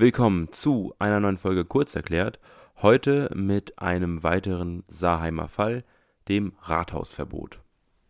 Willkommen 0.00 0.50
zu 0.50 0.94
einer 0.98 1.20
neuen 1.20 1.36
Folge 1.36 1.66
Kurzerklärt. 1.66 2.38
Heute 2.80 3.30
mit 3.34 3.78
einem 3.80 4.22
weiteren 4.22 4.82
Saarheimer 4.88 5.46
Fall, 5.46 5.84
dem 6.26 6.54
Rathausverbot. 6.62 7.60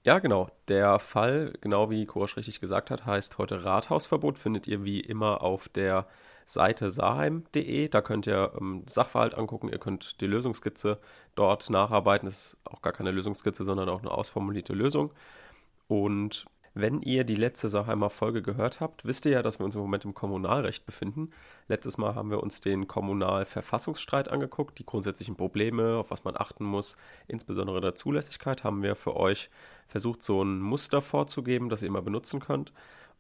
Ja, 0.04 0.20
genau. 0.20 0.52
Der 0.68 1.00
Fall, 1.00 1.52
genau 1.60 1.90
wie 1.90 2.06
Korosch 2.06 2.36
richtig 2.36 2.60
gesagt 2.60 2.92
hat, 2.92 3.06
heißt 3.06 3.38
heute 3.38 3.64
Rathausverbot. 3.64 4.38
Findet 4.38 4.68
ihr 4.68 4.84
wie 4.84 5.00
immer 5.00 5.42
auf 5.42 5.68
der 5.68 6.06
Seite 6.44 6.92
saarheim.de. 6.92 7.88
Da 7.88 8.02
könnt 8.02 8.28
ihr 8.28 8.52
ähm, 8.60 8.84
Sachverhalt 8.88 9.34
angucken. 9.34 9.68
Ihr 9.68 9.78
könnt 9.78 10.20
die 10.20 10.28
Lösungskizze 10.28 11.00
dort 11.34 11.70
nacharbeiten. 11.70 12.26
Das 12.26 12.52
ist 12.52 12.58
auch 12.62 12.82
gar 12.82 12.92
keine 12.92 13.10
Lösungskizze, 13.10 13.64
sondern 13.64 13.88
auch 13.88 13.98
eine 13.98 14.12
ausformulierte 14.12 14.74
Lösung. 14.74 15.10
Und 15.88 16.44
wenn 16.74 17.02
ihr 17.02 17.24
die 17.24 17.34
letzte 17.34 17.68
Sachheimer 17.68 18.10
Folge 18.10 18.42
gehört 18.42 18.80
habt, 18.80 19.04
wisst 19.04 19.26
ihr 19.26 19.32
ja, 19.32 19.42
dass 19.42 19.58
wir 19.58 19.64
uns 19.64 19.74
im 19.74 19.80
Moment 19.80 20.04
im 20.04 20.14
Kommunalrecht 20.14 20.86
befinden. 20.86 21.30
Letztes 21.66 21.98
Mal 21.98 22.14
haben 22.14 22.30
wir 22.30 22.42
uns 22.42 22.60
den 22.60 22.86
Kommunalverfassungsstreit 22.86 24.28
angeguckt, 24.28 24.78
die 24.78 24.86
grundsätzlichen 24.86 25.36
Probleme, 25.36 25.96
auf 25.96 26.10
was 26.10 26.22
man 26.22 26.36
achten 26.36 26.64
muss, 26.64 26.96
insbesondere 27.26 27.80
der 27.80 27.96
Zulässigkeit, 27.96 28.62
haben 28.62 28.82
wir 28.82 28.94
für 28.94 29.16
euch 29.16 29.50
versucht, 29.88 30.22
so 30.22 30.42
ein 30.42 30.60
Muster 30.60 31.02
vorzugeben, 31.02 31.68
das 31.68 31.82
ihr 31.82 31.88
immer 31.88 32.02
benutzen 32.02 32.38
könnt. 32.38 32.72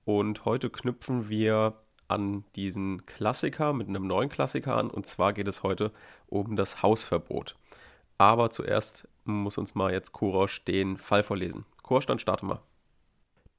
Und 0.04 0.44
heute 0.44 0.70
knüpfen 0.70 1.28
wir 1.28 1.74
an 2.06 2.44
diesen 2.56 3.06
Klassiker 3.06 3.72
mit 3.72 3.88
einem 3.88 4.06
neuen 4.06 4.28
Klassiker 4.28 4.76
an. 4.76 4.90
Und 4.90 5.06
zwar 5.06 5.32
geht 5.32 5.48
es 5.48 5.62
heute 5.62 5.92
um 6.28 6.56
das 6.56 6.82
Hausverbot. 6.82 7.56
Aber 8.18 8.50
zuerst 8.50 9.08
muss 9.24 9.58
uns 9.58 9.74
mal 9.74 9.92
jetzt 9.92 10.12
Kurosch 10.12 10.64
den 10.64 10.96
Fall 10.96 11.22
vorlesen. 11.22 11.64
Kurosch, 11.82 12.06
dann 12.06 12.18
starte 12.18 12.44
mal. 12.46 12.60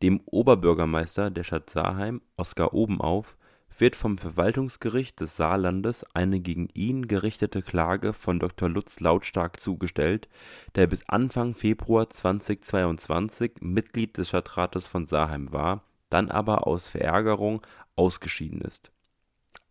Dem 0.02 0.20
Oberbürgermeister 0.26 1.30
der 1.30 1.44
Stadt 1.44 1.70
Saarheim, 1.70 2.22
Oskar 2.36 2.74
Obenauf, 2.74 3.38
wird 3.78 3.96
vom 3.96 4.18
Verwaltungsgericht 4.18 5.20
des 5.20 5.36
Saarlandes 5.36 6.04
eine 6.16 6.40
gegen 6.40 6.70
ihn 6.74 7.08
gerichtete 7.08 7.62
Klage 7.62 8.14
von 8.14 8.40
Dr. 8.40 8.68
Lutz 8.68 9.00
Lautstark 9.00 9.60
zugestellt, 9.60 10.28
der 10.74 10.88
bis 10.88 11.08
Anfang 11.08 11.54
Februar 11.54 12.10
2022 12.10 13.58
Mitglied 13.62 14.18
des 14.18 14.30
Stadtrates 14.30 14.88
von 14.88 15.06
Saarheim 15.06 15.52
war, 15.52 15.84
dann 16.10 16.32
aber 16.32 16.66
aus 16.66 16.88
Verärgerung 16.88 17.62
ausgeschieden 17.96 18.62
ist. 18.62 18.92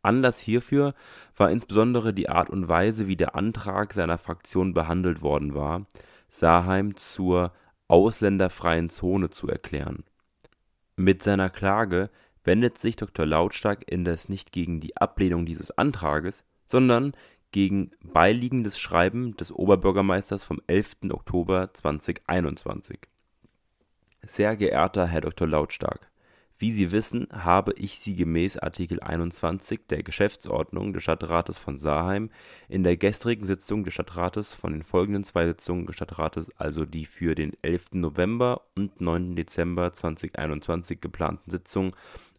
Anlass 0.00 0.38
hierfür 0.38 0.94
war 1.36 1.50
insbesondere 1.50 2.14
die 2.14 2.28
Art 2.28 2.50
und 2.50 2.69
Weise, 2.69 3.08
wie 3.08 3.16
der 3.16 3.34
Antrag 3.34 3.92
seiner 3.94 4.16
Fraktion 4.16 4.74
behandelt 4.74 5.22
worden 5.22 5.54
war, 5.54 5.86
Saarheim 6.28 6.97
zur 6.97 7.52
ausländerfreien 7.88 8.91
Zone 8.91 9.30
zu 9.30 9.48
erklären 9.48 10.04
mit 11.00 11.22
seiner 11.22 11.50
Klage 11.50 12.10
wendet 12.44 12.78
sich 12.78 12.96
Dr. 12.96 13.26
Lautstark 13.26 13.90
indes 13.90 14.28
nicht 14.28 14.52
gegen 14.52 14.80
die 14.80 14.96
Ablehnung 14.96 15.46
dieses 15.46 15.70
Antrages, 15.70 16.44
sondern 16.66 17.12
gegen 17.52 17.90
beiliegendes 18.02 18.78
Schreiben 18.78 19.36
des 19.36 19.50
Oberbürgermeisters 19.50 20.44
vom 20.44 20.60
11. 20.66 21.10
Oktober 21.10 21.72
2021. 21.72 22.98
Sehr 24.22 24.56
geehrter 24.56 25.06
Herr 25.06 25.22
Dr. 25.22 25.48
Lautstark 25.48 26.10
wie 26.61 26.72
Sie 26.72 26.92
wissen, 26.92 27.27
habe 27.33 27.72
ich 27.72 27.98
Sie 27.98 28.14
gemäß 28.14 28.58
Artikel 28.58 29.00
21 29.00 29.80
der 29.89 30.03
Geschäftsordnung 30.03 30.92
des 30.92 31.03
Stadtrates 31.03 31.58
von 31.58 31.78
Saarheim 31.78 32.30
in 32.69 32.83
der 32.83 32.98
gestrigen 32.98 33.47
Sitzung 33.47 33.83
des 33.83 33.94
Stadtrates 33.94 34.53
von 34.53 34.72
den 34.72 34.83
folgenden 34.83 35.25
zwei 35.25 35.47
Sitzungen 35.47 35.86
des 35.86 35.97
Stadtrates, 35.97 36.48
also 36.58 36.84
die 36.84 37.06
für 37.06 37.34
den 37.34 37.53
11. 37.62 37.92
November 37.92 38.61
und 38.77 39.00
9. 39.00 39.36
Dezember 39.36 39.94
2021 39.94 41.00
geplanten 41.00 41.50
Sitzungen, 41.50 41.92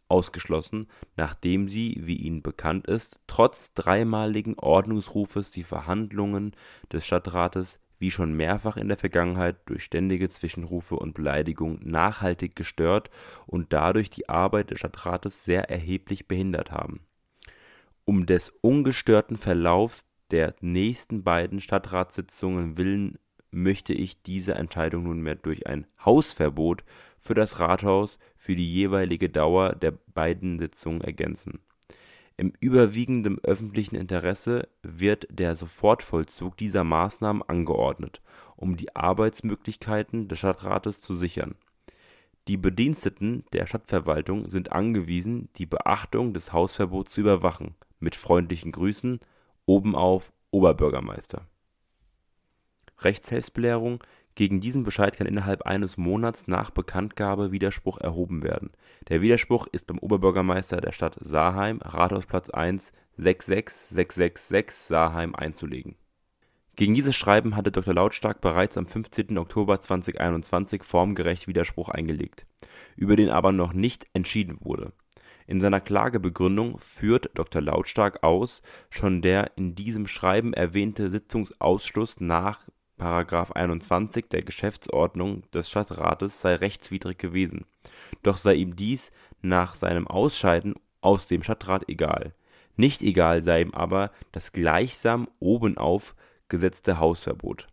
ausgeschlossen, 0.07 0.87
nachdem 1.15 1.69
sie, 1.69 1.97
wie 2.01 2.17
Ihnen 2.17 2.41
bekannt 2.41 2.85
ist, 2.85 3.19
trotz 3.27 3.73
dreimaligen 3.73 4.59
Ordnungsrufes 4.59 5.51
die 5.51 5.63
Verhandlungen 5.63 6.51
des 6.91 7.05
Stadtrates 7.05 7.79
wie 8.01 8.11
schon 8.11 8.33
mehrfach 8.33 8.77
in 8.77 8.87
der 8.87 8.97
Vergangenheit 8.97 9.57
durch 9.67 9.83
ständige 9.83 10.27
Zwischenrufe 10.27 10.95
und 10.95 11.13
Beleidigungen 11.13 11.79
nachhaltig 11.83 12.55
gestört 12.55 13.11
und 13.45 13.71
dadurch 13.73 14.09
die 14.09 14.27
Arbeit 14.27 14.71
des 14.71 14.79
Stadtrates 14.79 15.45
sehr 15.45 15.69
erheblich 15.69 16.27
behindert 16.27 16.71
haben. 16.71 17.01
Um 18.03 18.25
des 18.25 18.49
ungestörten 18.61 19.37
Verlaufs 19.37 20.05
der 20.31 20.55
nächsten 20.61 21.23
beiden 21.23 21.61
Stadtratssitzungen 21.61 22.77
willen 22.77 23.19
möchte 23.51 23.93
ich 23.93 24.23
diese 24.23 24.55
Entscheidung 24.55 25.03
nunmehr 25.03 25.35
durch 25.35 25.67
ein 25.67 25.85
Hausverbot 26.03 26.83
für 27.19 27.35
das 27.35 27.59
Rathaus 27.59 28.17
für 28.35 28.55
die 28.55 28.73
jeweilige 28.73 29.29
Dauer 29.29 29.75
der 29.75 29.91
beiden 29.91 30.57
Sitzungen 30.57 31.01
ergänzen 31.01 31.59
im 32.41 32.53
überwiegenden 32.59 33.37
öffentlichen 33.43 33.95
Interesse 33.95 34.67
wird 34.81 35.27
der 35.29 35.55
Sofortvollzug 35.55 36.57
dieser 36.57 36.83
Maßnahmen 36.83 37.43
angeordnet, 37.43 38.19
um 38.55 38.77
die 38.77 38.95
Arbeitsmöglichkeiten 38.95 40.27
des 40.27 40.39
Stadtrates 40.39 41.01
zu 41.01 41.13
sichern. 41.13 41.53
Die 42.47 42.57
Bediensteten 42.57 43.43
der 43.53 43.67
Stadtverwaltung 43.67 44.49
sind 44.49 44.71
angewiesen, 44.71 45.49
die 45.57 45.67
Beachtung 45.67 46.33
des 46.33 46.51
Hausverbots 46.51 47.13
zu 47.13 47.21
überwachen. 47.21 47.75
Mit 47.99 48.15
freundlichen 48.15 48.71
Grüßen, 48.71 49.19
Obenauf 49.67 50.33
Oberbürgermeister. 50.49 51.45
Rechtshilfsbelehrung 53.01 54.03
gegen 54.35 54.61
diesen 54.61 54.83
Bescheid 54.83 55.15
kann 55.15 55.27
innerhalb 55.27 55.63
eines 55.63 55.97
Monats 55.97 56.47
nach 56.47 56.69
Bekanntgabe 56.69 57.51
Widerspruch 57.51 57.97
erhoben 57.99 58.43
werden. 58.43 58.71
Der 59.09 59.21
Widerspruch 59.21 59.67
ist 59.71 59.87
beim 59.87 59.99
Oberbürgermeister 59.99 60.79
der 60.79 60.93
Stadt 60.93 61.17
Saarheim, 61.19 61.79
Rathausplatz 61.81 62.49
1 62.49 62.91
66666 63.17 64.87
Saarheim 64.87 65.35
einzulegen. 65.35 65.95
Gegen 66.77 66.93
dieses 66.93 67.15
Schreiben 67.15 67.55
hatte 67.55 67.71
Dr. 67.71 67.93
Lautstark 67.93 68.39
bereits 68.39 68.77
am 68.77 68.87
15. 68.87 69.37
Oktober 69.37 69.81
2021 69.81 70.83
formgerecht 70.83 71.47
Widerspruch 71.47 71.89
eingelegt, 71.89 72.45
über 72.95 73.17
den 73.17 73.29
aber 73.29 73.51
noch 73.51 73.73
nicht 73.73 74.07
entschieden 74.13 74.57
wurde. 74.61 74.93
In 75.45 75.59
seiner 75.59 75.81
Klagebegründung 75.81 76.79
führt 76.79 77.29
Dr. 77.33 77.61
Lautstark 77.61 78.23
aus, 78.23 78.61
schon 78.89 79.21
der 79.21 79.51
in 79.57 79.75
diesem 79.75 80.07
Schreiben 80.07 80.53
erwähnte 80.53 81.09
Sitzungsausschluss 81.09 82.21
nach§ 82.21 82.65
21 83.01 84.29
der 84.29 84.43
Geschäftsordnung 84.43 85.43
des 85.51 85.69
Stadtrates 85.69 86.41
sei 86.41 86.55
rechtswidrig 86.55 87.17
gewesen, 87.17 87.65
doch 88.23 88.37
sei 88.37 88.55
ihm 88.55 88.75
dies 88.75 89.11
nach 89.41 89.75
seinem 89.75 90.07
Ausscheiden 90.07 90.75
aus 91.01 91.25
dem 91.25 91.43
Stadtrat 91.43 91.89
egal. 91.89 92.33
Nicht 92.75 93.01
egal 93.01 93.41
sei 93.41 93.61
ihm 93.61 93.73
aber 93.73 94.11
das 94.31 94.51
gleichsam 94.51 95.27
obenauf 95.39 96.15
gesetzte 96.47 96.99
Hausverbot. 96.99 97.67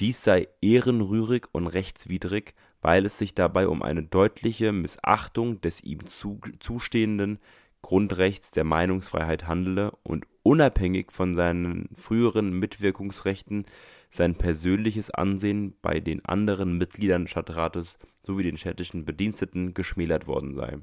Dies 0.00 0.22
sei 0.24 0.48
ehrenrührig 0.60 1.46
und 1.52 1.66
rechtswidrig, 1.66 2.54
weil 2.80 3.06
es 3.06 3.18
sich 3.18 3.34
dabei 3.34 3.68
um 3.68 3.82
eine 3.82 4.02
deutliche 4.02 4.72
Missachtung 4.72 5.60
des 5.60 5.82
ihm 5.82 6.00
zustehenden 6.06 7.38
Grundrechts 7.82 8.50
der 8.52 8.64
Meinungsfreiheit 8.64 9.46
handele 9.46 9.92
und 10.02 10.24
unabhängig 10.42 11.12
von 11.12 11.34
seinen 11.34 11.88
früheren 11.94 12.58
Mitwirkungsrechten 12.58 13.66
sein 14.12 14.36
persönliches 14.36 15.10
Ansehen 15.10 15.74
bei 15.82 15.98
den 15.98 16.24
anderen 16.24 16.78
Mitgliedern 16.78 17.24
des 17.24 17.32
Stadtrates 17.32 17.98
sowie 18.22 18.44
den 18.44 18.58
städtischen 18.58 19.04
Bediensteten 19.04 19.74
geschmälert 19.74 20.26
worden 20.26 20.52
sei. 20.52 20.78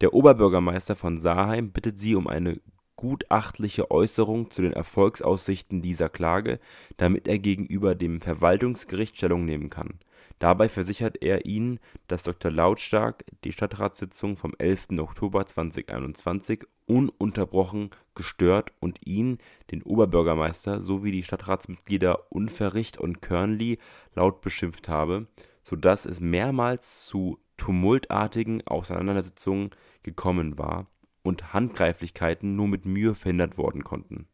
Der 0.00 0.12
Oberbürgermeister 0.12 0.96
von 0.96 1.20
Saarheim 1.20 1.70
bittet 1.70 1.98
Sie 1.98 2.14
um 2.16 2.26
eine 2.26 2.60
gutachtliche 2.96 3.90
Äußerung 3.90 4.50
zu 4.50 4.62
den 4.62 4.72
Erfolgsaussichten 4.72 5.80
dieser 5.80 6.08
Klage, 6.08 6.58
damit 6.96 7.28
er 7.28 7.38
gegenüber 7.38 7.94
dem 7.94 8.20
Verwaltungsgericht 8.20 9.16
Stellung 9.16 9.44
nehmen 9.44 9.70
kann 9.70 9.98
Dabei 10.38 10.68
versichert 10.68 11.22
er 11.22 11.46
ihnen, 11.46 11.80
dass 12.08 12.22
Dr. 12.22 12.50
Lautstark 12.50 13.24
die 13.44 13.52
Stadtratssitzung 13.52 14.36
vom 14.36 14.54
11. 14.58 14.88
Oktober 14.98 15.46
2021 15.46 16.64
ununterbrochen 16.86 17.90
gestört 18.14 18.72
und 18.78 19.06
ihn, 19.06 19.38
den 19.70 19.82
Oberbürgermeister 19.82 20.82
sowie 20.82 21.10
die 21.10 21.22
Stadtratsmitglieder 21.22 22.30
Unverricht 22.30 22.98
und 22.98 23.22
Körnli 23.22 23.78
laut 24.14 24.42
beschimpft 24.42 24.88
habe, 24.88 25.26
so 25.64 25.74
dass 25.74 26.04
es 26.04 26.20
mehrmals 26.20 27.06
zu 27.06 27.38
tumultartigen 27.56 28.66
Auseinandersetzungen 28.66 29.70
gekommen 30.02 30.58
war 30.58 30.86
und 31.22 31.54
Handgreiflichkeiten 31.54 32.54
nur 32.54 32.68
mit 32.68 32.84
Mühe 32.84 33.14
verhindert 33.14 33.56
worden 33.56 33.82
konnten. 33.84 34.28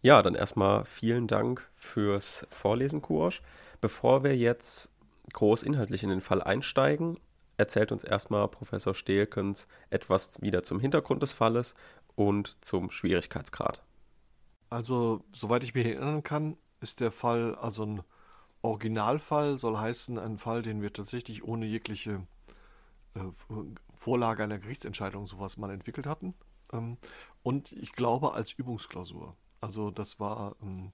Ja, 0.00 0.22
dann 0.22 0.34
erstmal 0.34 0.84
vielen 0.84 1.26
Dank 1.26 1.68
fürs 1.74 2.46
Vorlesen, 2.50 3.02
Kurosch. 3.02 3.42
Bevor 3.80 4.24
wir 4.24 4.36
jetzt 4.36 4.92
groß 5.32 5.62
inhaltlich 5.62 6.02
in 6.02 6.10
den 6.10 6.20
Fall 6.20 6.42
einsteigen, 6.42 7.18
erzählt 7.56 7.92
uns 7.92 8.04
erstmal 8.04 8.48
Professor 8.48 8.94
Stehlkens 8.94 9.68
etwas 9.90 10.40
wieder 10.40 10.62
zum 10.62 10.80
Hintergrund 10.80 11.22
des 11.22 11.32
Falles 11.32 11.74
und 12.14 12.64
zum 12.64 12.90
Schwierigkeitsgrad. 12.90 13.82
Also, 14.70 15.24
soweit 15.32 15.64
ich 15.64 15.74
mich 15.74 15.86
erinnern 15.86 16.22
kann, 16.22 16.56
ist 16.80 17.00
der 17.00 17.10
Fall 17.10 17.54
also 17.54 17.84
ein 17.84 18.02
Originalfall, 18.62 19.58
soll 19.58 19.78
heißen, 19.78 20.18
ein 20.18 20.38
Fall, 20.38 20.62
den 20.62 20.82
wir 20.82 20.92
tatsächlich 20.92 21.44
ohne 21.44 21.66
jegliche 21.66 22.26
äh, 23.14 23.20
Vorlage 23.94 24.42
einer 24.42 24.58
Gerichtsentscheidung 24.58 25.26
sowas 25.26 25.56
mal 25.56 25.70
entwickelt 25.70 26.06
hatten. 26.06 26.34
Ähm, 26.72 26.98
und 27.42 27.72
ich 27.72 27.92
glaube 27.92 28.34
als 28.34 28.52
Übungsklausur. 28.52 29.36
Also 29.60 29.90
das 29.90 30.20
war 30.20 30.56
ähm, 30.62 30.92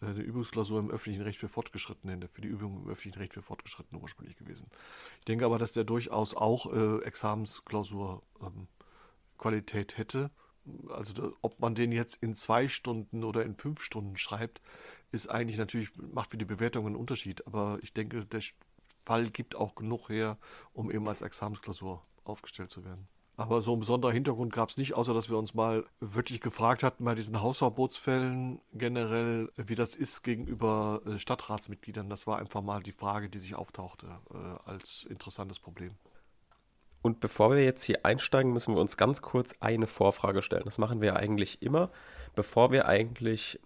eine 0.00 0.20
Übungsklausur 0.20 0.78
im 0.78 0.90
öffentlichen 0.90 1.22
Recht 1.22 1.38
für 1.38 1.48
Fortgeschrittene, 1.48 2.28
für 2.28 2.40
die 2.40 2.48
Übung 2.48 2.82
im 2.82 2.88
öffentlichen 2.90 3.18
Recht 3.18 3.34
für 3.34 3.42
Fortgeschrittene 3.42 4.00
ursprünglich 4.00 4.36
gewesen. 4.36 4.68
Ich 5.20 5.24
denke 5.24 5.44
aber, 5.44 5.58
dass 5.58 5.72
der 5.72 5.84
durchaus 5.84 6.34
auch 6.34 6.72
äh, 6.72 7.02
Examensklausur 7.04 8.22
ähm, 8.40 8.68
hätte. 9.72 10.30
Also 10.88 11.36
ob 11.42 11.60
man 11.60 11.74
den 11.74 11.92
jetzt 11.92 12.22
in 12.22 12.34
zwei 12.34 12.68
Stunden 12.68 13.24
oder 13.24 13.44
in 13.44 13.54
fünf 13.56 13.80
Stunden 13.80 14.16
schreibt, 14.16 14.60
ist 15.12 15.28
eigentlich 15.28 15.58
natürlich, 15.58 15.90
macht 15.96 16.30
für 16.30 16.38
die 16.38 16.44
Bewertung 16.44 16.86
einen 16.86 16.96
Unterschied. 16.96 17.46
Aber 17.46 17.78
ich 17.82 17.92
denke, 17.92 18.24
der 18.24 18.42
Fall 19.04 19.30
gibt 19.30 19.54
auch 19.54 19.76
genug 19.76 20.08
her, 20.08 20.38
um 20.72 20.90
eben 20.90 21.08
als 21.08 21.22
Examensklausur 21.22 22.04
aufgestellt 22.24 22.70
zu 22.70 22.84
werden. 22.84 23.08
Aber 23.38 23.60
so 23.60 23.72
einen 23.72 23.80
besonderen 23.80 24.14
Hintergrund 24.14 24.52
gab 24.52 24.70
es 24.70 24.78
nicht, 24.78 24.94
außer 24.94 25.12
dass 25.12 25.28
wir 25.28 25.36
uns 25.36 25.52
mal 25.52 25.84
wirklich 26.00 26.40
gefragt 26.40 26.82
hatten 26.82 27.04
bei 27.04 27.14
diesen 27.14 27.42
Hausverbotsfällen 27.42 28.60
generell, 28.72 29.52
wie 29.56 29.74
das 29.74 29.94
ist 29.94 30.22
gegenüber 30.22 31.02
äh, 31.04 31.18
Stadtratsmitgliedern. 31.18 32.08
Das 32.08 32.26
war 32.26 32.38
einfach 32.38 32.62
mal 32.62 32.82
die 32.82 32.92
Frage, 32.92 33.28
die 33.28 33.38
sich 33.38 33.54
auftauchte 33.54 34.06
äh, 34.32 34.70
als 34.70 35.06
interessantes 35.10 35.58
Problem. 35.58 35.92
Und 37.02 37.20
bevor 37.20 37.50
wir 37.54 37.62
jetzt 37.62 37.84
hier 37.84 38.06
einsteigen, 38.06 38.52
müssen 38.52 38.74
wir 38.74 38.80
uns 38.80 38.96
ganz 38.96 39.20
kurz 39.20 39.54
eine 39.60 39.86
Vorfrage 39.86 40.40
stellen. 40.40 40.64
Das 40.64 40.78
machen 40.78 41.02
wir 41.02 41.16
eigentlich 41.16 41.62
immer, 41.62 41.90
bevor 42.34 42.72
wir 42.72 42.88
eigentlich 42.88 43.60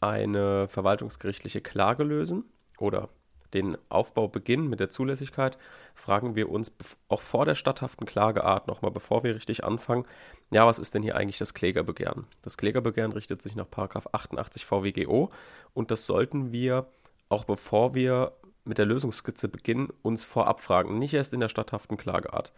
eine 0.00 0.66
verwaltungsgerichtliche 0.66 1.60
Klage 1.60 2.04
lösen 2.04 2.44
oder 2.78 3.10
den 3.54 3.76
Aufbau 3.88 4.28
beginnen 4.28 4.68
mit 4.68 4.80
der 4.80 4.90
Zulässigkeit, 4.90 5.58
fragen 5.94 6.34
wir 6.34 6.50
uns 6.50 6.76
auch 7.08 7.20
vor 7.20 7.44
der 7.44 7.54
statthaften 7.54 8.06
Klageart 8.06 8.68
nochmal, 8.68 8.90
bevor 8.90 9.24
wir 9.24 9.34
richtig 9.34 9.64
anfangen, 9.64 10.06
ja, 10.50 10.66
was 10.66 10.78
ist 10.78 10.94
denn 10.94 11.02
hier 11.02 11.16
eigentlich 11.16 11.38
das 11.38 11.54
Klägerbegehren? 11.54 12.26
Das 12.42 12.56
Klägerbegehren 12.56 13.12
richtet 13.12 13.42
sich 13.42 13.56
nach 13.56 13.66
88 13.70 14.64
VWGO 14.64 15.30
und 15.74 15.90
das 15.90 16.06
sollten 16.06 16.52
wir, 16.52 16.86
auch 17.28 17.44
bevor 17.44 17.94
wir 17.94 18.32
mit 18.64 18.78
der 18.78 18.86
Lösungsskizze 18.86 19.48
beginnen, 19.48 19.88
uns 20.02 20.24
vorab 20.24 20.60
fragen, 20.60 20.98
nicht 20.98 21.14
erst 21.14 21.34
in 21.34 21.40
der 21.40 21.48
statthaften 21.48 21.96
Klageart, 21.96 22.52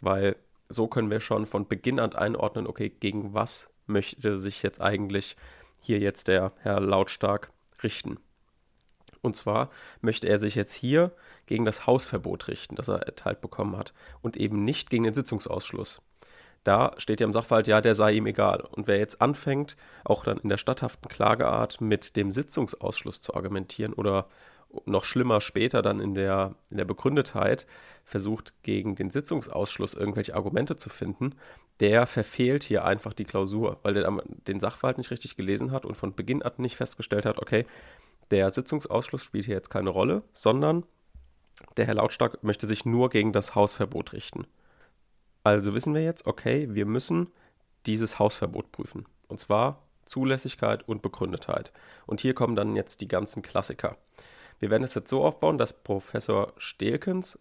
weil 0.00 0.36
so 0.68 0.88
können 0.88 1.10
wir 1.10 1.20
schon 1.20 1.46
von 1.46 1.68
Beginn 1.68 2.00
an 2.00 2.14
einordnen, 2.14 2.66
okay, 2.66 2.88
gegen 2.88 3.34
was 3.34 3.70
möchte 3.86 4.36
sich 4.36 4.62
jetzt 4.62 4.80
eigentlich 4.80 5.36
hier 5.80 5.98
jetzt 6.00 6.28
der 6.28 6.52
Herr 6.58 6.80
Lautstark 6.80 7.50
richten. 7.82 8.18
Und 9.22 9.36
zwar 9.36 9.70
möchte 10.00 10.28
er 10.28 10.38
sich 10.38 10.54
jetzt 10.54 10.72
hier 10.72 11.12
gegen 11.46 11.64
das 11.64 11.86
Hausverbot 11.86 12.48
richten, 12.48 12.76
das 12.76 12.88
er 12.88 13.02
erteilt 13.02 13.40
bekommen 13.40 13.76
hat, 13.76 13.92
und 14.22 14.36
eben 14.36 14.64
nicht 14.64 14.90
gegen 14.90 15.04
den 15.04 15.14
Sitzungsausschluss. 15.14 16.00
Da 16.64 16.94
steht 16.96 17.20
ja 17.20 17.26
im 17.26 17.32
Sachverhalt, 17.32 17.68
ja, 17.68 17.80
der 17.80 17.94
sei 17.94 18.14
ihm 18.14 18.26
egal. 18.26 18.60
Und 18.60 18.88
wer 18.88 18.98
jetzt 18.98 19.22
anfängt, 19.22 19.76
auch 20.04 20.24
dann 20.24 20.38
in 20.38 20.48
der 20.48 20.58
statthaften 20.58 21.08
Klageart 21.08 21.80
mit 21.80 22.16
dem 22.16 22.32
Sitzungsausschluss 22.32 23.20
zu 23.20 23.34
argumentieren 23.34 23.92
oder 23.92 24.26
noch 24.84 25.04
schlimmer 25.04 25.40
später 25.40 25.80
dann 25.80 26.00
in 26.00 26.14
der, 26.14 26.54
in 26.70 26.76
der 26.76 26.84
Begründetheit 26.84 27.66
versucht, 28.04 28.52
gegen 28.62 28.94
den 28.94 29.10
Sitzungsausschluss 29.10 29.94
irgendwelche 29.94 30.34
Argumente 30.34 30.76
zu 30.76 30.90
finden, 30.90 31.34
der 31.80 32.06
verfehlt 32.06 32.64
hier 32.64 32.84
einfach 32.84 33.12
die 33.12 33.24
Klausur, 33.24 33.78
weil 33.82 33.94
der 33.94 34.10
den 34.46 34.60
Sachverhalt 34.60 34.98
nicht 34.98 35.10
richtig 35.10 35.36
gelesen 35.36 35.70
hat 35.72 35.84
und 35.84 35.96
von 35.96 36.14
Beginn 36.14 36.42
an 36.42 36.52
nicht 36.58 36.76
festgestellt 36.76 37.26
hat, 37.26 37.38
okay, 37.38 37.64
der 38.30 38.50
Sitzungsausschluss 38.50 39.22
spielt 39.22 39.46
hier 39.46 39.54
jetzt 39.54 39.70
keine 39.70 39.90
Rolle, 39.90 40.22
sondern 40.32 40.84
der 41.76 41.86
Herr 41.86 41.94
Lautstark 41.94 42.42
möchte 42.42 42.66
sich 42.66 42.84
nur 42.84 43.10
gegen 43.10 43.32
das 43.32 43.54
Hausverbot 43.54 44.12
richten. 44.12 44.46
Also 45.42 45.74
wissen 45.74 45.94
wir 45.94 46.02
jetzt, 46.02 46.26
okay, 46.26 46.68
wir 46.70 46.86
müssen 46.86 47.30
dieses 47.86 48.18
Hausverbot 48.18 48.72
prüfen. 48.72 49.06
Und 49.28 49.40
zwar 49.40 49.82
Zulässigkeit 50.04 50.88
und 50.88 51.02
Begründetheit. 51.02 51.72
Und 52.06 52.20
hier 52.20 52.34
kommen 52.34 52.56
dann 52.56 52.76
jetzt 52.76 53.00
die 53.00 53.08
ganzen 53.08 53.42
Klassiker. 53.42 53.96
Wir 54.58 54.70
werden 54.70 54.84
es 54.84 54.94
jetzt 54.94 55.10
so 55.10 55.24
aufbauen, 55.24 55.58
dass 55.58 55.82
Professor 55.82 56.52
Stelkens 56.56 57.38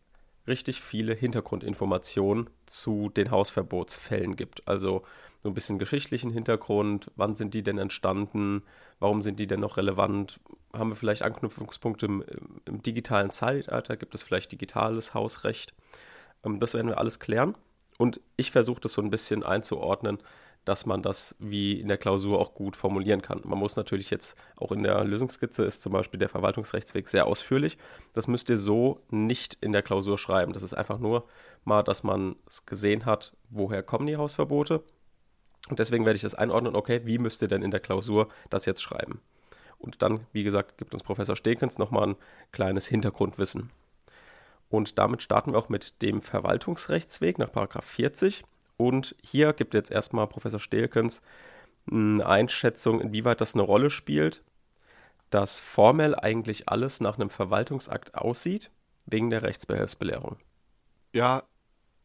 richtig 0.48 0.82
viele 0.82 1.14
Hintergrundinformationen 1.14 2.50
zu 2.66 3.10
den 3.10 3.32
Hausverbotsfällen 3.32 4.36
gibt. 4.36 4.68
Also 4.68 5.04
so 5.46 5.52
ein 5.52 5.54
bisschen 5.54 5.78
geschichtlichen 5.78 6.32
Hintergrund, 6.32 7.12
wann 7.18 7.36
sind 7.36 7.54
die 7.54 7.62
denn 7.62 7.78
entstanden, 7.78 8.64
warum 9.00 9.22
sind 9.22 9.40
die 9.40 9.46
denn 9.46 9.60
noch 9.60 9.78
relevant, 9.78 10.40
haben 10.74 10.90
wir 10.90 10.96
vielleicht 10.96 11.22
Anknüpfungspunkte 11.22 12.08
im, 12.08 12.24
im 12.66 12.82
digitalen 12.82 13.30
Zeitalter, 13.30 13.96
gibt 13.96 14.16
es 14.16 14.24
vielleicht 14.24 14.52
digitales 14.52 15.14
Hausrecht. 15.14 15.76
Ähm, 16.44 16.60
das 16.60 16.74
werden 16.74 16.88
wir 16.88 16.98
alles 16.98 17.20
klären 17.20 17.54
und 18.00 18.22
ich 18.38 18.50
versuche 18.50 18.82
das 18.82 18.94
so 18.94 19.04
ein 19.04 19.12
bisschen 19.12 19.44
einzuordnen, 19.44 20.18
dass 20.64 20.88
man 20.88 21.04
das 21.04 21.36
wie 21.38 21.80
in 21.80 21.90
der 21.90 22.00
Klausur 22.00 22.40
auch 22.40 22.56
gut 22.56 22.76
formulieren 22.76 23.22
kann. 23.22 23.42
Man 23.44 23.60
muss 23.60 23.76
natürlich 23.76 24.10
jetzt 24.10 24.36
auch 24.58 24.72
in 24.72 24.82
der 24.82 25.04
Lösungskizze 25.04 25.64
ist 25.64 25.84
zum 25.84 25.94
Beispiel 25.94 26.20
der 26.20 26.30
Verwaltungsrechtsweg 26.30 27.08
sehr 27.08 27.28
ausführlich. 27.28 27.78
Das 28.14 28.28
müsst 28.28 28.50
ihr 28.50 28.58
so 28.58 29.00
nicht 29.12 29.60
in 29.62 29.74
der 29.74 29.84
Klausur 29.84 30.18
schreiben. 30.18 30.54
Das 30.54 30.64
ist 30.64 30.74
einfach 30.74 30.98
nur 30.98 31.28
mal, 31.66 31.84
dass 31.84 32.04
man 32.04 32.36
es 32.48 32.66
gesehen 32.66 33.06
hat, 33.06 33.36
woher 33.52 33.84
kommen 33.84 34.08
die 34.08 34.18
Hausverbote 34.18 34.84
und 35.70 35.80
deswegen 35.80 36.06
werde 36.06 36.16
ich 36.16 36.22
das 36.22 36.36
einordnen, 36.36 36.76
okay, 36.76 37.02
wie 37.06 37.18
müsst 37.18 37.42
ihr 37.42 37.48
denn 37.48 37.64
in 37.64 37.72
der 37.72 37.80
Klausur 37.80 38.28
das 38.50 38.66
jetzt 38.66 38.82
schreiben? 38.82 39.22
Und 39.80 40.02
dann, 40.02 40.26
wie 40.32 40.44
gesagt, 40.44 40.78
gibt 40.78 40.94
uns 40.94 41.04
Professor 41.04 41.36
Stekens 41.36 41.78
nochmal 41.78 42.10
ein 42.10 42.16
kleines 42.52 42.88
Hintergrundwissen. 42.88 43.72
Und 44.70 44.98
damit 44.98 45.22
starten 45.22 45.54
wir 45.54 45.60
auch 45.60 45.70
mit 45.70 46.02
dem 46.02 46.22
Verwaltungsrechtsweg 46.22 47.38
nach 47.38 47.50
40. 47.84 48.44
Und 48.78 49.16
hier 49.22 49.54
gibt 49.54 49.74
jetzt 49.74 49.92
erstmal 49.92 50.28
Professor 50.28 50.60
Stelkens 50.60 51.22
eine 51.90 52.26
Einschätzung, 52.26 53.00
inwieweit 53.00 53.42
das 53.42 53.54
eine 53.54 53.64
Rolle 53.64 53.90
spielt, 53.90 54.42
dass 55.30 55.60
formell 55.60 56.16
eigentlich 56.16 56.70
alles 56.70 57.00
nach 57.00 57.18
einem 57.18 57.30
Verwaltungsakt 57.30 58.16
aussieht, 58.16 58.72
wegen 59.06 59.30
der 59.30 59.44
Rechtsbehelfsbelehrung. 59.44 60.38
Ja, 61.14 61.44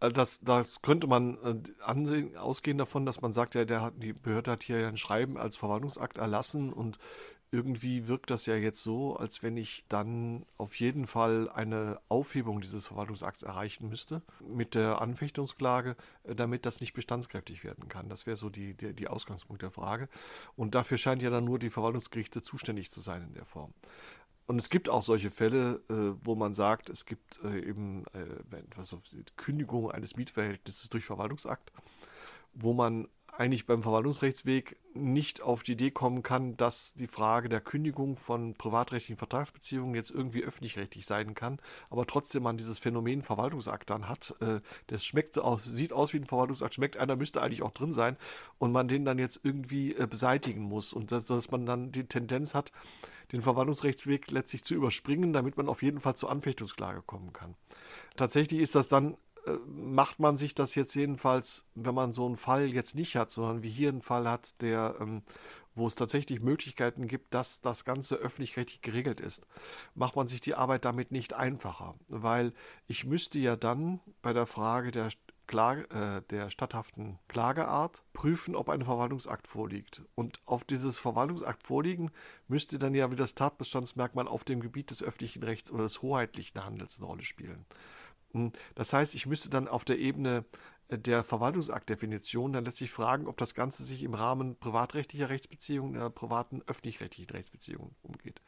das, 0.01 0.41
das 0.41 0.83
könnte 0.83 1.07
man 1.07 1.39
äh, 1.45 1.83
ansehen, 1.83 2.37
ausgehen 2.37 2.79
davon, 2.79 3.07
dass 3.07 3.21
man 3.21 3.33
sagt, 3.33 3.55
ja, 3.55 3.65
der 3.65 3.83
hat, 3.83 3.95
die 4.03 4.13
Behörde 4.13 4.53
hat 4.53 4.63
hier 4.63 4.89
ein 4.89 4.97
Schreiben 4.97 5.37
als 5.37 5.57
Verwaltungsakt 5.57 6.19
erlassen 6.19 6.73
und 6.73 6.99
irgendwie 7.53 8.07
wirkt 8.07 8.31
das 8.31 8.47
ja 8.47 8.55
jetzt 8.55 8.81
so, 8.81 9.17
als 9.17 9.43
wenn 9.43 9.57
ich 9.57 9.85
dann 9.89 10.47
auf 10.57 10.77
jeden 10.79 11.07
Fall 11.07 11.49
eine 11.49 12.01
Aufhebung 12.09 12.61
dieses 12.61 12.87
Verwaltungsakts 12.87 13.43
erreichen 13.43 13.89
müsste 13.89 14.23
mit 14.41 14.77
der 14.77 15.01
Anfechtungsklage, 15.01 15.97
äh, 16.25 16.35
damit 16.35 16.65
das 16.65 16.81
nicht 16.81 16.93
bestandskräftig 16.93 17.65
werden 17.65 17.89
kann. 17.89 18.09
Das 18.09 18.27
wäre 18.27 18.37
so 18.37 18.51
die, 18.51 18.75
die, 18.75 18.95
die 18.95 19.09
Ausgangspunkt 19.09 19.63
der 19.63 19.73
Frage. 19.73 20.09
Und 20.57 20.75
dafür 20.75 20.97
scheint 20.97 21.23
ja 21.23 21.31
dann 21.31 21.45
nur 21.45 21.59
die 21.59 21.71
Verwaltungsgerichte 21.71 22.41
zuständig 22.41 22.91
zu 22.93 23.01
sein 23.01 23.23
in 23.23 23.35
der 23.35 23.47
Form. 23.47 23.75
Und 24.51 24.59
es 24.59 24.69
gibt 24.69 24.89
auch 24.89 25.03
solche 25.03 25.31
Fälle, 25.31 25.81
äh, 25.89 26.19
wo 26.25 26.35
man 26.35 26.55
sagt, 26.55 26.91
es 26.91 27.07
gibt 27.07 27.39
äh, 27.45 27.61
eben 27.61 28.03
äh, 28.15 28.57
also 28.77 29.01
Kündigung 29.37 29.93
eines 29.93 30.17
Mietverhältnisses 30.17 30.91
durch 30.91 31.05
Verwaltungsakt, 31.05 31.71
wo 32.53 32.73
man 32.73 33.07
eigentlich 33.29 33.65
beim 33.65 33.85
Verwaltungsrechtsweg 33.85 34.77
nicht 34.93 35.41
auf 35.41 35.63
die 35.63 35.73
Idee 35.73 35.93
kommen 35.93 36.25
kann, 36.25 36.57
dass 36.57 36.95
die 36.95 37.07
Frage 37.07 37.49
der 37.49 37.61
Kündigung 37.61 38.17
von 38.17 38.55
privatrechtlichen 38.55 39.19
Vertragsbeziehungen 39.19 39.95
jetzt 39.95 40.11
irgendwie 40.11 40.43
öffentlich-rechtlich 40.43 41.07
sein 41.07 41.35
kann, 41.35 41.61
aber 41.89 42.05
trotzdem 42.05 42.43
man 42.43 42.57
dieses 42.57 42.81
Phänomen 42.81 43.23
Verwaltungsakt 43.23 43.89
dann 43.89 44.09
hat. 44.09 44.35
Äh, 44.41 44.63
das 44.89 45.05
schmeckt 45.05 45.39
aus, 45.39 45.65
sieht 45.65 45.93
aus 45.93 46.13
wie 46.13 46.17
ein 46.17 46.27
Verwaltungsakt, 46.27 46.75
schmeckt 46.75 46.97
einer, 46.97 47.15
müsste 47.15 47.41
eigentlich 47.41 47.63
auch 47.63 47.71
drin 47.71 47.93
sein 47.93 48.17
und 48.59 48.73
man 48.73 48.89
den 48.89 49.05
dann 49.05 49.21
jetzt 49.21 49.39
irgendwie 49.45 49.95
äh, 49.95 50.09
beseitigen 50.09 50.63
muss 50.63 50.93
und 50.93 51.13
dass, 51.13 51.27
dass 51.27 51.53
man 51.53 51.67
dann 51.67 51.93
die 51.93 52.09
Tendenz 52.09 52.53
hat, 52.53 52.73
den 53.33 53.43
Verwaltungsrechtsweg 53.43 54.31
letztlich 54.31 54.65
zu 54.65 54.75
überspringen, 54.75 55.33
damit 55.33 55.57
man 55.57 55.69
auf 55.69 55.83
jeden 55.83 56.01
Fall 56.01 56.17
zur 56.17 56.31
Anfechtungsklage 56.31 57.03
kommen 57.03 57.33
kann. 57.33 57.55
Tatsächlich 58.17 58.61
ist 58.61 58.75
das 58.75 58.89
dann, 58.89 59.15
äh, 59.47 59.53
macht 59.67 60.19
man 60.19 60.37
sich 60.37 60.55
das 60.55 60.75
jetzt 60.75 60.95
jedenfalls, 60.95 61.65
wenn 61.75 61.95
man 61.95 62.13
so 62.13 62.27
einen 62.27 62.37
Fall 62.37 62.67
jetzt 62.67 62.95
nicht 62.95 63.17
hat, 63.17 63.31
sondern 63.31 63.63
wie 63.63 63.71
hier 63.71 63.91
einen 63.91 64.03
Fall 64.03 64.29
hat, 64.29 64.61
der, 64.63 64.97
ähm, 65.01 65.23
wo 65.75 65.87
es 65.87 65.95
tatsächlich 65.95 66.41
Möglichkeiten 66.41 67.07
gibt, 67.07 67.33
dass 67.33 67.61
das 67.61 67.85
Ganze 67.85 68.17
öffentlich-rechtlich 68.17 68.83
geregelt 68.83 69.21
ist, 69.21 69.47
macht 69.95 70.17
man 70.17 70.27
sich 70.27 70.41
die 70.41 70.55
Arbeit 70.55 70.85
damit 70.85 71.13
nicht 71.13 71.35
einfacher, 71.35 71.95
weil 72.09 72.53
ich 72.89 73.05
müsste 73.05 73.39
ja 73.39 73.57
dann 73.57 74.01
bei 74.21 74.33
der 74.33 74.47
Frage 74.47 74.91
der 74.91 75.09
Klage, 75.51 75.91
äh, 75.91 76.23
der 76.31 76.49
statthaften 76.49 77.19
Klageart 77.27 78.05
prüfen, 78.13 78.55
ob 78.55 78.69
ein 78.69 78.85
Verwaltungsakt 78.85 79.49
vorliegt. 79.49 80.03
Und 80.15 80.41
auf 80.47 80.63
dieses 80.63 81.01
Verwaltungsakt 81.01 81.67
vorliegen 81.67 82.13
müsste 82.47 82.79
dann 82.79 82.95
ja 82.95 83.11
wie 83.11 83.17
das 83.17 83.35
Tatbestandsmerkmal 83.35 84.29
auf 84.29 84.45
dem 84.45 84.61
Gebiet 84.61 84.93
des 84.93 85.03
öffentlichen 85.03 85.43
Rechts 85.43 85.73
oder 85.73 85.83
des 85.83 86.03
hoheitlichen 86.03 86.65
Handels 86.65 86.99
eine 86.99 87.07
Rolle 87.09 87.25
spielen. 87.25 87.67
Hm, 88.33 88.53
das 88.77 88.93
heißt, 88.93 89.17
ich 89.17 89.27
müsste 89.27 89.51
dann 89.51 89.67
auf 89.67 89.85
der 89.85 89.99
Ebene 89.99 90.45
äh, 90.87 90.97
der 90.97 91.25
Verwaltungsaktdefinition 91.25 92.53
dann 92.53 92.65
letztlich 92.65 92.93
fragen, 92.93 93.27
ob 93.27 93.37
das 93.37 93.57
Ganze 93.57 93.83
sich 93.83 94.05
im 94.05 94.15
Rahmen 94.15 94.57
privatrechtlicher 94.57 95.31
Rechtsbeziehungen 95.31 95.97
oder 95.97 96.11
privaten 96.11 96.63
öffentlich-rechtlichen 96.69 97.31
Rechtsbeziehungen 97.33 97.97
umgeht. 98.03 98.41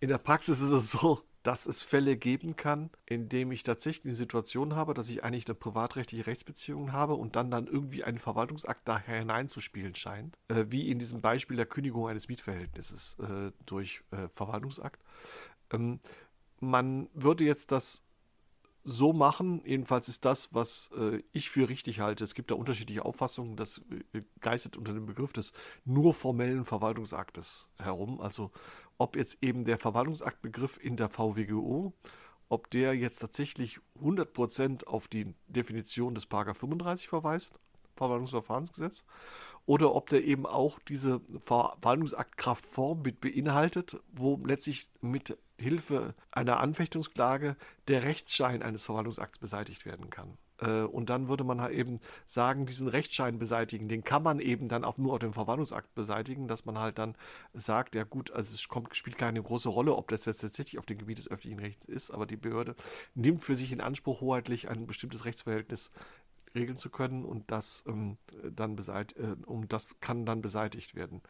In 0.00 0.08
der 0.08 0.18
Praxis 0.18 0.60
ist 0.60 0.72
es 0.72 0.90
so, 1.00 1.22
dass 1.46 1.66
es 1.66 1.84
Fälle 1.84 2.16
geben 2.16 2.56
kann, 2.56 2.90
in 3.04 3.28
dem 3.28 3.52
ich 3.52 3.62
tatsächlich 3.62 4.06
eine 4.06 4.16
Situation 4.16 4.74
habe, 4.74 4.94
dass 4.94 5.08
ich 5.08 5.22
eigentlich 5.22 5.46
eine 5.46 5.54
privatrechtliche 5.54 6.26
Rechtsbeziehung 6.26 6.92
habe 6.92 7.14
und 7.14 7.36
dann 7.36 7.52
dann 7.52 7.68
irgendwie 7.68 8.02
ein 8.02 8.18
Verwaltungsakt 8.18 8.80
daher 8.88 9.20
hineinzuspielen 9.20 9.94
scheint, 9.94 10.36
äh, 10.48 10.64
wie 10.70 10.90
in 10.90 10.98
diesem 10.98 11.20
Beispiel 11.20 11.56
der 11.56 11.66
Kündigung 11.66 12.08
eines 12.08 12.26
Mietverhältnisses 12.26 13.18
äh, 13.20 13.52
durch 13.64 14.02
äh, 14.10 14.26
Verwaltungsakt. 14.34 15.00
Ähm, 15.70 16.00
man 16.58 17.08
würde 17.14 17.44
jetzt 17.44 17.70
das 17.70 18.02
so 18.88 19.12
machen. 19.12 19.60
Jedenfalls 19.64 20.08
ist 20.08 20.24
das, 20.24 20.54
was 20.54 20.90
äh, 20.96 21.20
ich 21.32 21.50
für 21.50 21.68
richtig 21.68 21.98
halte. 22.00 22.22
Es 22.22 22.34
gibt 22.34 22.52
da 22.52 22.54
unterschiedliche 22.54 23.04
Auffassungen. 23.04 23.56
Das 23.56 23.82
äh, 24.12 24.22
geistet 24.40 24.76
unter 24.76 24.94
dem 24.94 25.06
Begriff 25.06 25.32
des 25.32 25.52
nur 25.84 26.14
formellen 26.14 26.64
Verwaltungsaktes 26.64 27.68
herum. 27.78 28.20
Also 28.20 28.52
ob 28.96 29.16
jetzt 29.16 29.38
eben 29.42 29.64
der 29.64 29.78
Verwaltungsaktbegriff 29.78 30.78
in 30.82 30.96
der 30.96 31.08
VWGO, 31.08 31.92
ob 32.48 32.70
der 32.70 32.94
jetzt 32.94 33.18
tatsächlich 33.18 33.80
100% 34.00 34.86
auf 34.86 35.08
die 35.08 35.34
Definition 35.48 36.14
des 36.14 36.26
Paragraph 36.26 36.58
35 36.58 37.08
verweist, 37.08 37.60
Verwaltungsverfahrensgesetz, 37.96 39.04
oder 39.66 39.96
ob 39.96 40.08
der 40.10 40.24
eben 40.24 40.46
auch 40.46 40.78
diese 40.78 41.20
Verwaltungsaktkraftform 41.44 43.02
mit 43.02 43.20
beinhaltet, 43.20 43.98
wo 44.12 44.40
letztlich 44.44 44.88
mit 45.00 45.36
Hilfe 45.58 46.14
einer 46.30 46.60
Anfechtungsklage 46.60 47.56
der 47.88 48.02
Rechtsschein 48.02 48.62
eines 48.62 48.84
Verwaltungsakts 48.84 49.38
beseitigt 49.38 49.86
werden 49.86 50.10
kann. 50.10 50.36
Äh, 50.58 50.82
und 50.82 51.10
dann 51.10 51.28
würde 51.28 51.44
man 51.44 51.60
halt 51.60 51.74
eben 51.74 52.00
sagen, 52.26 52.66
diesen 52.66 52.88
Rechtsschein 52.88 53.38
beseitigen, 53.38 53.88
den 53.88 54.04
kann 54.04 54.22
man 54.22 54.40
eben 54.40 54.68
dann 54.68 54.84
auch 54.84 54.98
nur 54.98 55.14
auf 55.14 55.18
dem 55.18 55.32
Verwaltungsakt 55.32 55.94
beseitigen, 55.94 56.48
dass 56.48 56.64
man 56.64 56.78
halt 56.78 56.98
dann 56.98 57.16
sagt, 57.54 57.94
ja 57.94 58.04
gut, 58.04 58.30
also 58.30 58.54
es 58.54 58.68
kommt, 58.68 58.94
spielt 58.96 59.18
keine 59.18 59.42
große 59.42 59.68
Rolle, 59.68 59.94
ob 59.94 60.08
das 60.08 60.24
jetzt 60.24 60.40
tatsächlich 60.40 60.78
auf 60.78 60.86
dem 60.86 60.98
Gebiet 60.98 61.18
des 61.18 61.30
öffentlichen 61.30 61.60
Rechts 61.60 61.86
ist, 61.86 62.10
aber 62.10 62.26
die 62.26 62.36
Behörde 62.36 62.74
nimmt 63.14 63.44
für 63.44 63.56
sich 63.56 63.72
in 63.72 63.80
Anspruch, 63.80 64.20
hoheitlich 64.20 64.68
ein 64.68 64.86
bestimmtes 64.86 65.24
Rechtsverhältnis 65.24 65.92
regeln 66.54 66.78
zu 66.78 66.90
können 66.90 67.24
und 67.24 67.50
das 67.50 67.84
ähm, 67.86 68.16
dann 68.50 68.76
beseit 68.76 69.14
äh, 69.16 69.36
um 69.46 69.68
das 69.68 70.00
kann 70.00 70.24
dann 70.24 70.40
beseitigt 70.40 70.94
werden. 70.94 71.20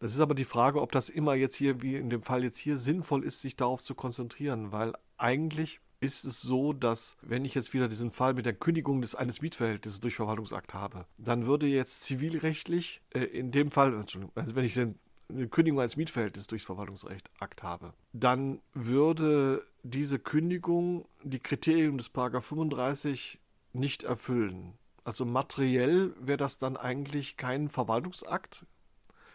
Das 0.00 0.14
ist 0.14 0.20
aber 0.20 0.34
die 0.34 0.44
Frage, 0.44 0.80
ob 0.80 0.92
das 0.92 1.08
immer 1.08 1.34
jetzt 1.34 1.56
hier, 1.56 1.82
wie 1.82 1.96
in 1.96 2.10
dem 2.10 2.22
Fall 2.22 2.44
jetzt 2.44 2.58
hier, 2.58 2.76
sinnvoll 2.76 3.24
ist, 3.24 3.40
sich 3.40 3.56
darauf 3.56 3.82
zu 3.82 3.94
konzentrieren, 3.94 4.72
weil 4.72 4.94
eigentlich 5.16 5.80
ist 6.00 6.24
es 6.24 6.40
so, 6.40 6.72
dass 6.72 7.16
wenn 7.22 7.44
ich 7.44 7.54
jetzt 7.54 7.74
wieder 7.74 7.88
diesen 7.88 8.12
Fall 8.12 8.34
mit 8.34 8.46
der 8.46 8.54
Kündigung 8.54 9.00
des 9.00 9.16
eines 9.16 9.42
Mietverhältnisses 9.42 10.00
durch 10.00 10.14
Verwaltungsakt 10.14 10.74
habe, 10.74 11.06
dann 11.18 11.46
würde 11.46 11.66
jetzt 11.66 12.04
zivilrechtlich 12.04 13.00
äh, 13.10 13.24
in 13.24 13.50
dem 13.50 13.72
Fall, 13.72 13.94
also 13.94 14.20
wenn 14.34 14.64
ich 14.64 14.74
den 14.74 14.98
eine 15.30 15.48
Kündigung 15.48 15.80
eines 15.80 15.96
Mietverhältnisses 15.96 16.46
durchs 16.46 16.64
Verwaltungsrecht 16.64 17.30
Akt 17.38 17.62
habe, 17.62 17.92
dann 18.12 18.60
würde 18.72 19.66
diese 19.82 20.18
Kündigung 20.18 21.06
die 21.22 21.38
Kriterien 21.38 21.98
des 21.98 22.08
Paragraph 22.08 22.46
35 22.46 23.38
nicht 23.72 24.04
erfüllen. 24.04 24.74
Also 25.04 25.24
materiell 25.24 26.14
wäre 26.18 26.38
das 26.38 26.58
dann 26.58 26.76
eigentlich 26.76 27.36
kein 27.36 27.68
Verwaltungsakt, 27.68 28.64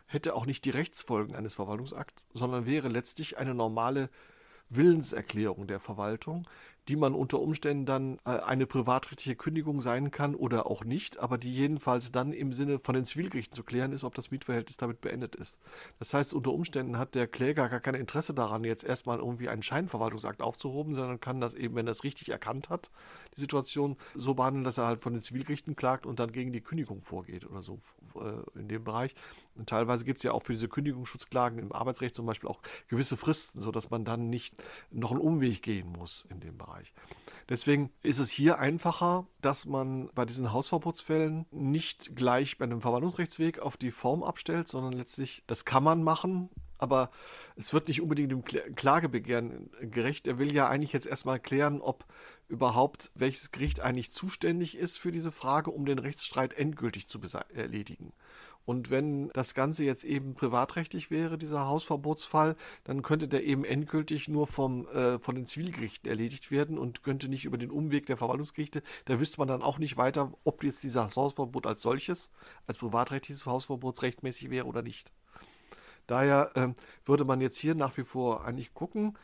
hätte 0.06 0.36
auch 0.36 0.46
nicht 0.46 0.66
die 0.66 0.70
Rechtsfolgen 0.70 1.36
eines 1.36 1.56
Verwaltungsakts, 1.56 2.28
sondern 2.34 2.66
wäre 2.66 2.88
letztlich 2.88 3.38
eine 3.38 3.54
normale 3.54 4.10
Willenserklärung 4.70 5.68
der 5.68 5.80
Verwaltung, 5.80 6.48
die 6.88 6.96
man 6.96 7.14
unter 7.16 7.40
Umständen 7.40 7.86
dann 7.86 8.20
äh, 8.26 8.32
eine 8.32 8.66
privatrechtliche 8.66 9.36
Kündigung 9.36 9.82
sein 9.82 10.12
kann 10.12 10.36
oder 10.36 10.68
auch 10.68 10.84
nicht, 10.84 11.20
aber 11.20 11.38
die 11.38 11.54
jedenfalls 11.54 12.12
dann 12.12 12.34
im 12.34 12.52
Sinne 12.52 12.80
von 12.80 12.96
den 12.96 13.06
Zivilgerichten 13.06 13.56
zu 13.56 13.64
klären 13.64 13.94
ist, 13.94 14.04
ob 14.04 14.16
das 14.16 14.32
Mietverhältnis 14.32 14.78
damit 14.78 15.00
beendet 15.00 15.36
ist. 15.36 15.60
Das 16.00 16.14
heißt, 16.14 16.34
unter 16.34 16.52
Umständen 16.52 16.98
hat 16.98 17.16
der 17.16 17.28
Kläger 17.28 17.70
gar 17.70 17.80
kein 17.80 17.96
Interesse 17.96 18.34
daran, 18.34 18.64
jetzt 18.64 18.84
erstmal 18.84 19.20
irgendwie 19.20 19.48
einen 19.48 19.64
Scheinverwaltungsakt 19.64 20.42
aufzuhoben, 20.42 20.94
sondern 20.96 21.20
kann 21.20 21.40
das 21.40 21.54
eben, 21.54 21.76
wenn 21.76 21.88
er 21.88 21.92
es 21.92 22.04
richtig 22.04 22.30
erkannt 22.30 22.70
hat, 22.70 22.92
die 23.36 23.42
Situation 23.42 23.96
so 24.16 24.34
behandeln, 24.34 24.66
dass 24.66 24.78
er 24.78 24.86
halt 24.86 25.02
von 25.02 25.14
den 25.14 25.22
Zivilgerichten 25.22 25.76
klagt 25.76 26.06
und 26.06 26.20
dann 26.20 26.32
gegen 26.32 26.52
die 26.52 26.62
Kündigung 26.62 27.02
vorgeht 27.02 27.46
oder 27.46 27.62
so 27.62 27.80
äh, 28.16 28.60
in 28.60 28.68
dem 28.68 28.84
Bereich. 28.84 29.16
Und 29.56 29.70
teilweise 29.70 30.04
gibt 30.06 30.18
es 30.18 30.24
ja 30.24 30.32
auch 30.32 30.44
für 30.44 30.54
diese 30.54 30.68
Kündigungsschutzklagen 30.68 31.60
im 31.60 31.72
Arbeitsrecht 31.72 32.16
zum 32.16 32.26
Beispiel 32.26 32.50
auch 32.50 32.62
gewisse 32.88 33.18
Fristen, 33.18 33.62
sodass 33.62 33.90
man 33.90 34.04
dann 34.04 34.30
nicht 34.30 34.56
noch 34.92 35.12
einen 35.12 35.22
Umweg 35.22 35.62
gehen 35.62 35.92
muss 35.92 36.26
in 36.30 36.40
dem 36.40 36.58
Bereich. 36.58 36.73
Deswegen 37.50 37.92
ist 38.02 38.20
es 38.20 38.30
hier 38.30 38.60
einfacher, 38.60 39.28
dass 39.42 39.66
man 39.66 40.10
bei 40.16 40.26
diesen 40.26 40.54
Hausverbotsfällen 40.54 41.46
nicht 41.52 42.16
gleich 42.16 42.58
bei 42.58 42.66
einem 42.66 42.82
Verwaltungsrechtsweg 42.82 43.60
auf 43.60 43.76
die 43.76 43.92
Form 43.92 44.24
abstellt, 44.24 44.68
sondern 44.70 44.94
letztlich, 44.94 45.44
das 45.48 45.66
kann 45.66 45.84
man 45.84 46.04
machen, 46.04 46.50
aber 46.78 47.12
es 47.56 47.74
wird 47.74 47.88
nicht 47.88 48.02
unbedingt 48.02 48.32
dem 48.32 48.44
Klagebegehren 48.76 49.70
gerecht. 49.82 50.28
Er 50.28 50.38
will 50.38 50.54
ja 50.54 50.68
eigentlich 50.68 50.94
jetzt 50.94 51.06
erstmal 51.06 51.40
klären, 51.40 51.82
ob 51.82 52.06
überhaupt 52.48 53.12
welches 53.16 53.52
Gericht 53.52 53.80
eigentlich 53.80 54.12
zuständig 54.12 54.78
ist 54.78 54.98
für 54.98 55.12
diese 55.12 55.32
Frage, 55.32 55.72
um 55.72 55.86
den 55.86 56.00
Rechtsstreit 56.00 56.54
endgültig 56.54 57.08
zu 57.08 57.20
erledigen. 57.54 58.14
Und 58.66 58.90
wenn 58.90 59.30
das 59.30 59.54
Ganze 59.54 59.84
jetzt 59.84 60.04
eben 60.04 60.36
privatrechtlich 60.36 61.12
wäre, 61.12 61.38
dieser 61.38 61.68
Hausverbotsfall, 61.68 62.56
dann 62.84 63.02
könnte 63.02 63.28
der 63.28 63.44
eben 63.44 63.66
endgültig 63.66 64.28
nur 64.28 64.48
vom, 64.48 64.88
äh, 64.88 65.20
von 65.20 65.36
den 65.36 65.46
Zivilgerichten 65.46 66.10
erledigt 66.10 66.50
werden 66.52 66.78
und 66.78 67.04
könnte 67.04 67.28
nicht 67.28 67.46
über 67.46 67.58
den 67.58 67.72
Umweg 67.72 68.06
der 68.06 68.18
Verwaltungsgerichte. 68.18 68.82
Da 69.06 69.20
wüsste 69.20 69.40
man 69.40 69.48
dann 69.48 69.62
auch 69.62 69.80
nicht 69.80 69.98
weiter, 69.98 70.32
ob 70.44 70.64
jetzt 70.64 70.84
dieser 70.84 71.14
Hausverbot 71.14 71.68
als 71.68 71.82
solches, 71.82 72.32
als 72.68 72.78
privatrechtliches 72.78 73.46
Hausverbot 73.46 74.02
rechtmäßig 74.02 74.50
wäre 74.50 74.66
oder 74.66 74.82
nicht. 74.82 75.12
Daher 76.08 76.52
äh, 76.56 76.70
würde 77.06 77.26
man 77.26 77.42
jetzt 77.42 77.58
hier 77.58 77.76
nach 77.76 77.98
wie 77.98 78.04
vor 78.04 78.46
eigentlich 78.46 78.74
gucken, 78.74 79.18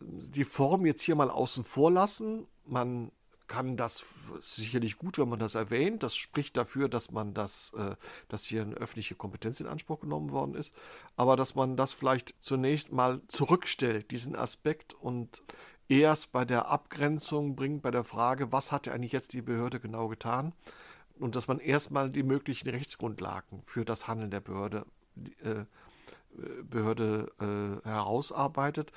die 0.00 0.44
Form 0.44 0.86
jetzt 0.86 1.02
hier 1.02 1.16
mal 1.16 1.30
außen 1.30 1.64
vor 1.64 1.90
lassen. 1.90 2.46
Man 2.64 3.10
kann 3.48 3.76
das 3.76 4.04
sicherlich 4.40 4.98
gut, 4.98 5.18
wenn 5.18 5.28
man 5.28 5.38
das 5.38 5.54
erwähnt. 5.54 6.02
Das 6.02 6.14
spricht 6.16 6.56
dafür, 6.56 6.88
dass 6.88 7.10
man 7.10 7.34
das, 7.34 7.72
äh, 7.76 7.96
dass 8.28 8.44
hier 8.44 8.62
eine 8.62 8.74
öffentliche 8.74 9.14
Kompetenz 9.14 9.60
in 9.60 9.66
Anspruch 9.66 10.00
genommen 10.00 10.30
worden 10.30 10.54
ist. 10.54 10.74
Aber 11.16 11.34
dass 11.34 11.54
man 11.54 11.76
das 11.76 11.92
vielleicht 11.92 12.34
zunächst 12.40 12.92
mal 12.92 13.20
zurückstellt, 13.28 14.10
diesen 14.10 14.36
Aspekt 14.36 14.94
und 14.94 15.42
erst 15.88 16.32
bei 16.32 16.44
der 16.44 16.68
Abgrenzung 16.68 17.56
bringt, 17.56 17.82
bei 17.82 17.90
der 17.90 18.04
Frage, 18.04 18.52
was 18.52 18.70
hat 18.70 18.86
eigentlich 18.86 19.12
jetzt 19.12 19.32
die 19.32 19.42
Behörde 19.42 19.80
genau 19.80 20.08
getan? 20.08 20.52
Und 21.18 21.34
dass 21.34 21.48
man 21.48 21.58
erstmal 21.58 22.10
die 22.10 22.22
möglichen 22.22 22.68
Rechtsgrundlagen 22.68 23.62
für 23.64 23.84
das 23.84 24.06
Handeln 24.06 24.30
der 24.30 24.40
Behörde, 24.40 24.86
äh, 25.42 25.64
Behörde 26.62 27.32
äh, 27.40 27.88
herausarbeitet 27.88 28.92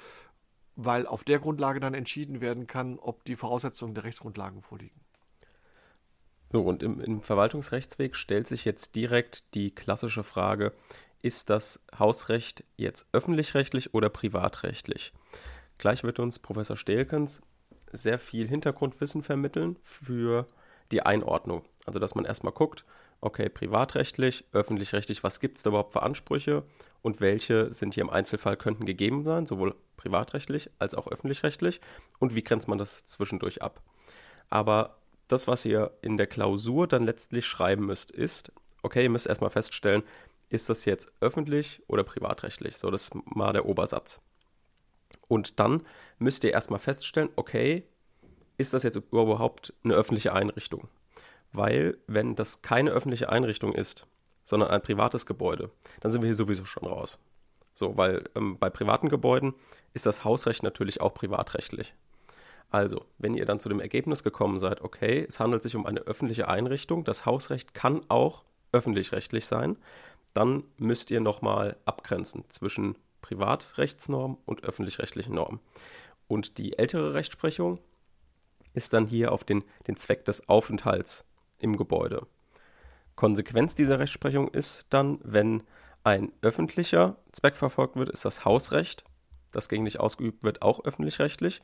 weil 0.76 1.06
auf 1.06 1.24
der 1.24 1.40
Grundlage 1.40 1.80
dann 1.80 1.94
entschieden 1.94 2.42
werden 2.42 2.68
kann, 2.68 3.00
ob 3.00 3.24
die 3.26 3.36
Voraussetzungen 3.36 3.94
der 3.94 4.04
Rechtsgrundlagen 4.04 4.62
vorliegen. 4.62 5.00
So, 6.52 6.62
und 6.62 6.84
im, 6.84 7.00
im 7.00 7.22
Verwaltungsrechtsweg 7.22 8.16
stellt 8.16 8.48
sich 8.48 8.66
jetzt 8.66 8.96
direkt 8.96 9.54
die 9.54 9.74
klassische 9.74 10.24
Frage, 10.24 10.74
ist 11.22 11.50
das 11.50 11.80
Hausrecht 11.98 12.64
jetzt 12.78 13.08
öffentlich-rechtlich 13.14 13.94
oder 13.94 14.10
privatrechtlich? 14.10 15.14
Gleich 15.78 16.04
wird 16.04 16.20
uns 16.20 16.40
Professor 16.40 16.76
Stelkens 16.76 17.42
sehr 17.92 18.20
viel 18.20 18.48
Hintergrundwissen 18.48 19.24
vermitteln 19.24 19.78
für 19.84 20.48
die 20.92 21.04
Einordnung. 21.04 21.64
Also, 21.86 22.00
dass 22.00 22.16
man 22.16 22.26
erstmal 22.26 22.54
guckt, 22.54 22.86
okay, 23.22 23.50
privatrechtlich, 23.50 24.46
öffentlich-rechtlich, 24.52 25.24
was 25.24 25.40
gibt 25.40 25.58
es 25.58 25.64
da 25.64 25.70
überhaupt 25.70 25.94
für 25.94 26.04
Ansprüche 26.04 26.64
und 27.02 27.22
welche 27.22 27.72
sind 27.72 27.94
hier 27.94 28.02
im 28.02 28.10
Einzelfall 28.10 28.58
könnten 28.58 28.86
gegeben 28.86 29.24
sein, 29.24 29.46
sowohl 29.46 29.76
privatrechtlich 30.02 30.70
als 30.80 30.96
auch 30.96 31.08
öffentlich-rechtlich 31.08 31.80
und 32.20 32.34
wie 32.36 32.44
grenzt 32.44 32.68
man 32.68 32.78
das 32.78 33.06
zwischendurch 33.06 33.62
ab. 33.62 33.82
Aber 34.50 34.98
das, 35.28 35.48
was 35.48 35.64
ihr 35.64 35.92
in 36.02 36.18
der 36.18 36.28
Klausur 36.28 36.88
dann 36.88 37.06
letztlich 37.06 37.46
schreiben 37.46 37.86
müsst, 37.86 38.12
ist, 38.12 38.52
okay, 38.82 39.04
ihr 39.04 39.10
müsst 39.10 39.28
erstmal 39.28 39.52
feststellen, 39.52 40.04
ist 40.50 40.70
das 40.70 40.86
jetzt 40.86 41.14
öffentlich 41.22 41.82
oder 41.88 42.04
privatrechtlich? 42.04 42.78
So, 42.78 42.92
das 42.92 43.04
ist 43.04 43.16
mal 43.26 43.54
der 43.54 43.66
Obersatz. 43.66 44.22
Und 45.28 45.60
dann 45.60 45.84
müsst 46.18 46.44
ihr 46.44 46.52
erstmal 46.52 46.80
feststellen, 46.80 47.30
okay, 47.36 47.84
ist 48.58 48.74
das 48.74 48.84
jetzt 48.84 48.98
überhaupt 48.98 49.74
eine 49.84 49.94
öffentliche 49.94 50.34
Einrichtung? 50.34 50.90
Weil, 51.54 51.98
wenn 52.08 52.36
das 52.36 52.62
keine 52.62 52.92
öffentliche 52.92 53.30
Einrichtung 53.30 53.74
ist, 53.74 54.08
sondern 54.44 54.70
ein 54.70 54.82
privates 54.82 55.26
Gebäude, 55.26 55.70
dann 56.00 56.12
sind 56.12 56.22
wir 56.22 56.28
hier 56.28 56.36
sowieso 56.36 56.66
schon 56.66 56.86
raus. 56.86 57.20
So, 57.74 57.98
weil 57.98 58.24
ähm, 58.36 58.58
bei 58.60 58.70
privaten 58.70 59.10
Gebäuden 59.10 59.54
ist 59.94 60.06
das 60.06 60.24
Hausrecht 60.24 60.64
natürlich 60.64 61.02
auch 61.02 61.14
privatrechtlich. 61.14 61.94
Also, 62.70 63.06
wenn 63.18 63.34
ihr 63.34 63.46
dann 63.46 63.60
zu 63.60 63.68
dem 63.68 63.82
Ergebnis 63.82 64.24
gekommen 64.24 64.58
seid, 64.58 64.82
okay, 64.82 65.26
es 65.28 65.40
handelt 65.40 65.62
sich 65.62 65.76
um 65.76 65.86
eine 65.86 66.00
öffentliche 66.02 66.48
Einrichtung, 66.48 67.04
das 67.04 67.26
Hausrecht 67.26 67.74
kann 67.74 68.02
auch 68.08 68.44
öffentlich-rechtlich 68.72 69.46
sein, 69.46 69.78
dann 70.34 70.64
müsst 70.78 71.12
ihr 71.12 71.20
nochmal 71.20 71.76
abgrenzen 71.84 72.46
zwischen 72.48 72.98
Privatrechtsnorm 73.22 74.38
und 74.46 74.64
öffentlich-rechtlichen 74.64 75.36
Normen. 75.36 75.60
Und 76.28 76.58
die 76.58 76.78
ältere 76.80 77.14
Rechtsprechung 77.14 77.80
ist 78.74 78.94
dann 78.94 79.06
hier 79.06 79.34
auf 79.34 79.44
den, 79.44 79.66
den 79.88 79.98
Zweck 79.98 80.24
des 80.24 80.48
Aufenthalts 80.48 81.26
im 81.60 81.76
Gebäude. 81.76 82.26
Konsequenz 83.16 83.76
dieser 83.76 84.00
Rechtsprechung 84.00 84.48
ist 84.48 84.88
dann, 84.92 85.20
wenn 85.24 85.64
ein 86.04 86.32
öffentlicher 86.42 87.18
Zweck 87.34 87.58
verfolgt 87.58 87.98
wird, 87.98 88.10
ist 88.10 88.24
das 88.24 88.46
Hausrecht 88.46 89.04
das 89.52 89.70
gegen 89.70 89.86
dich 89.86 90.00
ausgeübt 90.00 90.44
wird, 90.44 90.62
auch 90.62 90.84
öffentlich-rechtlich. 90.84 91.62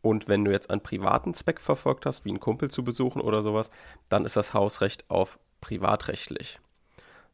Und 0.00 0.28
wenn 0.28 0.44
du 0.44 0.50
jetzt 0.50 0.70
einen 0.70 0.82
privaten 0.82 1.32
Zweck 1.34 1.60
verfolgt 1.60 2.06
hast, 2.06 2.24
wie 2.24 2.30
einen 2.30 2.40
Kumpel 2.40 2.70
zu 2.70 2.82
besuchen 2.82 3.20
oder 3.20 3.40
sowas, 3.40 3.70
dann 4.08 4.24
ist 4.24 4.36
das 4.36 4.52
Hausrecht 4.52 5.08
auf 5.08 5.38
privatrechtlich. 5.60 6.58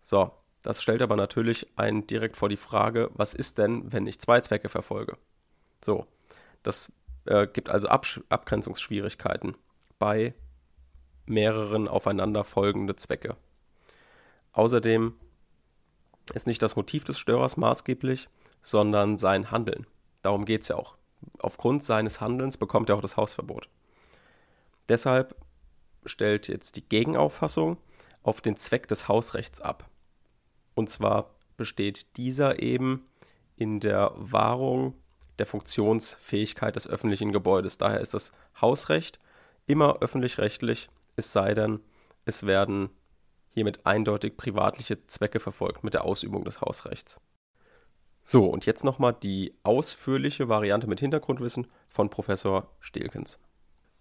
So, 0.01 0.31
das 0.63 0.83
stellt 0.83 1.03
aber 1.03 1.17
natürlich 1.17 1.67
einen 1.77 2.07
direkt 2.07 2.37
vor 2.37 2.49
die 2.49 2.57
Frage, 2.57 3.11
was 3.15 3.33
ist 3.35 3.59
denn, 3.59 3.91
wenn 3.93 4.07
ich 4.07 4.21
zwei 4.21 4.41
Zwecke 4.41 4.69
verfolge? 4.69 5.17
So, 5.83 6.07
das 6.63 6.93
äh, 7.25 7.47
gibt 7.47 7.71
also 7.71 7.89
Absch 7.89 8.21
Abgrenzungsschwierigkeiten 8.29 9.57
bei 9.99 10.35
mehreren 11.27 11.89
aufeinanderfolgende 11.89 12.97
Zwecke. 12.97 13.37
Außerdem 14.53 15.15
ist 16.35 16.47
nicht 16.47 16.63
das 16.63 16.77
Motiv 16.77 17.05
des 17.05 17.19
Störers 17.19 17.57
maßgeblich, 17.57 18.29
sondern 18.71 19.17
sein 19.17 19.51
Handeln. 19.51 19.87
Darum 20.23 20.45
geht 20.45 20.63
es 20.63 20.69
ja 20.69 20.77
auch 20.77 20.99
aufgrund 21.39 21.85
seines 21.85 22.21
Handelns 22.21 22.57
bekommt 22.57 22.89
er 22.89 22.97
auch 22.97 23.01
das 23.01 23.17
Hausverbot. 23.17 23.69
Deshalb 24.89 25.37
stellt 26.05 26.49
jetzt 26.49 26.77
die 26.77 26.89
Gegenauffassung 26.89 27.77
auf 28.23 28.41
den 28.41 28.57
Zweck 28.57 28.89
des 28.89 29.09
Hausrechts 29.09 29.61
ab. 29.61 29.89
Und 30.75 30.89
zwar 30.91 31.31
besteht 31.57 32.17
dieser 32.17 32.63
eben 32.63 33.07
in 33.57 33.81
der 33.81 34.13
Wahrung 34.17 34.95
der 35.39 35.47
Funktionsfähigkeit 35.47 36.77
des 36.77 36.89
öffentlichen 36.89 37.33
Gebäudes. 37.33 37.79
Daher 37.79 38.01
ist 38.01 38.15
das 38.15 38.33
Hausrecht 38.61 39.19
immer 39.67 39.99
öffentlich-rechtlich, 40.01 40.89
es 41.17 41.33
sei 41.33 41.55
denn, 41.55 41.81
es 42.25 42.47
werden 42.47 42.91
hiermit 43.51 43.85
eindeutig 43.87 44.37
privatliche 44.37 45.07
Zwecke 45.07 45.41
verfolgt 45.41 45.85
mit 45.85 45.95
der 45.95 46.05
Ausübung 46.05 46.45
des 46.45 46.61
Hausrechts. 46.61 47.21
So, 48.31 48.45
und 48.45 48.67
jetzt 48.67 48.85
nochmal 48.85 49.15
die 49.15 49.55
ausführliche 49.63 50.51
Variante 50.51 50.87
mit 50.87 51.01
Hintergrundwissen 51.01 51.67
von 51.87 52.11
Professor 52.11 52.71
Stelkens. 52.79 53.39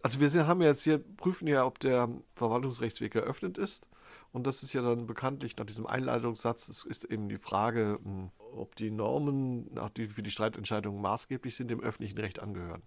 Also 0.04 0.20
wir 0.20 0.48
haben 0.48 0.62
jetzt 0.62 0.84
hier, 0.84 0.98
prüfen 0.98 1.48
ja, 1.48 1.66
ob 1.66 1.80
der 1.80 2.10
Verwaltungsrechtsweg 2.36 3.16
eröffnet 3.16 3.58
ist. 3.58 3.88
Und 4.34 4.46
das 4.46 4.64
ist 4.64 4.74
ja 4.74 4.82
dann 4.82 5.08
bekanntlich 5.08 5.56
nach 5.56 5.66
diesem 5.66 5.88
Einleitungssatz, 5.88 6.68
das 6.68 6.84
ist 6.84 7.06
eben 7.06 7.30
die 7.30 7.38
Frage, 7.38 8.00
hm, 8.04 8.32
ob 8.54 8.76
die 8.76 8.92
Normen, 8.92 9.70
die 9.96 10.08
für 10.08 10.24
die 10.24 10.32
Streitentscheidung 10.32 11.00
maßgeblich 11.00 11.56
sind, 11.56 11.72
dem 11.72 11.80
öffentlichen 11.80 12.18
Recht 12.18 12.42
angehören. 12.42 12.84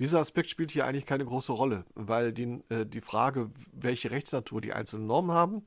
Dieser 0.00 0.18
Aspekt 0.18 0.48
spielt 0.48 0.70
hier 0.70 0.86
eigentlich 0.86 1.04
keine 1.04 1.26
große 1.26 1.52
Rolle, 1.52 1.84
weil 1.94 2.32
die, 2.32 2.62
äh, 2.70 2.86
die 2.86 3.02
Frage, 3.02 3.50
welche 3.74 4.10
Rechtsnatur 4.10 4.62
die 4.62 4.72
einzelnen 4.72 5.08
Normen 5.08 5.32
haben, 5.32 5.66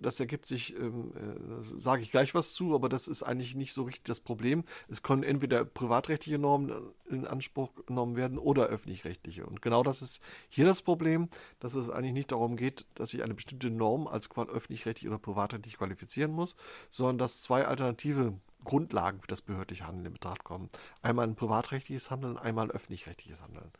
das 0.00 0.20
ergibt 0.20 0.46
sich, 0.46 0.76
ähm, 0.76 1.12
äh, 1.16 1.80
sage 1.80 2.02
ich 2.02 2.10
gleich 2.10 2.34
was 2.34 2.52
zu, 2.52 2.74
aber 2.74 2.88
das 2.88 3.08
ist 3.08 3.22
eigentlich 3.22 3.54
nicht 3.54 3.72
so 3.72 3.82
richtig 3.82 4.04
das 4.04 4.20
Problem. 4.20 4.64
Es 4.88 5.02
können 5.02 5.22
entweder 5.22 5.64
privatrechtliche 5.64 6.38
Normen 6.38 6.72
in 7.08 7.26
Anspruch 7.26 7.72
genommen 7.86 8.16
werden 8.16 8.38
oder 8.38 8.66
öffentlich-rechtliche. 8.66 9.46
Und 9.46 9.62
genau 9.62 9.82
das 9.82 10.02
ist 10.02 10.20
hier 10.48 10.64
das 10.64 10.82
Problem, 10.82 11.28
dass 11.60 11.74
es 11.74 11.90
eigentlich 11.90 12.14
nicht 12.14 12.32
darum 12.32 12.56
geht, 12.56 12.86
dass 12.94 13.14
ich 13.14 13.22
eine 13.22 13.34
bestimmte 13.34 13.70
Norm 13.70 14.06
als 14.06 14.28
öffentlich-rechtlich 14.36 15.08
oder 15.08 15.18
privatrechtlich 15.18 15.76
qualifizieren 15.76 16.32
muss, 16.32 16.56
sondern 16.90 17.18
dass 17.18 17.40
zwei 17.40 17.66
alternative 17.66 18.34
Grundlagen 18.64 19.20
für 19.20 19.28
das 19.28 19.42
behördliche 19.42 19.86
Handeln 19.86 20.06
in 20.06 20.12
Betracht 20.14 20.44
kommen. 20.44 20.68
Einmal 21.02 21.26
ein 21.26 21.36
privatrechtliches 21.36 22.10
Handeln, 22.10 22.38
einmal 22.38 22.66
ein 22.66 22.70
öffentlich-rechtliches 22.70 23.42
Handeln. 23.42 23.70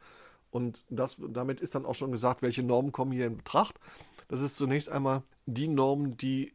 Und 0.54 0.84
das, 0.88 1.16
damit 1.18 1.60
ist 1.60 1.74
dann 1.74 1.84
auch 1.84 1.96
schon 1.96 2.12
gesagt, 2.12 2.40
welche 2.40 2.62
Normen 2.62 2.92
kommen 2.92 3.10
hier 3.10 3.26
in 3.26 3.38
Betracht. 3.38 3.80
Das 4.28 4.40
ist 4.40 4.54
zunächst 4.54 4.88
einmal 4.88 5.24
die 5.46 5.66
Normen, 5.66 6.16
die 6.16 6.54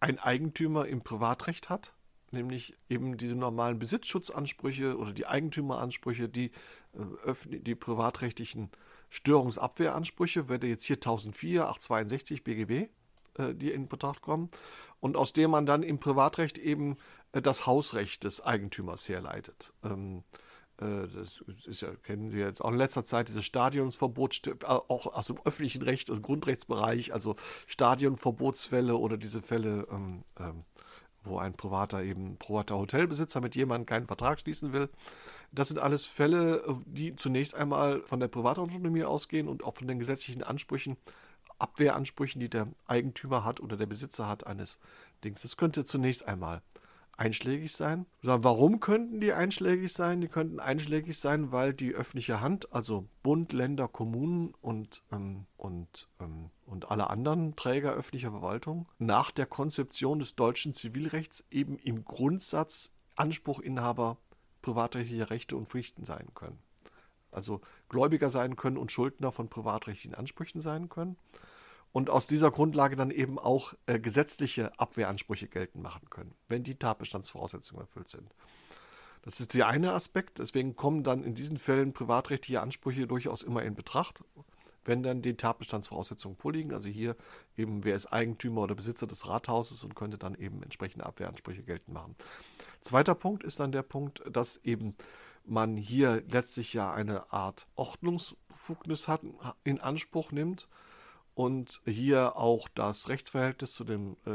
ein 0.00 0.18
Eigentümer 0.18 0.88
im 0.88 1.02
Privatrecht 1.02 1.68
hat, 1.68 1.92
nämlich 2.30 2.78
eben 2.88 3.18
diese 3.18 3.36
normalen 3.36 3.78
Besitzschutzansprüche 3.78 4.96
oder 4.96 5.12
die 5.12 5.26
Eigentümeransprüche, 5.26 6.30
die, 6.30 6.50
äh, 6.94 7.34
die 7.44 7.74
privatrechtlichen 7.74 8.70
Störungsabwehransprüche, 9.10 10.48
werde 10.48 10.68
jetzt 10.68 10.84
hier 10.84 10.96
1004, 10.96 11.68
862 11.68 12.42
BGB, 12.42 12.88
die 13.52 13.70
in 13.70 13.86
Betracht 13.86 14.22
kommen, 14.22 14.48
und 15.00 15.14
aus 15.14 15.34
dem 15.34 15.50
man 15.50 15.66
dann 15.66 15.82
im 15.82 15.98
Privatrecht 15.98 16.56
eben 16.56 16.96
äh, 17.32 17.42
das 17.42 17.66
Hausrecht 17.66 18.24
des 18.24 18.40
Eigentümers 18.40 19.10
herleitet. 19.10 19.74
Äh, 20.80 21.08
das 21.08 21.42
ist 21.66 21.80
ja, 21.82 21.94
kennen 22.02 22.30
Sie 22.30 22.38
jetzt 22.38 22.60
auch 22.60 22.70
in 22.70 22.76
letzter 22.76 23.04
Zeit 23.04 23.28
dieses 23.28 23.44
Stadionsverbot, 23.44 24.46
äh, 24.46 24.54
auch 24.66 25.06
aus 25.06 25.28
dem 25.28 25.38
öffentlichen 25.44 25.82
Recht 25.82 26.10
und 26.10 26.22
Grundrechtsbereich, 26.22 27.12
also 27.12 27.36
Stadionverbotsfälle 27.66 28.96
oder 28.96 29.16
diese 29.16 29.42
Fälle, 29.42 29.86
ähm, 29.90 30.24
ähm, 30.38 30.64
wo 31.24 31.38
ein 31.38 31.54
privater 31.54 32.02
eben 32.02 32.36
privater 32.36 32.76
Hotelbesitzer 32.76 33.40
mit 33.40 33.56
jemandem 33.56 33.86
keinen 33.86 34.06
Vertrag 34.06 34.40
schließen 34.40 34.72
will. 34.72 34.88
Das 35.52 35.68
sind 35.68 35.78
alles 35.78 36.04
Fälle, 36.04 36.62
die 36.86 37.16
zunächst 37.16 37.54
einmal 37.54 38.02
von 38.02 38.20
der 38.20 38.28
Privatautonomie 38.28 39.04
ausgehen 39.04 39.48
und 39.48 39.64
auch 39.64 39.76
von 39.76 39.88
den 39.88 39.98
gesetzlichen 39.98 40.42
Ansprüchen, 40.42 40.96
Abwehransprüchen, 41.58 42.40
die 42.40 42.50
der 42.50 42.68
Eigentümer 42.86 43.44
hat 43.44 43.60
oder 43.60 43.76
der 43.76 43.86
Besitzer 43.86 44.28
hat 44.28 44.46
eines 44.46 44.78
Dings. 45.24 45.42
Das 45.42 45.56
könnte 45.56 45.84
zunächst 45.84 46.28
einmal 46.28 46.62
einschlägig 47.16 47.74
sein. 47.74 48.06
Warum 48.22 48.80
könnten 48.80 49.20
die 49.20 49.32
einschlägig 49.32 49.92
sein? 49.92 50.20
Die 50.20 50.28
könnten 50.28 50.60
einschlägig 50.60 51.18
sein, 51.18 51.52
weil 51.52 51.72
die 51.72 51.94
öffentliche 51.94 52.40
Hand, 52.40 52.72
also 52.72 53.06
Bund, 53.22 53.52
Länder, 53.52 53.88
Kommunen 53.88 54.54
und, 54.60 55.02
ähm, 55.12 55.46
und, 55.56 56.08
ähm, 56.20 56.50
und 56.66 56.90
alle 56.90 57.10
anderen 57.10 57.56
Träger 57.56 57.92
öffentlicher 57.92 58.30
Verwaltung 58.30 58.88
nach 58.98 59.30
der 59.30 59.46
Konzeption 59.46 60.18
des 60.18 60.34
deutschen 60.34 60.74
Zivilrechts 60.74 61.44
eben 61.50 61.78
im 61.78 62.04
Grundsatz 62.04 62.90
Anspruchinhaber 63.14 64.18
privatrechtlicher 64.62 65.30
Rechte 65.30 65.56
und 65.56 65.68
Pflichten 65.68 66.04
sein 66.04 66.28
können. 66.34 66.58
Also 67.30 67.60
Gläubiger 67.88 68.30
sein 68.30 68.56
können 68.56 68.76
und 68.76 68.92
Schuldner 68.92 69.32
von 69.32 69.48
privatrechtlichen 69.48 70.14
Ansprüchen 70.14 70.60
sein 70.60 70.88
können 70.88 71.16
und 71.96 72.10
aus 72.10 72.26
dieser 72.26 72.50
Grundlage 72.50 72.94
dann 72.94 73.10
eben 73.10 73.38
auch 73.38 73.72
äh, 73.86 73.98
gesetzliche 73.98 74.78
Abwehransprüche 74.78 75.48
geltend 75.48 75.82
machen 75.82 76.10
können, 76.10 76.34
wenn 76.46 76.62
die 76.62 76.74
Tatbestandsvoraussetzungen 76.74 77.80
erfüllt 77.80 78.08
sind. 78.08 78.34
Das 79.22 79.40
ist 79.40 79.54
der 79.54 79.68
eine 79.68 79.94
Aspekt. 79.94 80.38
Deswegen 80.38 80.76
kommen 80.76 81.04
dann 81.04 81.24
in 81.24 81.32
diesen 81.32 81.56
Fällen 81.56 81.94
privatrechtliche 81.94 82.60
Ansprüche 82.60 83.06
durchaus 83.06 83.42
immer 83.42 83.62
in 83.62 83.74
Betracht, 83.74 84.22
wenn 84.84 85.02
dann 85.02 85.22
die 85.22 85.38
Tatbestandsvoraussetzungen 85.38 86.36
vorliegen. 86.36 86.74
Also 86.74 86.90
hier 86.90 87.16
eben, 87.56 87.82
wer 87.82 87.96
ist 87.96 88.12
Eigentümer 88.12 88.60
oder 88.60 88.74
Besitzer 88.74 89.06
des 89.06 89.26
Rathauses 89.26 89.82
und 89.82 89.96
könnte 89.96 90.18
dann 90.18 90.34
eben 90.34 90.62
entsprechende 90.62 91.06
Abwehransprüche 91.06 91.62
geltend 91.62 91.94
machen. 91.94 92.14
Zweiter 92.82 93.14
Punkt 93.14 93.42
ist 93.42 93.58
dann 93.58 93.72
der 93.72 93.82
Punkt, 93.82 94.22
dass 94.30 94.58
eben 94.64 94.96
man 95.46 95.78
hier 95.78 96.22
letztlich 96.28 96.74
ja 96.74 96.92
eine 96.92 97.32
Art 97.32 97.66
Ordnungsbefugnis 97.74 99.08
hat, 99.08 99.22
in 99.64 99.80
Anspruch 99.80 100.30
nimmt 100.30 100.68
und 101.36 101.82
hier 101.84 102.36
auch 102.36 102.66
das 102.74 103.10
Rechtsverhältnis 103.10 103.74
zu 103.74 103.84
dem 103.84 104.16
äh, 104.24 104.30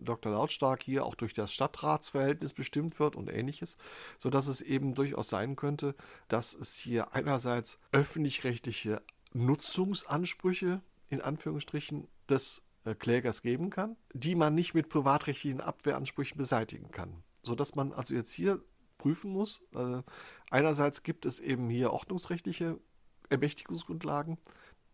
Dr. 0.00 0.30
Lautstark 0.30 0.80
hier 0.80 1.04
auch 1.04 1.16
durch 1.16 1.34
das 1.34 1.52
Stadtratsverhältnis 1.52 2.52
bestimmt 2.52 3.00
wird 3.00 3.16
und 3.16 3.28
ähnliches, 3.28 3.76
sodass 4.20 4.46
es 4.46 4.60
eben 4.60 4.94
durchaus 4.94 5.28
sein 5.28 5.56
könnte, 5.56 5.96
dass 6.28 6.54
es 6.54 6.76
hier 6.76 7.12
einerseits 7.12 7.80
öffentlich-rechtliche 7.90 9.02
Nutzungsansprüche 9.32 10.82
in 11.08 11.20
Anführungsstrichen 11.20 12.06
des 12.28 12.62
äh, 12.84 12.94
Klägers 12.94 13.42
geben 13.42 13.70
kann, 13.70 13.96
die 14.12 14.36
man 14.36 14.54
nicht 14.54 14.72
mit 14.72 14.88
privatrechtlichen 14.88 15.60
Abwehransprüchen 15.60 16.38
beseitigen 16.38 16.92
kann, 16.92 17.24
sodass 17.42 17.74
man 17.74 17.92
also 17.92 18.14
jetzt 18.14 18.30
hier 18.30 18.62
prüfen 18.98 19.32
muss. 19.32 19.64
Äh, 19.74 20.02
einerseits 20.52 21.02
gibt 21.02 21.26
es 21.26 21.40
eben 21.40 21.68
hier 21.70 21.92
ordnungsrechtliche 21.92 22.78
Ermächtigungsgrundlagen, 23.30 24.38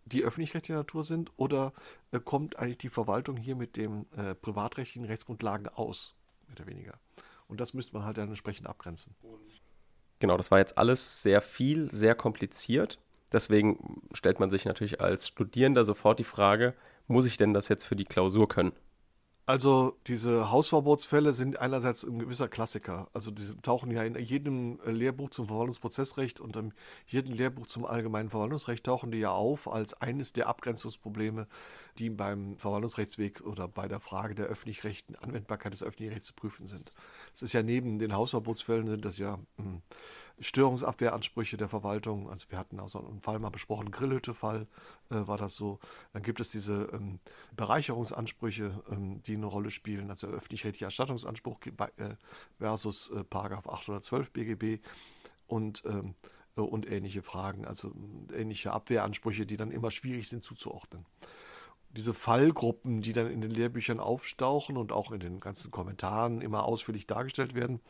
die 0.05 0.23
öffentlich-rechtlicher 0.23 0.79
Natur 0.79 1.05
sind 1.05 1.31
oder 1.37 1.73
äh, 2.11 2.21
kommt 2.21 2.59
eigentlich 2.59 2.79
die 2.79 2.89
Verwaltung 2.89 3.37
hier 3.37 3.57
mit 3.57 3.77
den 3.77 4.07
äh, 4.13 4.35
privatrechtlichen 4.35 5.07
Rechtsgrundlagen 5.07 5.69
aus, 5.69 6.15
mehr 6.47 6.57
oder 6.57 6.67
weniger. 6.67 6.99
Und 7.49 7.61
das 7.61 7.75
müsste 7.75 7.95
man 7.95 8.05
halt 8.05 8.19
dann 8.19 8.29
entsprechend 8.29 8.67
abgrenzen. 8.67 9.15
Genau, 10.19 10.37
das 10.37 10.51
war 10.51 10.59
jetzt 10.59 10.79
alles 10.79 11.23
sehr 11.23 11.41
viel, 11.41 11.91
sehr 11.91 12.15
kompliziert. 12.15 12.99
Deswegen 13.33 14.03
stellt 14.13 14.41
man 14.41 14.51
sich 14.51 14.65
natürlich 14.65 15.01
als 15.01 15.29
Studierender 15.29 15.85
sofort 15.85 16.19
die 16.19 16.25
Frage, 16.25 16.75
muss 17.09 17.27
ich 17.27 17.37
denn 17.37 17.55
das 17.55 17.69
jetzt 17.69 17.85
für 17.85 17.97
die 17.97 18.05
Klausur 18.05 18.49
können? 18.49 18.73
Also 19.45 19.99
diese 20.07 20.53
Hausverbotsfälle 20.53 21.33
sind 21.33 21.59
einerseits 21.59 22.05
ein 22.05 22.21
gewisser 22.21 22.47
Klassiker. 22.47 23.09
Also 23.13 23.33
die 23.33 23.43
tauchen 23.61 23.91
ja 23.91 24.05
in 24.05 24.15
jedem 24.15 24.79
Lehrbuch 24.87 25.31
zum 25.31 25.49
Verwaltungsprozessrecht 25.49 26.39
und 26.39 26.55
in 26.55 26.73
jedem 27.09 27.35
Lehrbuch 27.35 27.67
zum 27.67 27.85
allgemeinen 27.85 28.31
Verwaltungsrecht 28.31 28.85
tauchen 28.85 29.11
die 29.11 29.19
ja 29.19 29.33
auf 29.33 29.67
als 29.67 29.95
eines 29.95 30.33
der 30.33 30.47
Abgrenzungsprobleme 30.47 31.49
die 31.99 32.09
beim 32.09 32.57
Verwaltungsrechtsweg 32.57 33.43
oder 33.43 33.69
bei 33.69 33.89
der 33.89 34.01
Frage 34.01 34.35
der 34.35 34.47
öffentlich-rechtlichen 34.47 35.23
Anwendbarkeit 35.23 35.73
des 35.73 35.83
öffentlichen 35.83 36.13
Rechts 36.13 36.29
zu 36.29 36.35
prüfen 36.35 36.67
sind. 36.67 36.93
Es 37.35 37.43
ist 37.43 37.53
ja 37.53 37.63
neben 37.63 37.99
den 37.99 38.15
Hausverbotsfällen 38.15 38.89
sind 38.89 39.05
das 39.05 39.19
ja 39.19 39.39
hm, 39.57 39.83
Störungsabwehransprüche 40.39 41.57
der 41.57 41.69
Verwaltung. 41.69 42.31
Also 42.31 42.51
wir 42.51 42.59
hatten 42.59 42.81
auch 42.81 42.89
so 42.89 42.99
einen 42.99 43.21
Fall 43.21 43.39
mal 43.39 43.51
besprochen, 43.51 43.91
Grillhütte-Fall 43.91 44.67
äh, 45.11 45.27
war 45.27 45.39
das 45.39 45.57
so. 45.57 45.79
Dann 46.13 46.23
gibt 46.23 46.41
es 46.41 46.51
diese 46.51 46.89
ähm, 46.93 47.21
Bereicherungsansprüche, 47.57 48.83
ähm, 48.91 49.23
die 49.23 49.35
eine 49.35 49.47
Rolle 49.47 49.71
spielen, 49.71 50.11
also 50.11 50.27
öffentlich-rechtlicher 50.27 50.87
Erstattungsanspruch 50.87 51.61
äh, 51.97 52.17
versus 52.59 53.11
äh, 53.11 53.25
Paragraph 53.25 53.69
812 53.69 54.31
BGB 54.33 54.81
und 55.47 55.83
ähm, 55.87 56.15
und 56.55 56.91
ähnliche 56.91 57.23
Fragen, 57.23 57.65
also 57.65 57.93
ähnliche 58.35 58.73
Abwehransprüche, 58.73 59.47
die 59.47 59.57
dann 59.57 59.71
immer 59.71 59.91
schwierig 59.91 60.29
sind 60.29 60.45
zuzuordnen. 60.45 61.07
Diese 61.97 62.15
Fallgruppen, 62.15 63.03
die 63.03 63.13
dann 63.13 63.31
in 63.31 63.41
den 63.41 63.51
Lehrbüchern 63.51 64.01
auftauchen 64.01 64.77
und 64.77 64.93
auch 64.93 65.13
in 65.13 65.21
den 65.21 65.41
ganzen 65.41 65.71
Kommentaren 65.71 66.41
immer 66.41 66.65
ausführlich 66.65 67.07
dargestellt 67.07 67.55
werden, 67.55 67.81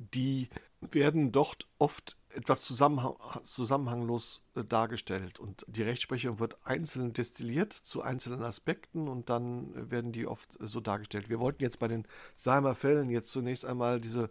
die 0.00 0.48
werden 0.80 1.30
dort 1.30 1.68
oft 1.78 2.16
etwas 2.30 2.62
zusammenhang 2.62 3.16
zusammenhanglos 3.42 4.42
äh, 4.54 4.64
dargestellt 4.64 5.40
und 5.40 5.64
die 5.68 5.82
Rechtsprechung 5.82 6.38
wird 6.38 6.58
einzeln 6.64 7.12
destilliert 7.12 7.72
zu 7.72 8.02
einzelnen 8.02 8.42
Aspekten 8.42 9.08
und 9.08 9.28
dann 9.28 9.90
werden 9.90 10.12
die 10.12 10.26
oft 10.26 10.56
so 10.60 10.80
dargestellt. 10.80 11.28
Wir 11.28 11.40
wollten 11.40 11.62
jetzt 11.62 11.80
bei 11.80 11.88
den 11.88 12.06
Seimer 12.36 12.74
Fällen 12.74 13.10
jetzt 13.10 13.30
zunächst 13.30 13.64
einmal 13.64 14.00
diese 14.00 14.30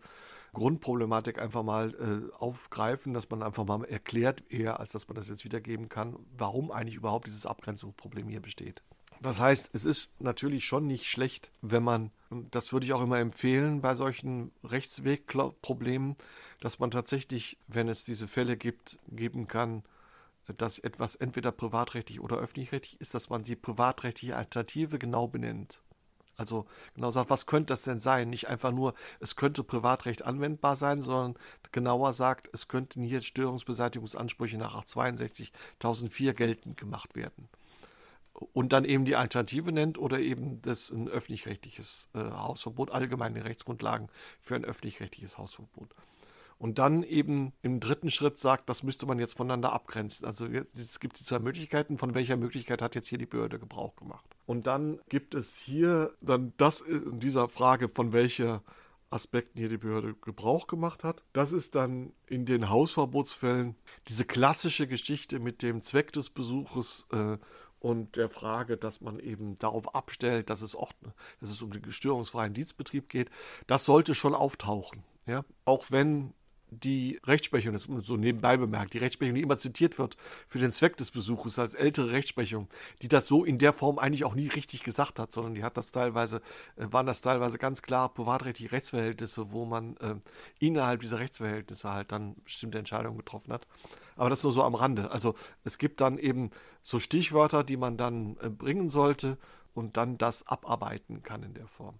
Grundproblematik 0.54 1.40
einfach 1.40 1.64
mal 1.64 1.94
äh, 1.94 2.36
aufgreifen, 2.38 3.14
dass 3.14 3.30
man 3.30 3.44
einfach 3.44 3.66
mal 3.66 3.84
erklärt, 3.84 4.44
eher 4.50 4.80
als 4.80 4.94
dass 4.94 5.08
man 5.08 5.16
das 5.16 5.30
jetzt 5.30 5.46
wiedergeben 5.46 5.90
kann, 5.90 6.18
warum 6.36 6.72
eigentlich 6.72 6.96
überhaupt 6.96 7.28
dieses 7.28 7.46
Abgrenzungsproblem 7.46 8.28
hier 8.30 8.42
besteht. 8.42 8.82
Das 9.22 9.40
heißt, 9.40 9.72
es 9.74 9.84
ist 9.84 10.22
natürlich 10.22 10.66
schon 10.66 10.88
nicht 10.88 11.08
schlecht, 11.08 11.52
wenn 11.62 11.84
man, 11.84 12.12
und 12.30 12.56
das 12.56 12.72
würde 12.72 12.86
ich 12.86 12.94
auch 12.94 13.02
immer 13.02 13.20
empfehlen 13.20 13.82
bei 13.82 13.96
solchen 13.96 14.52
Rechtswegproblemen, 14.64 16.16
dass 16.62 16.80
man 16.80 16.92
tatsächlich, 16.92 17.58
wenn 17.68 17.90
es 17.90 18.06
diese 18.06 18.28
Fälle 18.28 18.56
gibt, 18.56 18.98
geben 19.10 19.48
kann, 19.48 19.84
dass 20.58 20.80
etwas 20.80 21.16
entweder 21.16 21.52
privatrechtlich 21.52 22.22
oder 22.22 22.38
öffentlich-rechtlich 22.38 23.00
ist, 23.02 23.14
dass 23.14 23.30
man 23.30 23.44
die 23.44 23.56
privatrechtliche 23.56 24.36
Alternative 24.36 24.98
genau 25.00 25.28
benennt. 25.28 25.82
Also 26.38 26.66
genau 26.96 27.12
sagt, 27.12 27.30
was 27.30 27.46
könnte 27.46 27.74
das 27.74 27.84
denn 27.84 28.00
sein? 28.00 28.30
Nicht 28.30 28.48
einfach 28.48 28.72
nur, 28.72 28.94
es 29.20 29.36
könnte 29.36 29.62
Privatrecht 29.62 30.24
anwendbar 30.24 30.78
sein, 30.78 31.02
sondern 31.02 31.36
genauer 31.74 32.14
sagt, 32.14 32.50
es 32.54 32.70
könnten 32.70 33.04
hier 33.04 33.22
Störungsbeseitigungsansprüche 33.22 34.58
nach 34.58 34.74
862.004 34.86 36.34
geltend 36.34 36.78
gemacht 36.78 37.16
werden. 37.18 37.50
Und 38.54 38.72
dann 38.72 38.86
eben 38.86 39.06
die 39.06 39.16
Alternative 39.16 39.72
nennt 39.72 39.98
oder 39.98 40.20
eben 40.20 40.62
das 40.62 40.92
ein 40.92 41.10
öffentlich-rechtliches 41.10 42.10
äh, 42.14 42.20
Hausverbot, 42.20 42.92
allgemeine 42.92 43.44
Rechtsgrundlagen 43.44 44.10
für 44.40 44.56
ein 44.56 44.64
öffentlich-rechtliches 44.64 45.38
Hausverbot 45.38 45.94
und 46.60 46.78
dann 46.78 47.04
eben 47.04 47.54
im 47.62 47.80
dritten 47.80 48.12
Schritt 48.12 48.38
sagt, 48.38 48.70
das 48.70 48.84
müsste 48.84 49.06
man 49.06 49.18
jetzt 49.18 49.38
voneinander 49.38 49.72
abgrenzen. 49.72 50.28
Also 50.28 50.46
es 50.46 51.00
gibt 51.00 51.20
die 51.20 51.24
zwei 51.24 51.40
Möglichkeiten, 51.40 51.98
von 51.98 52.14
welcher 52.14 52.36
Möglichkeit 52.36 52.82
hat 52.82 52.96
jetzt 52.96 53.08
hier 53.08 53.18
die 53.18 53.26
Behörde 53.26 53.60
Gebrauch 53.60 53.96
gemacht. 53.96 54.26
Und 54.46 54.68
dann 54.68 55.00
gibt 55.08 55.36
es 55.36 55.56
hier 55.56 56.14
dann 56.22 56.54
das 56.58 56.82
in 56.82 57.20
dieser 57.22 57.48
Frage, 57.48 57.88
von 57.88 58.12
welcher 58.12 58.62
Aspekten 59.10 59.58
hier 59.58 59.70
die 59.70 59.78
Behörde 59.78 60.14
Gebrauch 60.16 60.68
gemacht 60.68 61.06
hat. 61.06 61.24
Das 61.32 61.54
ist 61.54 61.76
dann 61.76 62.12
in 62.28 62.46
den 62.46 62.70
Hausverbotsfällen 62.70 63.76
diese 64.10 64.26
klassische 64.26 64.86
Geschichte 64.86 65.40
mit 65.40 65.62
dem 65.62 65.82
Zweck 65.82 66.12
des 66.12 66.30
Besuches 66.30 67.08
äh, 67.14 67.38
und 67.80 68.16
der 68.16 68.30
Frage, 68.30 68.78
dass 68.78 69.02
man 69.02 69.20
eben 69.20 69.58
darauf 69.60 69.96
abstellt, 69.96 70.50
dass 70.50 70.62
es, 70.62 70.76
auch, 70.76 70.92
dass 71.40 71.50
es 71.50 71.62
um 71.62 71.72
den 71.72 71.92
störungsfreien 71.92 72.54
Dienstbetrieb 72.54 73.10
geht. 73.10 73.30
Das 73.68 73.86
sollte 73.86 74.16
schon 74.16 74.36
auftauchen. 74.36 75.04
Ja? 75.26 75.46
Auch 75.66 75.86
wenn 75.90 76.34
die 76.72 77.20
Rechtsprechung, 77.26 77.74
das 77.74 77.86
ist 77.86 78.06
so 78.06 78.18
nebenbei 78.18 78.58
bemerkt, 78.58 78.94
die 78.94 79.00
Rechtsprechung, 79.00 79.36
die 79.36 79.42
immer 79.42 79.58
zitiert 79.58 79.98
wird 79.98 80.18
für 80.48 80.60
den 80.60 80.72
Zweck 80.72 80.98
des 80.98 81.12
Besuches 81.12 81.58
als 81.58 81.74
ältere 81.74 82.12
Rechtsprechung, 82.12 82.68
die 83.02 83.08
das 83.08 83.28
so 83.28 83.44
in 83.44 83.58
der 83.58 83.74
Form 83.74 83.98
eigentlich 83.98 84.24
auch 84.24 84.36
nie 84.36 84.48
richtig 84.48 84.84
gesagt 84.84 85.20
hat, 85.20 85.32
sondern 85.32 85.56
die 85.56 85.64
hat 85.64 85.78
das 85.78 85.92
teilweise, 85.92 86.42
äh, 86.76 86.86
waren 86.92 87.06
das 87.06 87.22
teilweise 87.22 87.58
ganz 87.58 87.82
klar 87.82 88.14
privatrechtliche 88.14 88.72
Rechtsverhältnisse, 88.72 89.52
wo 89.52 89.66
man 89.66 89.98
äh, 89.98 90.16
innerhalb 90.60 91.02
dieser 91.02 91.20
Rechtsverhältnisse 91.20 91.90
halt 91.90 92.12
dann 92.12 92.36
bestimmte 92.44 92.78
Entscheidungen 92.78 93.18
getroffen 93.18 93.54
hat. 93.54 93.66
Aber 94.20 94.30
das 94.30 94.44
nur 94.44 94.52
so 94.52 94.64
am 94.64 94.76
Rande. 94.76 95.12
Also 95.12 95.34
es 95.64 95.78
gibt 95.78 96.02
dann 96.02 96.18
eben 96.18 96.52
so 96.84 97.00
Stichwörter, 97.00 97.64
die 97.64 97.78
man 97.78 97.96
dann 97.96 98.36
äh, 98.42 98.50
bringen 98.50 98.90
sollte 98.90 99.38
und 99.74 99.96
dann 99.96 100.18
das 100.18 100.46
abarbeiten 100.46 101.24
kann 101.24 101.42
in 101.42 101.54
der 101.54 101.68
Form. 101.68 102.00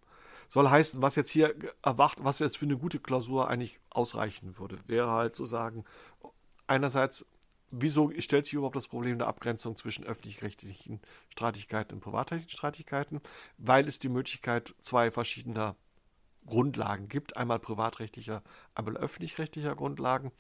Soll 0.50 0.70
heißen, 0.70 1.02
was 1.02 1.16
jetzt 1.16 1.30
hier 1.30 1.56
erwacht, 1.82 2.22
was 2.22 2.40
jetzt 2.40 2.58
für 2.58 2.66
eine 2.66 2.78
gute 2.78 3.00
Klausur 3.00 3.48
eigentlich 3.48 3.80
ausreichen 3.90 4.60
würde, 4.60 4.78
wäre 4.86 5.12
halt 5.12 5.34
zu 5.34 5.46
sagen, 5.46 5.86
einerseits, 6.68 7.26
wieso 7.72 8.12
stellt 8.20 8.48
sich 8.48 8.56
überhaupt 8.56 8.76
das 8.76 8.90
Problem 8.90 9.18
der 9.18 9.28
Abgrenzung 9.28 9.78
zwischen 9.78 10.04
öffentlich-rechtlichen 10.04 11.00
Streitigkeiten 11.30 11.96
und 11.96 12.02
privatrechtlichen 12.02 12.58
Streitigkeiten? 12.58 13.22
Weil 13.58 13.88
es 13.88 13.98
die 13.98 14.10
Möglichkeit 14.10 14.76
zwei 14.82 15.10
verschiedener 15.10 15.78
Grundlagen 16.46 17.08
gibt, 17.08 17.38
einmal 17.38 17.60
privatrechtlicher, 17.60 18.44
einmal 18.76 18.98
öffentlich-rechtlicher 18.98 19.76
Grundlagen, 19.76 20.34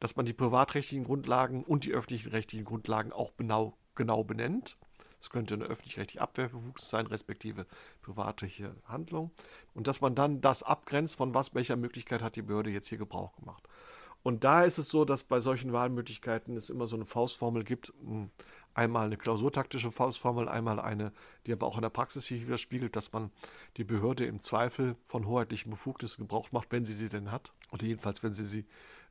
dass 0.00 0.16
man 0.16 0.26
die 0.26 0.32
privatrechtlichen 0.32 1.04
Grundlagen 1.04 1.64
und 1.64 1.84
die 1.84 1.92
öffentlich 1.92 2.32
rechtlichen 2.32 2.64
Grundlagen 2.64 3.12
auch 3.12 3.36
genau, 3.36 3.76
genau 3.94 4.24
benennt 4.24 4.76
es 5.24 5.30
könnte 5.30 5.54
eine 5.54 5.64
öffentlich-rechtliche 5.64 6.20
Abwehrbefugnis 6.20 6.90
sein, 6.90 7.06
respektive 7.06 7.66
privatliche 8.02 8.76
Handlung. 8.84 9.30
Und 9.72 9.86
dass 9.86 10.02
man 10.02 10.14
dann 10.14 10.42
das 10.42 10.62
abgrenzt, 10.62 11.16
von 11.16 11.32
was, 11.32 11.54
welcher 11.54 11.76
Möglichkeit 11.76 12.22
hat 12.22 12.36
die 12.36 12.42
Behörde 12.42 12.68
jetzt 12.68 12.88
hier 12.88 12.98
Gebrauch 12.98 13.34
gemacht. 13.36 13.66
Und 14.22 14.44
da 14.44 14.64
ist 14.64 14.76
es 14.76 14.88
so, 14.88 15.06
dass 15.06 15.24
bei 15.24 15.40
solchen 15.40 15.72
Wahlmöglichkeiten 15.72 16.58
es 16.58 16.68
immer 16.68 16.86
so 16.86 16.96
eine 16.96 17.06
Faustformel 17.06 17.64
gibt. 17.64 17.94
Hm, 18.02 18.30
einmal 18.74 19.06
eine 19.06 19.16
klausurtaktische 19.16 19.90
Faustformel, 19.90 20.46
einmal 20.46 20.78
eine, 20.78 21.10
die 21.46 21.52
aber 21.54 21.66
auch 21.66 21.76
in 21.76 21.82
der 21.82 21.90
Praxis 21.90 22.30
widerspiegelt, 22.30 22.94
dass 22.94 23.12
man 23.12 23.30
die 23.78 23.84
Behörde 23.84 24.26
im 24.26 24.42
Zweifel 24.42 24.96
von 25.06 25.26
hoheitlichen 25.26 25.70
Befugnissen 25.70 26.24
Gebrauch 26.24 26.52
macht, 26.52 26.70
wenn 26.70 26.84
sie 26.84 26.94
sie 26.94 27.08
denn 27.08 27.30
hat. 27.30 27.54
Oder 27.70 27.86
jedenfalls, 27.86 28.22
wenn 28.22 28.34
sie 28.34 28.44
sie 28.44 28.66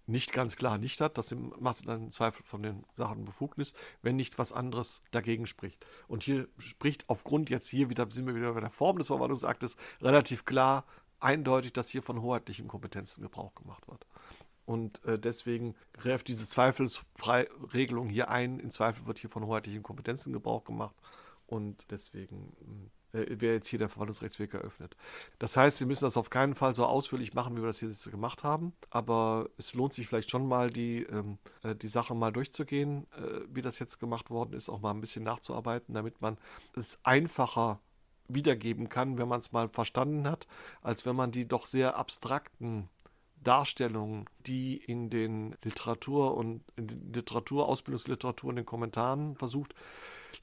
nicht 0.06 0.34
ganz 0.34 0.56
klar 0.56 0.78
nicht 0.78 1.02
hat, 1.02 1.18
das 1.18 1.34
macht 1.60 1.88
dann 1.88 2.12
Zweifel 2.12 2.44
von 2.44 2.62
den 2.62 2.84
Sachen 2.98 3.26
Befugnis, 3.26 3.74
wenn 4.02 4.16
nicht 4.16 4.38
was 4.38 4.52
anderes 4.52 5.02
dagegen 5.12 5.48
spricht. 5.48 5.86
Und 6.08 6.24
hier 6.24 6.48
spricht 6.58 7.10
aufgrund 7.10 7.50
jetzt 7.50 7.68
hier 7.70 7.90
wieder, 7.90 8.10
sind 8.10 8.28
wir 8.28 8.36
wieder 8.36 8.54
bei 8.54 8.60
der 8.60 8.70
Form 8.70 8.98
des 8.98 9.08
Verwaltungsaktes, 9.08 9.78
relativ 10.02 10.46
klar, 10.46 10.86
eindeutig, 11.20 11.74
dass 11.74 11.90
hier 11.90 12.04
von 12.04 12.22
hoheitlichen 12.22 12.68
Kompetenzen 12.68 13.22
Gebrauch 13.22 13.56
gemacht 13.56 13.88
wird. 13.88 14.06
Und 14.66 15.04
äh, 15.06 15.20
deswegen 15.20 15.76
greift 15.94 16.28
diese 16.28 16.48
Zweifelsfreiregelung 16.48 18.10
hier 18.10 18.30
ein. 18.30 18.60
In 18.60 18.72
Zweifel 18.72 19.06
wird 19.06 19.20
hier 19.20 19.30
von 19.30 19.46
hoheitlichen 19.46 19.84
Kompetenzen 19.84 20.32
Gebrauch 20.32 20.64
gemacht. 20.64 20.96
Und 21.48 21.92
deswegen 21.92 22.54
hm, 22.60 22.92
äh, 23.14 23.40
wäre 23.40 23.56
jetzt 23.56 23.68
hier 23.68 23.80
der 23.80 23.90
Verwaltungsrechtsweg 23.90 24.54
eröffnet. 24.54 24.96
Das 25.40 25.56
heißt, 25.56 25.78
Sie 25.78 25.86
müssen 25.86 26.04
das 26.04 26.18
auf 26.18 26.30
keinen 26.30 26.56
Fall 26.56 26.76
so 26.76 26.86
ausführlich 26.86 27.34
machen, 27.34 27.56
wie 27.56 27.62
wir 27.62 27.68
das 27.68 27.82
jetzt 27.82 28.10
gemacht 28.10 28.44
haben, 28.44 28.74
aber 28.90 29.50
es 29.58 29.74
lohnt 29.74 29.94
sich 29.94 30.08
vielleicht 30.08 30.30
schon 30.30 30.48
mal, 30.48 30.70
die, 30.70 31.04
ähm, 31.04 31.38
äh, 31.64 31.76
die 31.76 31.88
Sache 31.88 32.16
mal 32.16 32.32
durchzugehen, 32.32 33.08
äh, 33.18 33.42
wie 33.54 33.62
das 33.62 33.80
jetzt 33.80 34.00
gemacht 34.00 34.30
worden 34.30 34.54
ist, 34.54 34.70
auch 34.70 34.82
mal 34.82 34.92
ein 34.92 35.02
bisschen 35.02 35.24
nachzuarbeiten, 35.24 35.94
damit 35.94 36.22
man 36.22 36.38
es 36.76 37.00
einfacher 37.04 37.80
wiedergeben 38.28 38.90
kann, 38.90 39.18
wenn 39.18 39.28
man 39.28 39.42
es 39.42 39.52
mal 39.52 39.70
verstanden 39.70 40.28
hat, 40.28 40.48
als 40.82 41.06
wenn 41.06 41.16
man 41.16 41.32
die 41.32 41.48
doch 41.48 41.66
sehr 41.66 41.98
abstrakten 41.98 42.90
Darstellungen, 43.44 44.30
die 44.48 44.78
in 44.78 45.10
den 45.10 45.56
Literatur 45.64 46.36
und 46.38 46.64
in 46.78 47.14
Literatur, 47.14 47.68
Ausbildungsliteratur 47.68 48.50
und 48.50 48.56
den 48.56 48.66
Kommentaren 48.66 49.36
versucht, 49.36 49.76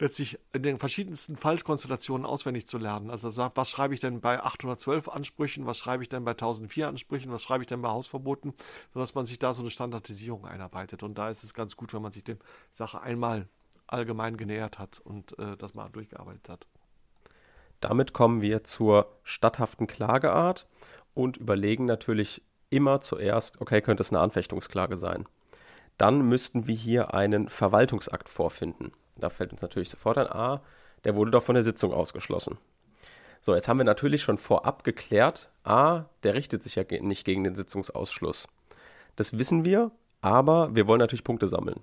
letztlich 0.00 0.38
in 0.52 0.62
den 0.62 0.78
verschiedensten 0.78 1.36
Fallkonstellationen 1.36 2.26
auswendig 2.26 2.66
zu 2.66 2.78
lernen. 2.78 3.10
Also 3.10 3.28
was 3.54 3.70
schreibe 3.70 3.94
ich 3.94 4.00
denn 4.00 4.20
bei 4.20 4.42
812 4.42 5.08
Ansprüchen, 5.08 5.66
was 5.66 5.78
schreibe 5.78 6.02
ich 6.02 6.08
denn 6.08 6.24
bei 6.24 6.32
1004 6.32 6.88
Ansprüchen, 6.88 7.30
was 7.30 7.42
schreibe 7.42 7.62
ich 7.62 7.68
denn 7.68 7.82
bei 7.82 7.90
Hausverboten, 7.90 8.54
sodass 8.92 9.14
man 9.14 9.26
sich 9.26 9.38
da 9.38 9.52
so 9.52 9.62
eine 9.62 9.70
Standardisierung 9.70 10.46
einarbeitet. 10.46 11.02
Und 11.02 11.18
da 11.18 11.28
ist 11.28 11.44
es 11.44 11.54
ganz 11.54 11.76
gut, 11.76 11.92
wenn 11.92 12.02
man 12.02 12.12
sich 12.12 12.24
dem 12.24 12.38
Sache 12.72 13.00
einmal 13.00 13.48
allgemein 13.86 14.36
genähert 14.36 14.78
hat 14.78 15.00
und 15.00 15.38
äh, 15.38 15.56
das 15.56 15.74
mal 15.74 15.90
durchgearbeitet 15.90 16.48
hat. 16.48 16.66
Damit 17.80 18.12
kommen 18.12 18.40
wir 18.42 18.64
zur 18.64 19.18
statthaften 19.22 19.86
Klageart 19.86 20.66
und 21.14 21.36
überlegen 21.36 21.84
natürlich 21.86 22.42
immer 22.70 23.00
zuerst, 23.00 23.60
okay, 23.60 23.82
könnte 23.82 24.02
es 24.02 24.12
eine 24.12 24.20
Anfechtungsklage 24.20 24.96
sein. 24.96 25.26
Dann 25.98 26.22
müssten 26.22 26.66
wir 26.66 26.74
hier 26.74 27.12
einen 27.12 27.48
Verwaltungsakt 27.48 28.28
vorfinden. 28.28 28.92
Da 29.16 29.30
fällt 29.30 29.52
uns 29.52 29.62
natürlich 29.62 29.90
sofort 29.90 30.18
ein, 30.18 30.28
ah, 30.28 30.62
der 31.04 31.14
wurde 31.14 31.30
doch 31.30 31.42
von 31.42 31.54
der 31.54 31.64
Sitzung 31.64 31.92
ausgeschlossen. 31.92 32.58
So, 33.40 33.54
jetzt 33.54 33.68
haben 33.68 33.78
wir 33.78 33.84
natürlich 33.84 34.22
schon 34.22 34.38
vorab 34.38 34.84
geklärt, 34.84 35.50
ah, 35.64 36.04
der 36.22 36.34
richtet 36.34 36.62
sich 36.62 36.74
ja 36.74 36.84
nicht 37.00 37.24
gegen 37.24 37.44
den 37.44 37.54
Sitzungsausschluss. 37.54 38.48
Das 39.16 39.38
wissen 39.38 39.64
wir, 39.64 39.90
aber 40.20 40.74
wir 40.74 40.86
wollen 40.86 40.98
natürlich 40.98 41.24
Punkte 41.24 41.46
sammeln. 41.46 41.80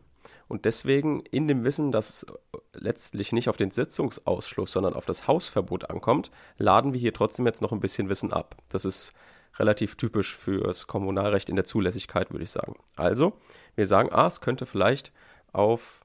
Und 0.47 0.65
deswegen 0.65 1.21
in 1.21 1.47
dem 1.47 1.63
Wissen, 1.63 1.91
dass 1.91 2.09
es 2.09 2.25
letztlich 2.73 3.31
nicht 3.31 3.49
auf 3.49 3.57
den 3.57 3.71
Sitzungsausschluss, 3.71 4.71
sondern 4.71 4.93
auf 4.93 5.05
das 5.05 5.27
Hausverbot 5.27 5.89
ankommt, 5.89 6.31
laden 6.57 6.93
wir 6.93 6.99
hier 6.99 7.13
trotzdem 7.13 7.45
jetzt 7.45 7.61
noch 7.61 7.71
ein 7.71 7.79
bisschen 7.79 8.09
Wissen 8.09 8.33
ab. 8.33 8.57
Das 8.69 8.85
ist 8.85 9.13
relativ 9.57 9.95
typisch 9.95 10.35
fürs 10.35 10.87
Kommunalrecht 10.87 11.49
in 11.49 11.55
der 11.55 11.65
Zulässigkeit, 11.65 12.31
würde 12.31 12.43
ich 12.43 12.51
sagen. 12.51 12.75
Also, 12.95 13.33
wir 13.75 13.87
sagen, 13.87 14.09
ah, 14.11 14.27
es 14.27 14.41
könnte 14.41 14.65
vielleicht 14.65 15.11
auf 15.53 16.01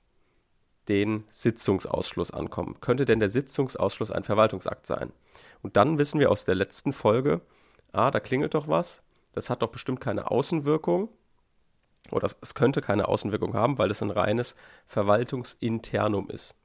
den 0.88 1.24
Sitzungsausschluss 1.28 2.30
ankommen. 2.30 2.80
Könnte 2.80 3.04
denn 3.04 3.20
der 3.20 3.28
Sitzungsausschluss 3.28 4.10
ein 4.10 4.24
Verwaltungsakt 4.24 4.86
sein? 4.86 5.12
Und 5.62 5.76
dann 5.76 5.98
wissen 5.98 6.18
wir 6.20 6.30
aus 6.30 6.44
der 6.44 6.54
letzten 6.54 6.92
Folge, 6.92 7.40
ah, 7.92 8.10
da 8.10 8.20
klingelt 8.20 8.54
doch 8.54 8.68
was, 8.68 9.02
das 9.32 9.48
hat 9.48 9.62
doch 9.62 9.68
bestimmt 9.68 10.00
keine 10.00 10.30
Außenwirkung 10.30 11.08
oder 12.10 12.28
es 12.40 12.54
könnte 12.54 12.80
keine 12.80 13.08
Außenwirkung 13.08 13.54
haben, 13.54 13.78
weil 13.78 13.90
es 13.90 14.02
ein 14.02 14.10
reines 14.10 14.56
Verwaltungsinternum 14.86 16.28
ist. 16.30 16.56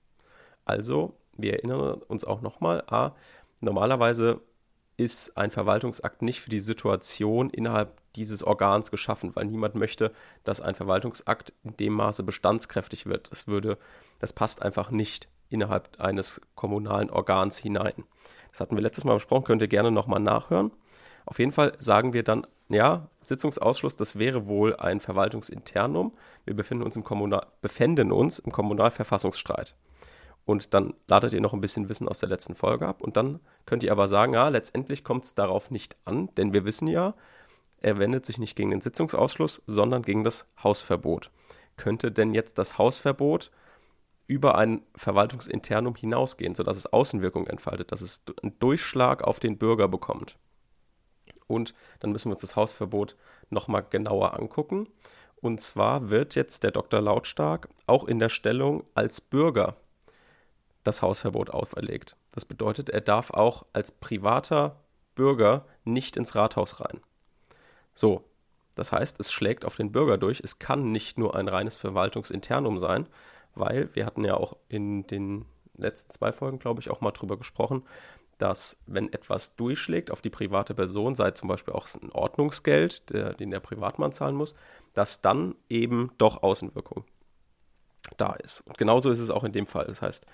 Also, 0.65 1.15
wir 1.38 1.53
erinnern 1.53 2.01
uns 2.08 2.25
auch 2.25 2.41
nochmal, 2.41 2.84
ah, 2.88 3.12
normalerweise 3.62 4.41
ist 4.97 5.38
ein 5.38 5.51
Verwaltungsakt 5.51 6.23
nicht 6.23 6.41
für 6.41 6.49
die 6.49 6.60
Situation 6.60 7.51
innerhalb 7.51 8.01
dieses 8.15 8.43
Organs 8.43 8.89
geschaffen, 8.89 9.36
weil 9.36 9.45
niemand 9.45 9.75
möchte, 9.75 10.12
dass 10.43 10.60
ein 10.60 10.73
Verwaltungsakt 10.73 11.53
in 11.63 11.77
dem 11.77 11.93
Maße 11.93 12.23
bestandskräftig 12.23 13.06
wird. 13.06 13.32
Das 13.32 13.47
würde, 13.47 13.77
das 14.19 14.34
passt 14.34 14.62
einfach 14.62 14.91
nicht 14.91 15.27
innerhalb 15.49 15.99
eines 15.99 16.41
kommunalen 16.56 17.10
Organs 17.10 17.58
hinein. 17.58 18.03
Das 18.51 18.60
hatten 18.62 18.75
wir 18.75 18.82
letztes 18.82 19.06
Mal 19.06 19.13
besprochen, 19.13 19.45
könnt 19.45 19.62
ihr 19.62 19.67
gerne 19.67 19.91
nochmal 19.91 20.19
nachhören. 20.19 20.71
Auf 21.25 21.39
jeden 21.39 21.51
Fall 21.51 21.73
sagen 21.77 22.13
wir 22.13 22.23
dann, 22.23 22.47
ja, 22.69 23.10
Sitzungsausschluss, 23.21 23.95
das 23.95 24.17
wäre 24.17 24.47
wohl 24.47 24.75
ein 24.75 24.99
Verwaltungsinternum. 24.99 26.13
Wir 26.45 26.56
befinden 26.56 26.84
uns 26.84 26.95
im, 26.95 27.03
Kommunal, 27.03 27.45
befänden 27.62 28.12
uns 28.12 28.39
im 28.39 28.51
Kommunalverfassungsstreit. 28.51 29.75
Und 30.45 30.73
dann 30.73 30.93
ladet 31.08 31.34
ihr 31.34 31.41
noch 31.41 31.53
ein 31.53 31.62
bisschen 31.62 31.89
Wissen 31.89 32.08
aus 32.08 32.19
der 32.19 32.30
letzten 32.30 32.56
Folge 32.56 32.88
ab. 32.88 33.01
Und 33.01 33.17
dann 33.17 33.41
könnt 33.65 33.84
ihr 33.84 33.91
aber 33.91 34.08
sagen, 34.08 34.34
ja, 34.34 34.47
letztendlich 34.47 35.03
kommt 35.03 35.25
es 35.25 35.36
darauf 35.36 35.71
nicht 35.71 35.97
an, 36.06 36.30
denn 36.36 36.53
wir 36.53 36.63
wissen 36.63 36.88
ja, 36.88 37.15
er 37.80 37.99
wendet 37.99 38.25
sich 38.25 38.38
nicht 38.38 38.56
gegen 38.56 38.71
den 38.71 38.82
Sitzungsausschluss, 38.82 39.62
sondern 39.67 40.01
gegen 40.01 40.23
das 40.23 40.47
Hausverbot. 40.63 41.32
Könnte 41.75 42.12
denn 42.12 42.34
jetzt 42.34 42.58
das 42.58 42.77
Hausverbot 42.77 43.51
über 44.28 44.58
ein 44.58 44.82
Verwaltungsinternum 44.96 45.96
hinausgehen, 45.96 46.54
sodass 46.54 46.78
es 46.78 46.86
Außenwirkung 46.86 47.48
entfaltet, 47.48 47.92
dass 47.92 48.02
es 48.02 48.24
einen 48.44 48.60
Durchschlag 48.60 49.24
auf 49.24 49.40
den 49.40 49.58
Bürger 49.58 49.88
bekommt? 49.88 50.38
Und 51.48 51.74
dann 52.00 52.12
müssen 52.12 52.30
wir 52.30 52.34
uns 52.34 52.42
das 52.42 52.58
Hausverbot 52.58 53.16
nochmal 53.50 53.86
genauer 53.90 54.38
angucken. 54.38 54.88
Und 55.40 55.62
zwar 55.62 56.10
wird 56.10 56.36
jetzt 56.36 56.63
der 56.63 56.72
Dr. 56.72 57.00
Lautstark 57.00 57.70
auch 57.86 58.04
in 58.04 58.20
der 58.20 58.30
Stellung 58.30 58.84
als 58.96 59.22
Bürger 59.22 59.78
das 60.84 61.02
Hausverbot 61.02 61.50
auferlegt. 61.50 62.16
Das 62.32 62.46
bedeutet, 62.46 62.90
er 62.90 63.02
darf 63.02 63.32
auch 63.32 63.66
als 63.74 63.92
privater 63.92 64.80
Bürger 65.16 65.66
nicht 65.84 66.18
ins 66.18 66.36
Rathaus 66.36 66.82
rein. 66.82 67.02
So, 67.94 68.24
das 68.76 68.92
heißt, 68.92 69.20
es 69.20 69.32
schlägt 69.32 69.66
auf 69.66 69.76
den 69.76 69.92
Bürger 69.92 70.18
durch. 70.18 70.40
Es 70.40 70.60
kann 70.60 70.92
nicht 70.92 71.18
nur 71.18 71.36
ein 71.36 71.48
reines 71.48 71.78
Verwaltungsinternum 71.78 72.78
sein, 72.78 73.08
weil 73.60 73.89
wir 73.93 74.06
hatten 74.06 74.24
ja 74.24 74.36
auch 74.36 74.58
in 74.70 75.06
den 75.08 75.46
letzten 75.76 76.12
zwei 76.12 76.32
Folgen, 76.32 76.60
glaube 76.60 76.82
ich, 76.82 76.89
auch 76.89 77.02
mal 77.02 77.12
drüber 77.12 77.38
gesprochen, 77.38 77.84
dass 78.38 78.80
wenn 78.86 79.12
etwas 79.13 79.56
durchschlägt 79.56 80.12
auf 80.12 80.22
die 80.22 80.30
private 80.30 80.74
Person, 80.76 81.15
sei 81.15 81.32
zum 81.32 81.50
Beispiel 81.50 81.74
auch 81.74 81.88
ein 82.02 82.12
Ordnungsgeld, 82.12 83.10
der, 83.12 83.34
den 83.34 83.52
der 83.52 83.60
Privatmann 83.60 84.12
zahlen 84.12 84.36
muss, 84.36 84.56
dass 84.93 85.22
dann 85.22 85.56
eben 85.70 86.12
doch 86.17 86.43
Außenwirkung 86.43 87.04
da 88.17 88.34
ist. 88.34 88.62
Und 88.62 88.78
genauso 88.78 89.10
ist 89.10 89.20
es 89.20 89.32
auch 89.32 89.43
in 89.43 89.52
dem 89.52 89.65
Fall. 89.65 89.86
Das 89.86 90.02
heißt, 90.02 90.26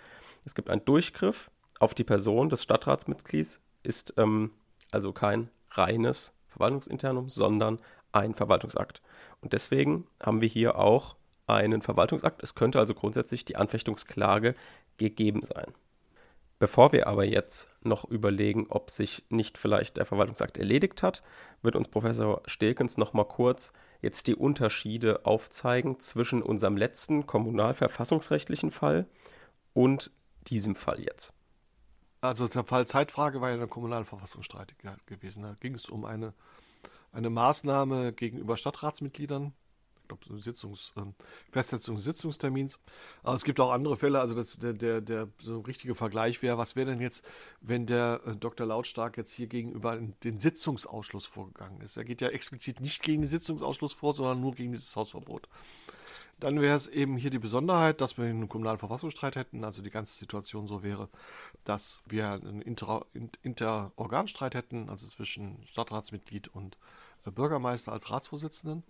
es 0.46 0.56
gibt 0.56 0.70
einen 0.70 0.86
Durchgriff 0.86 1.50
auf 1.80 1.94
die 1.94 2.04
Person 2.04 2.50
des 2.50 2.64
Stadtratsmitglieds, 2.64 3.60
ist 3.84 4.14
ähm, 4.18 4.52
also 4.92 5.12
kein 5.12 5.50
reines 5.72 6.34
Verwaltungsinternum, 6.50 7.30
sondern 7.30 7.80
ein 8.12 8.36
Verwaltungsakt. 8.36 9.02
Und 9.42 9.54
deswegen 9.54 10.08
haben 10.22 10.42
wir 10.42 10.48
hier 10.48 10.78
auch 10.78 11.16
einen 11.54 11.82
Verwaltungsakt. 11.82 12.42
Es 12.44 12.56
könnte 12.56 12.80
also 12.80 12.94
grundsätzlich 12.94 13.46
die 13.46 13.56
Anfechtungsklage 13.56 14.56
gegeben 14.98 15.42
sein. 15.42 15.74
Bevor 16.60 16.94
wir 16.94 17.08
aber 17.08 17.26
jetzt 17.26 17.76
noch 17.82 18.06
überlegen, 18.06 18.68
ob 18.70 18.90
sich 18.90 19.26
nicht 19.30 19.58
vielleicht 19.58 19.98
der 19.98 20.06
Verwaltungsakt 20.06 20.58
erledigt 20.58 21.04
hat, 21.04 21.24
wird 21.62 21.76
uns 21.76 21.90
Professor 21.90 22.42
Stelkens 22.46 22.98
noch 22.98 23.14
mal 23.14 23.26
kurz 23.26 23.74
jetzt 24.02 24.28
die 24.28 24.36
Unterschiede 24.36 25.26
aufzeigen 25.26 26.00
zwischen 26.00 26.42
unserem 26.42 26.78
letzten 26.78 27.26
kommunalverfassungsrechtlichen 27.26 28.72
Fall 28.72 29.08
und 29.74 30.12
diesem 30.48 30.76
Fall 30.76 31.02
jetzt? 31.02 31.34
Also 32.22 32.48
der 32.48 32.64
Fall 32.64 32.88
Zeitfrage 32.88 33.42
war 33.42 33.50
ja 33.50 33.56
in 33.56 33.60
der 33.60 33.70
kommunalen 33.70 34.06
Verfassung 34.06 34.44
streitig 34.44 34.78
gewesen. 35.06 35.44
Da 35.44 35.56
ging 35.60 35.74
es 35.76 35.90
um 35.90 36.06
eine, 36.06 36.34
eine 37.12 37.30
Maßnahme 37.30 38.14
gegenüber 38.14 38.56
Stadtratsmitgliedern, 38.56 39.54
glaube, 40.20 40.42
Sitzungs, 40.42 40.94
äh, 40.96 41.02
Festsetzung 41.52 41.96
des 41.96 42.06
Sitzungstermins. 42.06 42.80
Aber 43.24 43.36
es 43.36 43.44
gibt 43.44 43.60
auch 43.60 43.72
andere 43.72 43.98
Fälle, 43.98 44.20
also 44.20 44.36
das, 44.36 44.58
der, 44.58 44.74
der, 44.74 45.02
der 45.02 45.28
so 45.40 45.58
ein 45.60 45.66
richtiger 45.66 45.96
Vergleich 45.96 46.42
wäre, 46.42 46.58
was 46.58 46.76
wäre 46.76 46.92
denn 46.92 47.02
jetzt, 47.02 47.26
wenn 47.62 47.86
der 47.86 48.22
äh, 48.26 48.36
Dr. 48.36 48.68
Lautstark 48.68 49.18
jetzt 49.18 49.32
hier 49.32 49.48
gegenüber 49.48 49.98
den 49.98 50.40
Sitzungsausschluss 50.40 51.26
vorgegangen 51.26 51.82
ist? 51.82 51.98
Er 51.98 52.04
geht 52.04 52.22
ja 52.22 52.30
explizit 52.30 52.80
nicht 52.80 53.02
gegen 53.02 53.22
den 53.22 53.30
Sitzungsausschluss 53.30 53.94
vor, 53.94 54.14
sondern 54.14 54.42
nur 54.42 54.54
gegen 54.56 54.72
dieses 54.72 54.96
Hausverbot. 54.96 55.48
Dann 56.40 56.60
wäre 56.60 56.76
es 56.76 56.88
eben 56.88 57.16
hier 57.16 57.30
die 57.30 57.40
Besonderheit, 57.40 58.02
dass 58.02 58.18
wir 58.18 58.26
einen 58.26 58.50
kommunalen 58.50 58.78
Verfassungsstreit 58.78 59.36
hätten, 59.36 59.64
also 59.64 59.82
die 59.82 59.90
ganze 59.90 60.18
Situation 60.18 60.68
so 60.68 60.84
wäre, 60.84 61.08
dass 61.64 62.04
wir 62.06 62.32
einen 62.32 62.62
Inter 62.62 63.06
Interorganstreit 63.44 64.56
hätten, 64.56 64.90
also 64.90 65.08
zwischen 65.08 65.66
Stadtratsmitglied 65.68 66.50
und 66.50 66.78
äh, 67.26 67.32
Bürgermeister 67.32 67.94
als 67.94 68.12
Ratsvorsitzenden. 68.12 68.84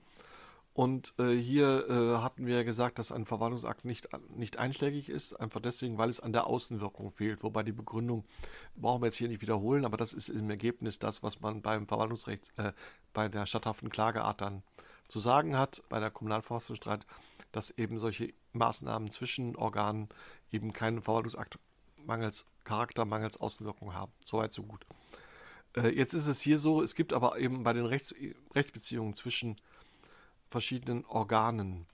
Und 0.74 1.14
äh, 1.20 1.36
hier 1.36 1.88
äh, 1.88 2.22
hatten 2.24 2.48
wir 2.48 2.56
ja 2.56 2.64
gesagt, 2.64 2.98
dass 2.98 3.12
ein 3.12 3.26
Verwaltungsakt 3.26 3.86
nicht, 3.86 4.10
nicht 4.36 4.58
einschlägig 4.58 5.10
ist, 5.10 5.40
einfach 5.40 5.62
deswegen, 5.62 6.00
weil 6.00 6.10
es 6.10 6.20
an 6.20 6.34
der 6.34 6.48
Außenwirkung 6.48 7.12
fehlt. 7.12 7.44
Wobei 7.44 7.62
die 7.62 7.72
Begründung 7.72 8.26
brauchen 8.76 9.02
wir 9.02 9.08
jetzt 9.08 9.18
hier 9.18 9.28
nicht 9.28 9.42
wiederholen, 9.42 9.86
aber 9.86 9.98
das 9.98 10.14
ist 10.14 10.30
im 10.30 10.50
Ergebnis 10.50 10.98
das, 10.98 11.22
was 11.22 11.42
man 11.42 11.62
beim 11.62 11.88
Verwaltungsrecht, 11.88 12.52
äh, 12.58 12.74
bei 13.14 13.30
der 13.30 13.46
statthaften 13.46 13.90
Klageart 13.90 14.42
dann 14.42 14.64
zu 15.08 15.20
sagen 15.20 15.56
hat, 15.56 15.84
bei 15.90 16.00
der 16.00 16.10
Kommunalverfassungsstreit 16.10 17.06
dass 17.54 17.70
eben 17.72 18.00
solche 18.00 18.34
Maßnahmen 18.52 19.12
zwischen 19.12 19.56
Organen 19.56 20.10
eben 20.52 20.74
keinen 20.74 21.02
Verwaltungsakt 21.02 21.58
mangels 21.98 22.46
Charakter, 22.66 23.06
mangels 23.06 23.40
Außenwirkung 23.40 23.94
haben. 23.94 24.12
Soweit, 24.20 24.54
so 24.54 24.64
gut. 24.64 24.86
Äh, 25.78 25.96
jetzt 25.96 26.14
ist 26.14 26.28
es 26.28 26.42
hier 26.42 26.58
so, 26.58 26.82
es 26.82 26.96
gibt 26.96 27.14
aber 27.14 27.38
eben 27.38 27.64
bei 27.64 27.72
den 27.72 27.86
Rechts, 27.86 28.14
Rechtsbeziehungen 28.54 29.14
zwischen 29.14 29.56
verschiedenen 30.54 31.04
Organen 31.06 31.88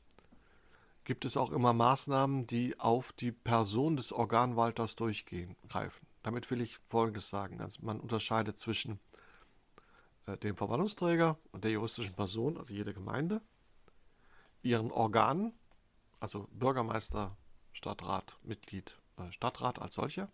gibt 1.05 1.25
es 1.25 1.37
auch 1.37 1.51
immer 1.51 1.73
Maßnahmen, 1.73 2.45
die 2.45 2.79
auf 2.79 3.13
die 3.13 3.31
Person 3.31 3.95
des 3.95 4.11
Organwalters 4.11 4.95
durchgehen, 4.95 5.55
greifen. 5.69 6.05
Damit 6.21 6.51
will 6.51 6.61
ich 6.61 6.77
Folgendes 6.89 7.29
sagen. 7.29 7.61
Also 7.61 7.83
man 7.83 7.99
unterscheidet 7.99 8.59
zwischen 8.59 8.99
äh, 10.27 10.37
dem 10.37 10.57
Verwaltungsträger 10.57 11.37
und 11.51 11.63
der 11.63 11.71
juristischen 11.71 12.15
Person, 12.15 12.57
also 12.57 12.73
jede 12.73 12.93
Gemeinde, 12.93 13.41
ihren 14.61 14.91
Organen, 14.91 15.53
also 16.19 16.47
Bürgermeister, 16.51 17.37
Stadtrat, 17.71 18.37
Mitglied, 18.43 18.99
äh, 19.17 19.31
Stadtrat 19.31 19.79
als 19.79 19.95
solcher, 19.95 20.29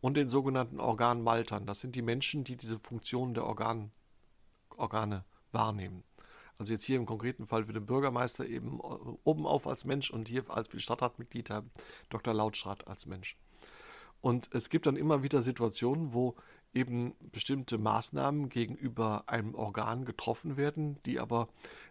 und 0.00 0.16
den 0.16 0.30
sogenannten 0.30 0.80
Organmaltern. 0.80 1.66
Das 1.66 1.80
sind 1.80 1.94
die 1.94 2.02
Menschen, 2.02 2.44
die 2.44 2.56
diese 2.56 2.80
Funktionen 2.80 3.34
der 3.34 3.44
Organ, 3.44 3.92
Organe 4.76 5.24
wahrnehmen. 5.52 6.02
Also 6.62 6.74
jetzt 6.74 6.84
hier 6.84 6.96
im 6.96 7.06
konkreten 7.06 7.44
Fall 7.44 7.64
für 7.64 7.72
den 7.72 7.86
Bürgermeister 7.86 8.46
eben 8.46 8.78
äh, 8.78 9.16
oben 9.24 9.46
auf 9.46 9.66
als 9.66 9.84
Mensch 9.84 10.12
und 10.12 10.28
hier 10.28 10.48
als 10.48 10.68
für 10.68 10.76
die 10.76 10.82
Stadtratmitglied 10.84 11.50
Herr 11.50 11.64
Dr. 12.08 12.32
Lautschrat 12.32 12.86
als 12.86 13.06
Mensch. 13.06 13.36
Und 14.20 14.48
es 14.52 14.70
gibt 14.70 14.86
dann 14.86 14.94
immer 14.94 15.24
wieder 15.24 15.42
Situationen, 15.42 16.12
wo 16.12 16.36
eben 16.72 17.16
bestimmte 17.32 17.78
Maßnahmen 17.78 18.48
gegenüber 18.48 19.24
einem 19.26 19.56
Organ 19.56 20.04
getroffen 20.04 20.56
werden, 20.56 21.02
die 21.04 21.18
aber 21.18 21.48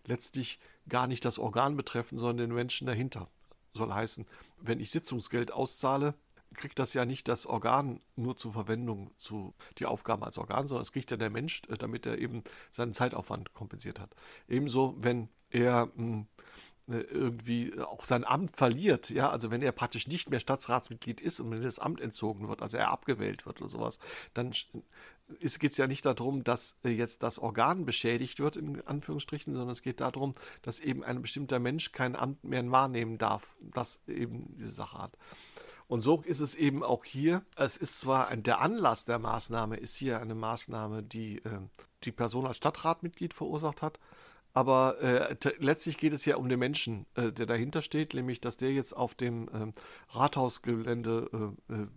letztlich 0.08 0.58
gar 0.88 1.06
nicht 1.06 1.26
das 1.26 1.38
Organ 1.38 1.76
betreffen, 1.76 2.18
sondern 2.18 2.48
den 2.48 2.56
Menschen 2.56 2.88
dahinter. 2.88 3.28
Soll 3.74 3.94
heißen, 3.94 4.26
wenn 4.58 4.80
ich 4.80 4.90
Sitzungsgeld 4.90 5.52
auszahle, 5.52 6.14
kriegt 6.56 6.80
das 6.80 6.94
ja 6.94 7.06
nicht 7.06 7.28
das 7.28 7.46
Organ 7.46 8.02
nur 8.16 8.38
zur 8.38 8.54
Verwendung 8.54 9.12
zu 9.18 9.54
die 9.78 9.86
Aufgaben 9.86 10.24
als 10.24 10.38
Organ, 10.38 10.68
sondern 10.68 10.84
es 10.84 10.92
kriegt 10.92 11.12
ja 11.12 11.18
der 11.18 11.30
Mensch, 11.30 11.62
äh, 11.70 11.78
damit 11.78 12.06
er 12.06 12.18
eben 12.18 12.44
seinen 12.74 12.94
Zeitaufwand 12.94 13.54
kompensiert 13.54 14.00
hat. 14.00 14.16
Ebenso, 14.48 14.96
wenn 15.00 15.30
er 15.50 15.90
hm, 15.96 16.28
äh, 16.88 17.00
irgendwie 17.00 17.80
auch 17.80 18.06
sein 18.06 18.26
Amt 18.26 18.58
verliert, 18.58 19.10
ja, 19.10 19.30
also 19.30 19.52
wenn 19.52 19.62
er 19.62 19.72
praktisch 19.72 20.08
nicht 20.08 20.30
mehr 20.30 20.40
Stadtratsmitglied 20.40 21.22
ist 21.22 21.40
und 21.40 21.52
wenn 21.52 21.62
das 21.62 21.80
Amt 21.80 22.02
entzogen 22.02 22.48
wird, 22.48 22.62
also 22.62 22.78
er 22.78 22.90
abgewählt 22.90 23.46
wird 23.46 23.62
oder 23.62 23.70
sowas, 23.70 24.00
dann 24.34 24.52
geht 25.40 25.72
es 25.72 25.78
ja 25.78 25.88
nicht 25.88 26.06
darum, 26.06 26.44
dass 26.44 26.78
äh, 26.84 26.90
jetzt 26.90 27.24
das 27.24 27.40
Organ 27.40 27.86
beschädigt 27.86 28.40
wird, 28.40 28.58
in 28.58 28.86
Anführungsstrichen, 28.86 29.54
sondern 29.54 29.72
es 29.72 29.82
geht 29.82 30.02
darum, 30.02 30.36
dass 30.62 30.80
eben 30.80 31.04
ein 31.04 31.22
bestimmter 31.22 31.60
Mensch 31.60 31.92
kein 31.92 32.16
Amt 32.16 32.44
mehr 32.44 32.70
wahrnehmen 32.72 33.18
darf, 33.18 33.56
das 33.62 34.02
eben 34.08 34.56
diese 34.58 34.72
Sache 34.72 34.98
hat. 34.98 35.18
Und 35.92 36.00
so 36.00 36.22
ist 36.22 36.40
es 36.40 36.56
eben 36.56 36.84
auch 36.84 37.04
hier. 37.04 37.42
Es 37.58 37.76
ist 37.76 38.00
zwar 38.00 38.30
ein, 38.30 38.44
der 38.44 38.62
Anlass 38.62 39.04
der 39.04 39.20
Maßnahme 39.20 39.76
ist 39.76 39.98
hier 39.98 40.22
eine 40.22 40.36
Maßnahme, 40.36 41.04
die 41.04 41.40
äh, 41.40 41.60
die 42.06 42.14
Person 42.14 42.48
als 42.48 42.56
Stadtratmitglied 42.56 43.34
verursacht 43.34 43.82
hat, 43.82 44.00
aber 44.54 45.02
äh, 45.02 45.36
letztlich 45.58 45.98
geht 45.98 46.14
es 46.14 46.24
ja 46.24 46.38
um 46.38 46.48
den 46.48 46.60
Menschen, 46.60 47.08
äh, 47.16 47.34
der 47.34 47.46
dahinter 47.46 47.82
steht, 47.82 48.14
nämlich 48.14 48.40
dass 48.40 48.56
der 48.56 48.72
jetzt 48.72 48.96
auf 48.96 49.16
dem 49.16 49.50
ähm, 49.54 49.74
Rathausgelände 50.12 51.54
äh, 51.70 51.74
äh, 51.74 51.88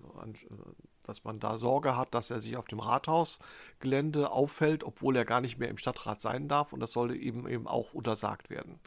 dass 1.05 1.23
man 1.23 1.39
da 1.39 1.57
Sorge 1.57 1.97
hat, 1.97 2.15
dass 2.15 2.33
er 2.33 2.41
sich 2.41 2.57
auf 2.57 2.67
dem 2.67 2.81
Rathausgelände 2.81 4.33
auffällt, 4.33 4.83
obwohl 4.83 5.15
er 5.15 5.25
gar 5.25 5.41
nicht 5.41 5.61
mehr 5.61 5.69
im 5.69 5.79
Stadtrat 5.79 6.21
sein 6.21 6.49
darf. 6.49 6.73
Und 6.73 6.81
das 6.81 6.91
sollte 6.91 7.15
eben 7.15 7.47
eben 7.47 7.69
auch 7.69 7.95
untersagt 7.95 8.51
werden. 8.51 8.81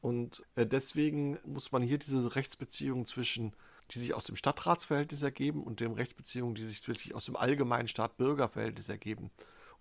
Und 0.00 0.44
äh, 0.54 0.66
deswegen 0.66 1.38
muss 1.44 1.72
man 1.72 1.82
hier 1.82 1.98
diese 1.98 2.36
Rechtsbeziehung 2.36 3.06
zwischen, 3.06 3.54
die 3.90 3.98
sich 3.98 4.14
aus 4.14 4.24
dem 4.24 4.36
Stadtratsverhältnis 4.36 5.22
ergeben 5.22 5.62
und 5.62 5.80
den 5.80 5.92
Rechtsbeziehungen, 5.92 6.54
die 6.54 6.64
sich 6.64 6.86
wirklich 6.88 7.14
aus 7.14 7.26
dem 7.26 7.36
allgemeinen 7.36 7.88
Staat-Bürger-Verhältnis 7.88 8.88
ergeben, 8.88 9.30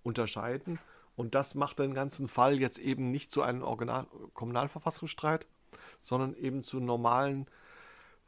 unterscheiden. 0.03 0.79
Und 1.15 1.35
das 1.35 1.55
macht 1.55 1.79
den 1.79 1.93
ganzen 1.93 2.27
Fall 2.27 2.59
jetzt 2.59 2.79
eben 2.79 3.11
nicht 3.11 3.31
zu 3.31 3.41
einem 3.41 3.63
Original 3.63 4.07
Kommunalverfassungsstreit, 4.33 5.47
sondern 6.03 6.35
eben 6.35 6.63
zu 6.63 6.79
normalen 6.79 7.47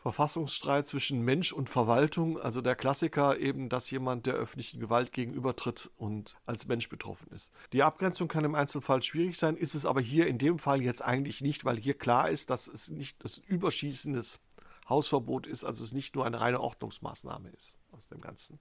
Verfassungsstreit 0.06 0.88
zwischen 0.88 1.26
Mensch 1.26 1.52
und 1.52 1.68
Verwaltung, 1.68 2.40
also 2.40 2.62
der 2.62 2.76
Klassiker 2.76 3.40
eben, 3.40 3.70
dass 3.70 3.90
jemand 3.90 4.28
der 4.28 4.36
öffentlichen 4.36 4.80
Gewalt 4.80 5.12
gegenübertritt 5.12 5.90
und 5.98 6.36
als 6.46 6.68
Mensch 6.68 6.90
betroffen 6.90 7.32
ist. 7.32 7.52
Die 7.74 7.82
Abgrenzung 7.82 8.28
kann 8.28 8.46
im 8.46 8.54
Einzelfall 8.54 9.02
schwierig 9.02 9.36
sein, 9.40 9.58
ist 9.58 9.74
es 9.74 9.84
aber 9.84 10.02
hier 10.02 10.28
in 10.28 10.38
dem 10.38 10.60
Fall 10.60 10.84
jetzt 10.84 11.04
eigentlich 11.04 11.42
nicht, 11.42 11.66
weil 11.66 11.78
hier 11.78 11.96
klar 11.96 12.30
ist, 12.30 12.52
dass 12.52 12.68
es 12.68 12.92
nicht 12.92 13.24
das 13.24 13.40
überschießendes 13.40 14.42
Hausverbot 14.88 15.48
ist, 15.48 15.64
also 15.64 15.84
es 15.84 15.94
nicht 15.94 16.16
nur 16.16 16.26
eine 16.26 16.40
reine 16.40 16.62
Ordnungsmaßnahme 16.62 17.50
ist 17.50 17.76
aus 17.92 18.08
dem 18.08 18.22
Ganzen. 18.22 18.60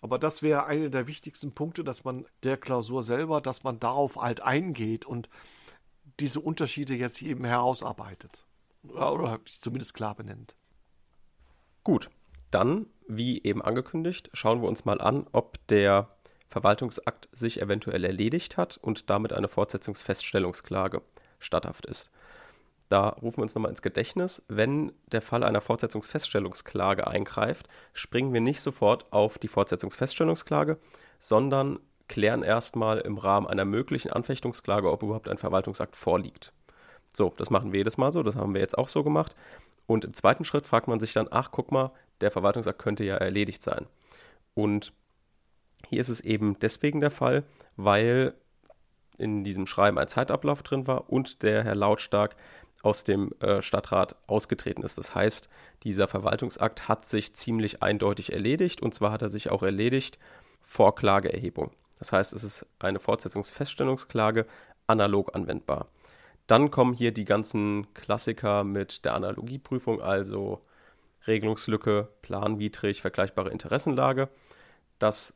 Aber 0.00 0.18
das 0.18 0.42
wäre 0.42 0.66
einer 0.66 0.88
der 0.88 1.06
wichtigsten 1.06 1.52
Punkte, 1.52 1.84
dass 1.84 2.04
man 2.04 2.26
der 2.42 2.56
Klausur 2.56 3.02
selber, 3.02 3.40
dass 3.40 3.62
man 3.62 3.78
darauf 3.78 4.16
halt 4.16 4.40
eingeht 4.40 5.04
und 5.04 5.28
diese 6.20 6.40
Unterschiede 6.40 6.94
jetzt 6.94 7.22
eben 7.22 7.44
herausarbeitet 7.44 8.46
oder 8.82 9.40
zumindest 9.44 9.94
klar 9.94 10.14
benennt. 10.14 10.56
Gut, 11.84 12.10
dann, 12.50 12.86
wie 13.08 13.42
eben 13.42 13.62
angekündigt, 13.62 14.30
schauen 14.32 14.60
wir 14.60 14.68
uns 14.68 14.84
mal 14.84 15.00
an, 15.00 15.26
ob 15.32 15.64
der 15.68 16.08
Verwaltungsakt 16.48 17.28
sich 17.32 17.62
eventuell 17.62 18.04
erledigt 18.04 18.56
hat 18.56 18.76
und 18.76 19.08
damit 19.08 19.32
eine 19.32 19.48
Fortsetzungsfeststellungsklage 19.48 21.02
statthaft 21.38 21.86
ist. 21.86 22.10
Da 22.92 23.08
rufen 23.08 23.38
wir 23.38 23.44
uns 23.44 23.54
nochmal 23.54 23.70
ins 23.70 23.80
Gedächtnis, 23.80 24.42
wenn 24.48 24.92
der 25.12 25.22
Fall 25.22 25.44
einer 25.44 25.62
Fortsetzungsfeststellungsklage 25.62 27.06
eingreift, 27.06 27.66
springen 27.94 28.34
wir 28.34 28.42
nicht 28.42 28.60
sofort 28.60 29.10
auf 29.14 29.38
die 29.38 29.48
Fortsetzungsfeststellungsklage, 29.48 30.76
sondern 31.18 31.78
klären 32.08 32.42
erstmal 32.42 32.98
im 32.98 33.16
Rahmen 33.16 33.46
einer 33.46 33.64
möglichen 33.64 34.12
Anfechtungsklage, 34.12 34.92
ob 34.92 35.02
überhaupt 35.02 35.28
ein 35.28 35.38
Verwaltungsakt 35.38 35.96
vorliegt. 35.96 36.52
So, 37.14 37.32
das 37.38 37.48
machen 37.48 37.72
wir 37.72 37.78
jedes 37.78 37.96
Mal 37.96 38.12
so, 38.12 38.22
das 38.22 38.36
haben 38.36 38.52
wir 38.52 38.60
jetzt 38.60 38.76
auch 38.76 38.90
so 38.90 39.02
gemacht. 39.02 39.34
Und 39.86 40.04
im 40.04 40.12
zweiten 40.12 40.44
Schritt 40.44 40.66
fragt 40.66 40.86
man 40.86 41.00
sich 41.00 41.14
dann, 41.14 41.28
ach, 41.30 41.48
guck 41.50 41.72
mal, 41.72 41.92
der 42.20 42.30
Verwaltungsakt 42.30 42.78
könnte 42.78 43.04
ja 43.04 43.16
erledigt 43.16 43.62
sein. 43.62 43.86
Und 44.52 44.92
hier 45.88 46.02
ist 46.02 46.10
es 46.10 46.20
eben 46.20 46.58
deswegen 46.58 47.00
der 47.00 47.10
Fall, 47.10 47.44
weil 47.74 48.34
in 49.16 49.44
diesem 49.44 49.66
Schreiben 49.66 49.98
ein 49.98 50.08
Zeitablauf 50.08 50.62
drin 50.62 50.86
war 50.86 51.10
und 51.10 51.42
der 51.42 51.64
Herr 51.64 51.74
Lautstark 51.74 52.36
aus 52.82 53.04
dem 53.04 53.32
äh, 53.40 53.62
Stadtrat 53.62 54.16
ausgetreten 54.26 54.82
ist. 54.82 54.98
Das 54.98 55.14
heißt, 55.14 55.48
dieser 55.84 56.08
Verwaltungsakt 56.08 56.88
hat 56.88 57.06
sich 57.06 57.34
ziemlich 57.34 57.82
eindeutig 57.82 58.32
erledigt 58.32 58.82
und 58.82 58.92
zwar 58.92 59.12
hat 59.12 59.22
er 59.22 59.28
sich 59.28 59.50
auch 59.50 59.62
erledigt 59.62 60.18
vor 60.62 60.94
Klageerhebung. 60.94 61.70
Das 61.98 62.12
heißt, 62.12 62.32
es 62.32 62.42
ist 62.42 62.66
eine 62.80 62.98
Fortsetzungsfeststellungsklage 62.98 64.46
analog 64.88 65.34
anwendbar. 65.36 65.86
Dann 66.48 66.70
kommen 66.70 66.94
hier 66.94 67.12
die 67.12 67.24
ganzen 67.24 67.94
Klassiker 67.94 68.64
mit 68.64 69.04
der 69.04 69.14
Analogieprüfung, 69.14 70.02
also 70.02 70.60
Regelungslücke, 71.26 72.08
planwidrig, 72.22 73.00
vergleichbare 73.00 73.50
Interessenlage. 73.50 74.28
Das 74.98 75.34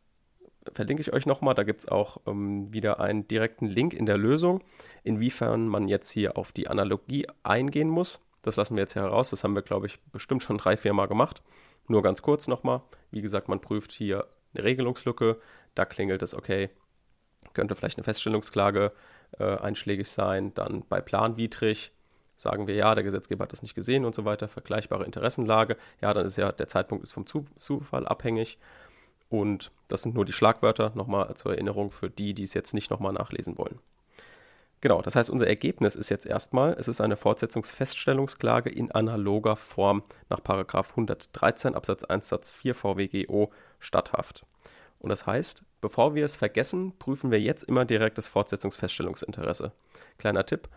verlinke 0.75 1.01
ich 1.01 1.13
euch 1.13 1.27
nochmal. 1.27 1.55
Da 1.55 1.63
gibt 1.63 1.81
es 1.81 1.89
auch 1.89 2.19
ähm, 2.27 2.73
wieder 2.73 3.01
einen 3.01 3.29
direkten 3.29 3.67
Link 3.67 3.95
in 3.95 4.07
der 4.07 4.19
Lösung, 4.19 4.63
inwiefern 5.03 5.69
man 5.69 5.89
jetzt 5.89 6.11
hier 6.11 6.37
auf 6.37 6.53
die 6.53 6.69
Analogie 6.69 7.27
eingehen 7.43 7.89
muss. 7.89 8.25
Das 8.43 8.57
lassen 8.57 8.77
wir 8.77 8.83
jetzt 8.83 8.93
hier 8.93 9.03
heraus. 9.03 9.31
Das 9.31 9.45
haben 9.45 9.55
wir, 9.55 9.63
glaube 9.63 9.87
ich, 9.87 10.01
bestimmt 10.13 10.43
schon 10.43 10.59
drei, 10.59 10.77
vier 10.77 10.93
Mal 10.93 11.07
gemacht. 11.07 11.43
Nur 11.89 12.03
ganz 12.03 12.23
kurz 12.23 12.49
nochmal. 12.49 12.83
Wie 13.11 13.23
gesagt, 13.23 13.49
man 13.49 13.61
prüft 13.61 13.93
hier 13.93 14.27
eine 14.55 14.65
Regelungslücke. 14.65 15.41
Da 15.75 15.85
klingelt 15.85 16.23
es, 16.23 16.35
okay, 16.35 16.71
könnte 17.53 17.75
vielleicht 17.75 17.99
eine 17.99 18.05
Feststellungsklage 18.05 18.93
äh, 19.39 19.57
einschlägig 19.57 20.09
sein. 20.09 20.55
Dann 20.55 20.85
bei 20.89 21.01
planwidrig 21.01 21.93
sagen 22.37 22.67
wir, 22.67 22.75
ja, 22.75 22.95
der 22.95 23.05
Gesetzgeber 23.05 23.45
hat 23.45 23.53
das 23.53 23.63
nicht 23.63 23.75
gesehen 23.75 24.05
und 24.05 24.15
so 24.15 24.25
weiter, 24.25 24.47
vergleichbare 24.47 25.05
Interessenlage. 25.05 25.77
Ja, 26.01 26.13
dann 26.13 26.27
ist 26.27 26.37
ja 26.37 26.53
der 26.53 26.69
Zeitpunkt 26.69 27.03
ist 27.05 27.13
vom 27.13 27.27
Zufall 27.27 28.07
abhängig. 28.07 28.59
Und 29.29 29.73
das 29.89 30.03
sind 30.03 30.15
nur 30.15 30.25
die 30.25 30.33
Schlagwörter, 30.33 30.93
nochmal 30.95 31.35
zur 31.35 31.53
Erinnerung 31.53 31.91
für 31.91 32.11
die, 32.11 32.35
die 32.35 32.45
es 32.45 32.55
jetzt 32.55 32.75
nicht 32.75 32.91
nochmal 32.91 33.13
nachlesen 33.13 33.59
wollen. 33.59 33.81
Genau, 34.81 35.01
das 35.01 35.17
heißt, 35.17 35.31
unser 35.31 35.47
Ergebnis 35.47 35.95
ist 35.97 36.11
jetzt 36.11 36.27
erstmal, 36.27 36.75
es 36.79 36.87
ist 36.87 37.01
eine 37.01 37.17
Fortsetzungsfeststellungsklage 37.17 38.71
in 38.71 38.93
analoger 38.93 39.57
Form 39.57 40.03
nach 40.29 40.41
113 40.45 41.75
Absatz 41.75 42.05
1 42.05 42.29
Satz 42.29 42.51
4 42.51 42.75
VWGO 42.75 43.51
statthaft. 43.81 44.45
Und 44.99 45.09
das 45.11 45.27
heißt, 45.27 45.65
bevor 45.81 46.15
wir 46.15 46.25
es 46.25 46.37
vergessen, 46.37 46.93
prüfen 46.99 47.31
wir 47.31 47.41
jetzt 47.41 47.63
immer 47.65 47.85
direkt 47.85 48.19
das 48.19 48.29
Fortsetzungsfeststellungsinteresse. 48.29 49.73
Kleiner 50.19 50.45
Tipp, 50.45 50.69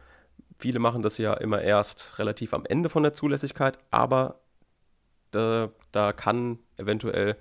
viele 0.57 0.79
machen 0.79 1.01
das 1.01 1.17
ja 1.17 1.33
immer 1.33 1.61
erst 1.61 2.19
relativ 2.19 2.53
am 2.53 2.65
Ende 2.65 2.89
von 2.89 3.03
der 3.03 3.13
Zulässigkeit, 3.13 3.79
aber 3.91 4.39
da, 5.31 5.69
da 5.91 6.13
kann 6.13 6.59
eventuell 6.77 7.37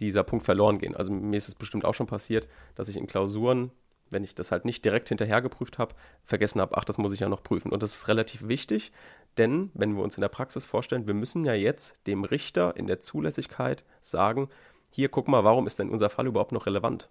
dieser 0.00 0.24
Punkt 0.24 0.44
verloren 0.44 0.78
gehen. 0.78 0.96
Also 0.96 1.12
mir 1.12 1.36
ist 1.36 1.48
es 1.48 1.54
bestimmt 1.54 1.84
auch 1.84 1.94
schon 1.94 2.06
passiert, 2.06 2.48
dass 2.74 2.88
ich 2.88 2.96
in 2.96 3.06
Klausuren, 3.06 3.70
wenn 4.10 4.24
ich 4.24 4.34
das 4.34 4.52
halt 4.52 4.64
nicht 4.64 4.84
direkt 4.84 5.08
hinterher 5.08 5.40
geprüft 5.40 5.78
habe, 5.78 5.94
vergessen 6.24 6.60
habe, 6.60 6.76
ach, 6.76 6.84
das 6.84 6.98
muss 6.98 7.12
ich 7.12 7.20
ja 7.20 7.28
noch 7.28 7.42
prüfen. 7.42 7.72
Und 7.72 7.82
das 7.82 7.96
ist 7.96 8.08
relativ 8.08 8.46
wichtig, 8.48 8.92
denn 9.38 9.70
wenn 9.74 9.96
wir 9.96 10.02
uns 10.02 10.16
in 10.16 10.20
der 10.20 10.28
Praxis 10.28 10.66
vorstellen, 10.66 11.06
wir 11.06 11.14
müssen 11.14 11.44
ja 11.44 11.54
jetzt 11.54 12.06
dem 12.06 12.24
Richter 12.24 12.76
in 12.76 12.86
der 12.86 13.00
Zulässigkeit 13.00 13.84
sagen, 14.00 14.48
hier 14.90 15.08
guck 15.08 15.28
mal, 15.28 15.44
warum 15.44 15.66
ist 15.66 15.78
denn 15.78 15.88
unser 15.88 16.10
Fall 16.10 16.26
überhaupt 16.26 16.52
noch 16.52 16.66
relevant? 16.66 17.08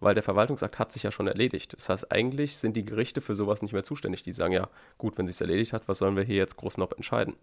Weil 0.00 0.14
der 0.14 0.22
Verwaltungsakt 0.22 0.78
hat 0.78 0.92
sich 0.92 1.02
ja 1.02 1.10
schon 1.10 1.26
erledigt. 1.26 1.74
Das 1.74 1.88
heißt, 1.88 2.12
eigentlich 2.12 2.56
sind 2.56 2.76
die 2.76 2.84
Gerichte 2.84 3.20
für 3.20 3.34
sowas 3.34 3.62
nicht 3.62 3.72
mehr 3.72 3.82
zuständig. 3.82 4.22
Die 4.22 4.32
sagen 4.32 4.52
ja, 4.52 4.68
gut, 4.96 5.18
wenn 5.18 5.26
sich 5.26 5.40
erledigt 5.40 5.72
hat, 5.72 5.88
was 5.88 5.98
sollen 5.98 6.16
wir 6.16 6.22
hier 6.22 6.36
jetzt 6.36 6.56
groß 6.56 6.78
noch 6.78 6.92
entscheiden? 6.92 7.36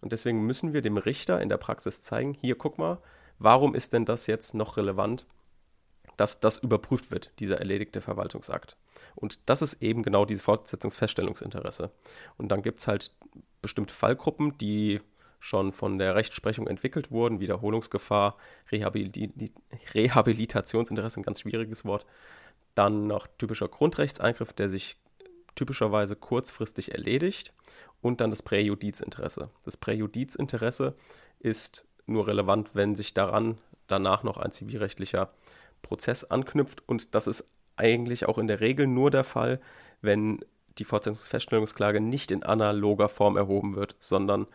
Und 0.00 0.12
deswegen 0.12 0.44
müssen 0.44 0.72
wir 0.72 0.82
dem 0.82 0.96
Richter 0.96 1.40
in 1.40 1.48
der 1.48 1.56
Praxis 1.56 2.02
zeigen, 2.02 2.34
hier 2.34 2.56
guck 2.56 2.78
mal, 2.78 2.98
warum 3.40 3.74
ist 3.74 3.92
denn 3.92 4.04
das 4.04 4.28
jetzt 4.28 4.54
noch 4.54 4.76
relevant, 4.76 5.26
dass 6.16 6.38
das 6.38 6.58
überprüft 6.58 7.10
wird, 7.10 7.32
dieser 7.38 7.58
erledigte 7.58 8.02
Verwaltungsakt. 8.02 8.76
Und 9.14 9.48
das 9.48 9.62
ist 9.62 9.82
eben 9.82 10.02
genau 10.02 10.26
dieses 10.26 10.42
Fortsetzungsfeststellungsinteresse. 10.42 11.90
Und 12.36 12.48
dann 12.48 12.62
gibt 12.62 12.80
es 12.80 12.88
halt 12.88 13.12
bestimmte 13.62 13.94
Fallgruppen, 13.94 14.56
die 14.58 15.00
schon 15.38 15.72
von 15.72 15.98
der 15.98 16.14
Rechtsprechung 16.14 16.66
entwickelt 16.66 17.10
wurden. 17.10 17.40
Wiederholungsgefahr, 17.40 18.36
Rehabilit 18.70 19.54
Rehabilitationsinteresse, 19.94 21.20
ein 21.20 21.24
ganz 21.24 21.40
schwieriges 21.40 21.86
Wort. 21.86 22.04
Dann 22.74 23.06
noch 23.06 23.26
typischer 23.38 23.68
Grundrechtseingriff, 23.68 24.52
der 24.52 24.68
sich 24.68 24.96
typischerweise 25.54 26.16
kurzfristig 26.16 26.92
erledigt. 26.92 27.54
Und 28.02 28.20
dann 28.20 28.30
das 28.30 28.42
Präjudizinteresse. 28.42 29.50
Das 29.64 29.78
Präjudizinteresse 29.78 30.94
ist 31.38 31.86
nur 32.10 32.26
relevant, 32.26 32.70
wenn 32.74 32.94
sich 32.94 33.14
daran 33.14 33.58
danach 33.86 34.22
noch 34.22 34.36
ein 34.36 34.52
zivilrechtlicher 34.52 35.30
Prozess 35.82 36.24
anknüpft. 36.24 36.82
Und 36.86 37.14
das 37.14 37.26
ist 37.26 37.48
eigentlich 37.76 38.26
auch 38.26 38.38
in 38.38 38.46
der 38.46 38.60
Regel 38.60 38.86
nur 38.86 39.10
der 39.10 39.24
Fall, 39.24 39.60
wenn 40.02 40.44
die 40.78 40.84
Fortsetzungsfeststellungsklage 40.84 42.00
nicht 42.00 42.30
in 42.30 42.42
analoger 42.42 43.08
Form 43.08 43.36
erhoben 43.36 43.74
wird, 43.76 43.96
sondern 43.98 44.46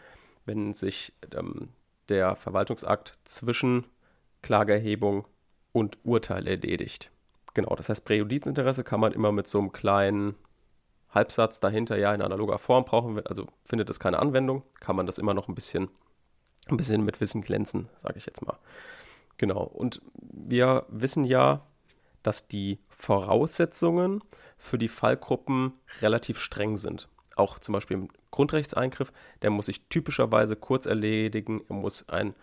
wenn 0.45 0.73
sich 0.73 1.13
ähm, 1.35 1.69
der 2.09 2.35
Verwaltungsakt 2.35 3.19
zwischen 3.23 3.85
Klageerhebung 4.41 5.25
und 5.71 5.97
Urteil 6.03 6.47
erledigt. 6.47 7.11
Genau, 7.53 7.75
das 7.75 7.89
heißt, 7.89 8.05
Präjudizinteresse 8.05 8.83
kann 8.83 8.99
man 8.99 9.11
immer 9.11 9.31
mit 9.31 9.47
so 9.47 9.59
einem 9.59 9.71
kleinen 9.71 10.35
Halbsatz 11.09 11.59
dahinter, 11.59 11.97
ja, 11.97 12.13
in 12.13 12.21
analoger 12.21 12.59
Form 12.59 12.85
brauchen 12.85 13.15
wir, 13.15 13.27
also 13.27 13.47
findet 13.63 13.89
es 13.89 13.99
keine 13.99 14.19
Anwendung, 14.19 14.63
kann 14.81 14.95
man 14.95 15.05
das 15.05 15.17
immer 15.17 15.33
noch 15.33 15.47
ein 15.47 15.55
bisschen, 15.55 15.89
ein 16.67 16.77
bisschen 16.77 17.03
mit 17.03 17.21
Wissen 17.21 17.41
glänzen, 17.41 17.89
sage 17.97 18.17
ich 18.17 18.25
jetzt 18.25 18.45
mal. 18.45 18.57
Genau, 19.37 19.63
und 19.63 20.01
wir 20.15 20.85
wissen 20.89 21.25
ja, 21.25 21.65
dass 22.23 22.47
die 22.47 22.79
Voraussetzungen 22.89 24.23
für 24.57 24.77
die 24.77 24.87
Fallgruppen 24.87 25.73
relativ 26.01 26.39
streng 26.39 26.77
sind. 26.77 27.07
Auch 27.35 27.59
zum 27.59 27.73
Beispiel 27.73 27.97
im 27.97 28.09
Grundrechtseingriff, 28.31 29.11
der 29.41 29.51
muss 29.51 29.67
sich 29.67 29.87
typischerweise 29.89 30.55
kurz 30.55 30.85
erledigen, 30.85 31.61
er 31.69 31.75
muss 31.75 32.07
ein 32.09 32.33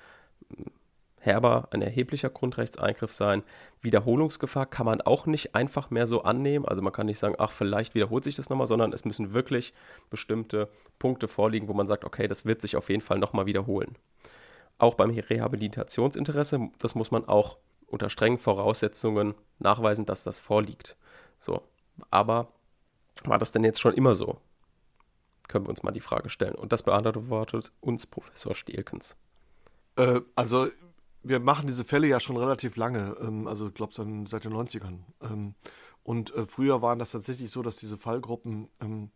herber, 1.25 1.69
ein 1.71 1.83
erheblicher 1.83 2.31
Grundrechtseingriff 2.31 3.13
sein. 3.13 3.45
Wiederholungsgefahr 3.81 4.67
kann 4.67 4.87
man 4.87 5.01
auch 5.01 5.27
nicht 5.27 5.55
einfach 5.55 5.91
mehr 5.91 6.07
so 6.07 6.23
annehmen. 6.23 6.67
Also 6.67 6.83
man 6.83 6.93
kann 6.93 7.07
nicht 7.07 7.19
sagen, 7.19 7.37
ach, 7.39 7.53
vielleicht 7.53 7.95
wiederholt 7.95 8.25
sich 8.25 8.37
das 8.37 8.51
nochmal, 8.51 8.67
sondern 8.67 8.93
es 8.93 9.05
müssen 9.05 9.33
wirklich 9.33 9.73
bestimmte 10.11 10.69
Punkte 10.99 11.29
vorliegen, 11.29 11.69
wo 11.69 11.75
man 11.75 11.87
sagt, 11.87 12.05
okay, 12.05 12.27
das 12.27 12.45
wird 12.45 12.61
sich 12.61 12.77
auf 12.77 12.91
jeden 12.91 13.03
Fall 13.03 13.19
nochmal 13.19 13.47
wiederholen. 13.47 13.97
Auch 14.79 14.95
beim 14.95 15.11
Rehabilitationsinteresse, 15.11 16.71
das 16.79 16.97
muss 16.97 17.13
man 17.13 17.27
auch 17.27 17.57
unter 17.87 18.09
strengen 18.09 18.39
Voraussetzungen 18.39 19.35
nachweisen, 19.61 20.07
dass 20.07 20.25
das 20.25 20.41
vorliegt. 20.41 20.97
So, 21.39 21.63
aber 22.11 22.49
war 23.25 23.39
das 23.39 23.53
denn 23.53 23.63
jetzt 23.63 23.81
schon 23.81 23.95
immer 23.95 24.15
so? 24.15 24.39
Können 25.47 25.67
wir 25.67 25.71
uns 25.71 25.83
mal 25.83 25.93
die 25.93 26.01
Frage 26.01 26.31
stellen. 26.31 26.55
Und 26.55 26.73
das 26.73 26.83
beantwortet 26.83 27.71
uns 27.81 28.07
Professor 28.07 28.55
Stielkens. 28.55 29.17
Äh, 29.97 30.21
also 30.35 30.69
wir 31.23 31.41
machen 31.41 31.67
diese 31.67 31.85
Fälle 31.85 32.07
ja 32.07 32.21
schon 32.21 32.37
relativ 32.37 32.77
lange, 32.77 33.17
ähm, 33.21 33.47
also 33.47 33.69
ich 33.69 33.75
glaube 33.75 33.93
seit 33.95 34.45
den 34.45 34.53
90ern. 34.53 35.01
Ähm, 35.23 35.55
und 36.03 36.35
äh, 36.35 36.47
früher 36.47 36.83
waren 36.83 36.99
das 36.99 37.13
tatsächlich 37.13 37.51
so, 37.51 37.63
dass 37.63 37.77
diese 37.77 37.97
Fallgruppen 37.97 38.69
ähm, 38.81 39.11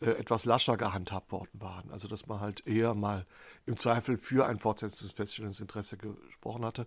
äh, 0.00 0.10
etwas 0.10 0.44
lascher 0.44 0.76
gehandhabt 0.76 1.30
worden 1.30 1.50
waren. 1.52 1.90
Also 1.92 2.08
dass 2.08 2.26
man 2.26 2.40
halt 2.40 2.66
eher 2.66 2.94
mal 2.94 3.26
im 3.66 3.76
Zweifel 3.76 4.16
für 4.16 4.46
ein 4.46 4.58
Fortsetzungsfeststellungsinteresse 4.58 5.98
gesprochen 5.98 6.64
hatte. 6.64 6.86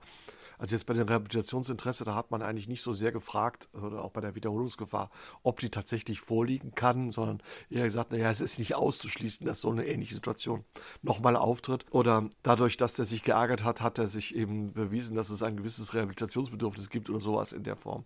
Also 0.57 0.75
jetzt 0.75 0.85
bei 0.85 0.93
dem 0.93 1.07
Rehabilitationsinteresse, 1.07 2.05
da 2.05 2.15
hat 2.15 2.31
man 2.31 2.41
eigentlich 2.41 2.67
nicht 2.67 2.81
so 2.81 2.93
sehr 2.93 3.11
gefragt, 3.11 3.69
oder 3.73 4.03
auch 4.03 4.11
bei 4.11 4.21
der 4.21 4.35
Wiederholungsgefahr, 4.35 5.09
ob 5.43 5.59
die 5.59 5.69
tatsächlich 5.69 6.19
vorliegen 6.19 6.73
kann, 6.75 7.11
sondern 7.11 7.41
eher 7.69 7.83
gesagt, 7.83 8.11
naja, 8.11 8.29
es 8.29 8.41
ist 8.41 8.59
nicht 8.59 8.75
auszuschließen, 8.75 9.45
dass 9.45 9.61
so 9.61 9.71
eine 9.71 9.85
ähnliche 9.85 10.15
Situation 10.15 10.63
nochmal 11.01 11.35
auftritt. 11.35 11.85
Oder 11.91 12.29
dadurch, 12.43 12.77
dass 12.77 12.93
der 12.93 13.05
sich 13.05 13.23
geärgert 13.23 13.63
hat, 13.63 13.81
hat 13.81 13.99
er 13.99 14.07
sich 14.07 14.35
eben 14.35 14.73
bewiesen, 14.73 15.15
dass 15.15 15.29
es 15.29 15.43
ein 15.43 15.57
gewisses 15.57 15.93
Rehabilitationsbedürfnis 15.93 16.89
gibt 16.89 17.09
oder 17.09 17.19
sowas 17.19 17.51
in 17.53 17.63
der 17.63 17.75
Form. 17.75 18.05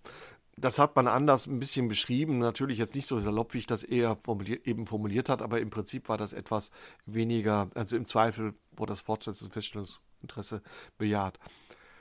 Das 0.58 0.78
hat 0.78 0.96
man 0.98 1.08
anders 1.08 1.48
ein 1.48 1.60
bisschen 1.60 1.88
beschrieben, 1.88 2.40
natürlich 2.40 2.80
jetzt 2.80 2.94
nicht 2.94 3.08
so 3.08 3.18
salopp, 3.20 3.54
wie 3.54 3.60
ich 3.60 3.68
das 3.68 3.84
eher 3.84 4.18
formuliert, 4.24 4.68
eben 4.68 4.88
formuliert 4.88 5.30
hat, 5.30 5.42
aber 5.42 5.62
im 5.62 5.70
Prinzip 5.70 6.10
war 6.10 6.18
das 6.18 6.34
etwas 6.34 6.72
weniger, 7.06 7.70
also 7.76 7.96
im 7.96 8.04
Zweifel, 8.04 8.54
wo 8.76 8.86
das 8.86 9.00
Fortsetzungsfeststellungsinteresse 9.00 10.62
bejaht. 10.98 11.40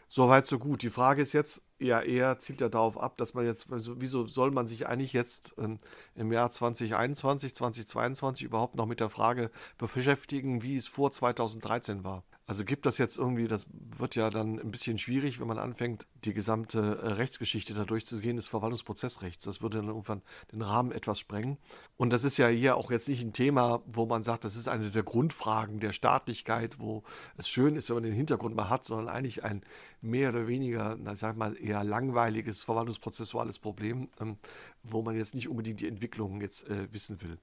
Soweit, 0.08 0.46
so 0.46 0.58
gut. 0.58 0.82
Die 0.82 0.90
Frage 0.90 1.20
ist 1.22 1.34
jetzt 1.34 1.62
ja 1.78 2.00
eher, 2.00 2.38
zielt 2.38 2.60
ja 2.60 2.68
darauf 2.68 2.98
ab, 2.98 3.18
dass 3.18 3.34
man 3.34 3.44
jetzt, 3.44 3.70
also 3.70 4.00
wieso 4.00 4.26
soll 4.26 4.50
man 4.50 4.66
sich 4.66 4.86
eigentlich 4.86 5.12
jetzt 5.12 5.54
ähm, 5.58 5.78
im 6.14 6.32
Jahr 6.32 6.50
2021, 6.50 7.54
2022 7.54 8.44
überhaupt 8.46 8.74
noch 8.74 8.86
mit 8.86 9.00
der 9.00 9.10
Frage 9.10 9.50
beschäftigen, 9.76 10.62
wie 10.62 10.76
es 10.76 10.88
vor 10.88 11.10
2013 11.10 12.04
war? 12.04 12.24
Also 12.48 12.64
gibt 12.64 12.86
das 12.86 12.96
jetzt 12.96 13.18
irgendwie, 13.18 13.46
das 13.46 13.66
wird 13.98 14.14
ja 14.14 14.30
dann 14.30 14.58
ein 14.58 14.70
bisschen 14.70 14.96
schwierig, 14.96 15.38
wenn 15.38 15.46
man 15.46 15.58
anfängt, 15.58 16.06
die 16.24 16.32
gesamte 16.32 16.78
äh, 16.80 17.08
Rechtsgeschichte 17.08 17.74
da 17.74 17.84
durchzugehen 17.84 18.36
des 18.36 18.48
Verwaltungsprozessrechts. 18.48 19.44
Das 19.44 19.60
würde 19.60 19.76
dann 19.76 19.88
irgendwann 19.88 20.22
den 20.50 20.62
Rahmen 20.62 20.90
etwas 20.90 21.20
sprengen. 21.20 21.58
Und 21.98 22.10
das 22.10 22.24
ist 22.24 22.38
ja 22.38 22.48
hier 22.48 22.78
auch 22.78 22.90
jetzt 22.90 23.06
nicht 23.06 23.22
ein 23.22 23.34
Thema, 23.34 23.82
wo 23.84 24.06
man 24.06 24.22
sagt, 24.22 24.44
das 24.44 24.56
ist 24.56 24.66
eine 24.66 24.88
der 24.88 25.02
Grundfragen 25.02 25.78
der 25.78 25.92
Staatlichkeit, 25.92 26.80
wo 26.80 27.02
es 27.36 27.50
schön 27.50 27.76
ist, 27.76 27.90
wenn 27.90 27.96
man 27.96 28.04
den 28.04 28.14
Hintergrund 28.14 28.56
mal 28.56 28.70
hat, 28.70 28.86
sondern 28.86 29.14
eigentlich 29.14 29.44
ein 29.44 29.60
mehr 30.00 30.30
oder 30.30 30.48
weniger, 30.48 30.96
na, 30.98 31.14
sag 31.16 31.36
mal, 31.36 31.54
eher 31.54 31.84
langweiliges 31.84 32.64
verwaltungsprozessuales 32.64 33.58
Problem, 33.58 34.08
ähm, 34.20 34.38
wo 34.82 35.02
man 35.02 35.16
jetzt 35.16 35.34
nicht 35.34 35.50
unbedingt 35.50 35.80
die 35.80 35.88
Entwicklung 35.88 36.40
jetzt 36.40 36.66
äh, 36.70 36.90
wissen 36.92 37.20
will 37.20 37.36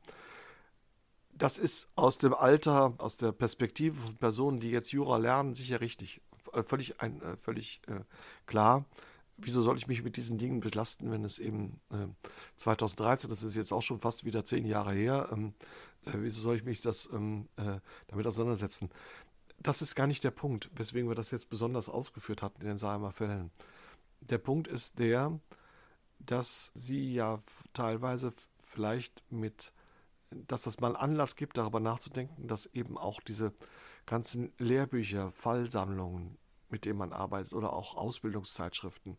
das 1.38 1.58
ist 1.58 1.90
aus 1.96 2.18
dem 2.18 2.34
Alter, 2.34 2.94
aus 2.98 3.18
der 3.18 3.32
Perspektive 3.32 4.00
von 4.00 4.16
Personen, 4.16 4.60
die 4.60 4.72
jetzt 4.72 4.92
Jura 4.92 5.18
lernen, 5.18 5.54
sicher 5.54 5.82
richtig. 5.82 6.22
Äh, 6.54 6.64
völlig, 6.64 7.02
ein, 7.02 7.22
äh, 7.22 7.36
völlig 7.38 7.82
äh, 7.88 8.02
klar. 8.46 8.86
Wieso 9.38 9.62
soll 9.62 9.76
ich 9.76 9.88
mich 9.88 10.02
mit 10.02 10.16
diesen 10.16 10.38
Dingen 10.38 10.62
belasten, 10.62 11.12
wenn 11.12 11.26
es 11.26 11.40
eben 11.40 11.82
äh, 11.92 12.08
2013, 12.56 13.30
das 13.30 13.44
ist 13.44 13.56
jetzt 13.56 13.74
auch 13.74 13.82
schon 13.82 14.00
fast 14.00 14.24
wieder 14.24 14.46
zehn 14.46 14.66
Jahre 14.66 14.94
her, 14.94 15.30
ähm, 15.32 15.54
äh, 16.06 16.14
wieso 16.16 16.40
soll 16.40 16.56
ich 16.56 16.64
mich 16.64 16.80
das 16.80 17.10
ähm, 17.12 17.50
äh, 17.58 17.80
damit 18.08 18.26
auseinandersetzen? 18.28 18.90
Das 19.60 19.82
ist 19.82 19.96
gar 19.96 20.08
nicht 20.08 20.24
der 20.24 20.32
Punkt, 20.32 20.70
weswegen 20.76 21.10
wir 21.10 21.16
das 21.16 21.32
jetzt 21.32 21.50
besonders 21.50 21.90
aufgeführt 21.90 22.44
hatten 22.44 22.62
in 22.62 22.68
den 22.68 22.78
Saalmer 22.78 23.12
Fällen. 23.12 23.52
Der 24.22 24.38
Punkt 24.38 24.70
ist 24.70 25.00
der, 25.00 25.38
dass 26.20 26.72
sie 26.74 27.14
ja 27.14 27.40
teilweise 27.74 28.32
vielleicht 28.62 29.24
mit 29.32 29.74
dass 30.48 30.64
das 30.64 30.80
mal 30.80 30.96
Anlass 30.96 31.36
gibt, 31.36 31.58
darüber 31.58 31.80
nachzudenken, 31.80 32.48
dass 32.48 32.66
eben 32.68 32.98
auch 32.98 33.22
diese 33.22 33.54
ganzen 34.06 34.54
Lehrbücher, 34.58 35.32
Fallsammlungen, 35.32 36.38
mit 36.70 36.86
denen 36.86 37.00
man 37.00 37.14
arbeitet 37.14 37.54
oder 37.54 37.74
auch 37.74 37.96
Ausbildungszeitschriften, 37.96 39.18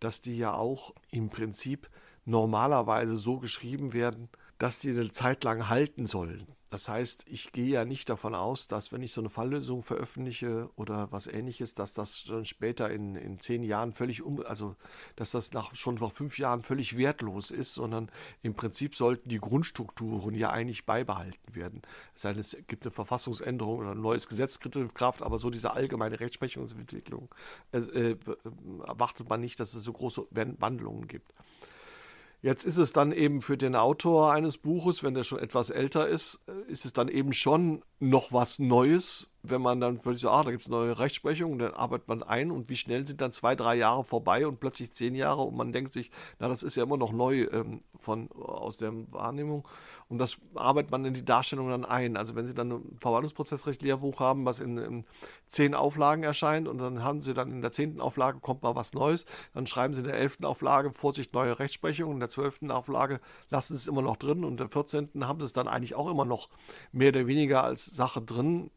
dass 0.00 0.20
die 0.20 0.36
ja 0.36 0.54
auch 0.54 0.94
im 1.10 1.30
Prinzip 1.30 1.88
normalerweise 2.24 3.16
so 3.16 3.38
geschrieben 3.38 3.92
werden, 3.92 4.28
dass 4.58 4.80
sie 4.80 4.90
eine 4.90 5.10
Zeit 5.10 5.44
lang 5.44 5.68
halten 5.68 6.06
sollen. 6.06 6.46
Das 6.72 6.88
heißt, 6.88 7.26
ich 7.28 7.52
gehe 7.52 7.66
ja 7.66 7.84
nicht 7.84 8.08
davon 8.08 8.34
aus, 8.34 8.66
dass 8.66 8.92
wenn 8.92 9.02
ich 9.02 9.12
so 9.12 9.20
eine 9.20 9.28
Falllösung 9.28 9.82
veröffentliche 9.82 10.70
oder 10.74 11.12
was 11.12 11.26
ähnliches, 11.26 11.74
dass 11.74 11.92
das 11.92 12.20
schon 12.20 12.46
später 12.46 12.88
in, 12.88 13.14
in 13.14 13.38
zehn 13.40 13.62
Jahren 13.62 13.92
völlig 13.92 14.22
um, 14.22 14.40
also 14.46 14.74
dass 15.14 15.32
das 15.32 15.52
nach, 15.52 15.74
schon 15.74 15.96
nach 15.96 16.12
fünf 16.12 16.38
Jahren 16.38 16.62
völlig 16.62 16.96
wertlos 16.96 17.50
ist, 17.50 17.74
sondern 17.74 18.10
im 18.40 18.54
Prinzip 18.54 18.96
sollten 18.96 19.28
die 19.28 19.36
Grundstrukturen 19.36 20.34
ja 20.34 20.48
eigentlich 20.48 20.86
beibehalten 20.86 21.54
werden. 21.54 21.82
Es 22.14 22.22
sei 22.22 22.32
denn, 22.32 22.40
es 22.40 22.56
gibt 22.68 22.86
eine 22.86 22.90
Verfassungsänderung 22.90 23.80
oder 23.80 23.90
ein 23.90 24.00
neues 24.00 24.26
Gesetz 24.26 24.58
tritt 24.58 24.76
in 24.76 24.94
Kraft, 24.94 25.20
aber 25.20 25.38
so 25.38 25.50
diese 25.50 25.72
allgemeine 25.74 26.20
Rechtsprechungsentwicklung 26.20 27.28
äh, 27.72 27.80
äh, 27.80 28.18
erwartet 28.86 29.28
man 29.28 29.42
nicht, 29.42 29.60
dass 29.60 29.74
es 29.74 29.84
so 29.84 29.92
große 29.92 30.26
Wandlungen 30.30 31.06
gibt. 31.06 31.34
Jetzt 32.42 32.64
ist 32.64 32.76
es 32.76 32.92
dann 32.92 33.12
eben 33.12 33.40
für 33.40 33.56
den 33.56 33.76
Autor 33.76 34.32
eines 34.32 34.58
Buches, 34.58 35.04
wenn 35.04 35.14
der 35.14 35.22
schon 35.22 35.38
etwas 35.38 35.70
älter 35.70 36.08
ist, 36.08 36.44
äh, 36.48 36.70
ist 36.70 36.84
es 36.84 36.92
dann 36.92 37.08
eben 37.08 37.32
schon 37.32 37.84
noch 38.00 38.32
was 38.32 38.58
Neues, 38.58 39.31
wenn 39.42 39.60
man 39.60 39.80
dann 39.80 39.98
plötzlich 39.98 40.22
sagt, 40.22 40.34
ah, 40.34 40.42
da 40.44 40.50
gibt 40.50 40.62
es 40.62 40.68
neue 40.68 40.98
Rechtsprechung, 40.98 41.58
dann 41.58 41.74
arbeitet 41.74 42.08
man 42.08 42.22
ein 42.22 42.50
und 42.50 42.68
wie 42.68 42.76
schnell 42.76 43.04
sind 43.06 43.20
dann 43.20 43.32
zwei, 43.32 43.56
drei 43.56 43.74
Jahre 43.74 44.04
vorbei 44.04 44.46
und 44.46 44.60
plötzlich 44.60 44.92
zehn 44.92 45.14
Jahre 45.14 45.42
und 45.42 45.56
man 45.56 45.72
denkt 45.72 45.92
sich, 45.92 46.10
na, 46.38 46.48
das 46.48 46.62
ist 46.62 46.76
ja 46.76 46.84
immer 46.84 46.96
noch 46.96 47.12
neu 47.12 47.48
ähm, 47.52 47.82
von, 47.98 48.30
aus 48.30 48.76
der 48.76 48.92
Wahrnehmung 49.12 49.66
und 50.12 50.18
das 50.18 50.36
arbeitet 50.54 50.90
man 50.90 51.04
in 51.06 51.14
die 51.14 51.24
Darstellung 51.24 51.70
dann 51.70 51.86
ein. 51.86 52.18
Also 52.18 52.34
wenn 52.34 52.46
Sie 52.46 52.52
dann 52.52 52.70
ein 52.70 52.98
Verwaltungsprozessrecht-Lehrbuch 53.00 54.20
haben, 54.20 54.44
was 54.44 54.60
in, 54.60 54.76
in, 54.76 55.04
zehn 55.46 55.74
Auflagen 55.74 56.22
erscheint 56.22 56.68
und 56.68 56.78
dann 56.78 57.02
haben 57.02 57.22
Sie 57.22 57.32
dann 57.32 57.50
in 57.50 57.62
der 57.62 57.72
zehnten 57.72 58.00
Auflage 58.00 58.38
kommt 58.38 58.62
mal 58.62 58.76
was 58.76 58.92
Neues, 58.92 59.24
dann 59.54 59.66
schreiben 59.66 59.94
Sie 59.94 60.00
in 60.00 60.06
der 60.06 60.16
elften 60.16 60.44
Auflage, 60.44 60.92
Vorsicht, 60.92 61.32
neue 61.32 61.58
Rechtsprechung, 61.58 62.12
in 62.12 62.20
der 62.20 62.28
zwölften 62.28 62.70
Auflage 62.70 63.20
lassen 63.48 63.74
Sie 63.74 63.78
es 63.78 63.86
immer 63.86 64.02
noch 64.02 64.18
drin 64.18 64.44
und 64.44 64.52
in 64.52 64.56
der 64.58 64.68
vierzehnten 64.68 65.26
haben 65.26 65.40
Sie 65.40 65.46
es 65.46 65.52
dann 65.52 65.66
eigentlich 65.66 65.94
auch 65.94 66.10
immer 66.10 66.26
noch 66.26 66.50
mehr 66.92 67.08
oder 67.08 67.26
weniger 67.26 67.64
als 67.64 67.86
Sache 67.86 68.20
drin. 68.20 68.70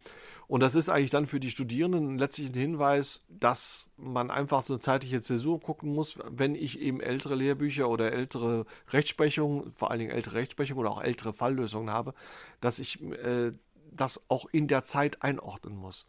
Und 0.47 0.61
das 0.61 0.75
ist 0.75 0.89
eigentlich 0.89 1.09
dann 1.09 1.25
für 1.25 1.39
die 1.39 1.51
Studierenden 1.51 2.17
letztlich 2.17 2.49
ein 2.49 2.59
Hinweis, 2.59 3.25
dass 3.29 3.91
man 3.97 4.29
einfach 4.29 4.65
so 4.65 4.73
eine 4.73 4.79
zeitliche 4.79 5.21
Zäsur 5.21 5.59
gucken 5.59 5.93
muss, 5.93 6.19
wenn 6.29 6.55
ich 6.55 6.79
eben 6.79 7.01
ältere 7.01 7.35
Lehrbücher 7.35 7.89
oder 7.89 8.11
ältere 8.11 8.65
Rechtsprechungen, 8.91 9.73
vor 9.75 9.89
allen 9.89 9.99
Dingen 9.99 10.11
ältere 10.11 10.35
Rechtsprechungen 10.35 10.79
oder 10.79 10.91
auch 10.91 11.01
ältere 11.01 11.33
Falllösungen 11.33 11.89
habe, 11.89 12.13
dass 12.61 12.79
ich 12.79 13.01
äh, 13.01 13.53
das 13.91 14.21
auch 14.27 14.45
in 14.51 14.67
der 14.67 14.83
Zeit 14.83 15.23
einordnen 15.23 15.75
muss. 15.75 16.05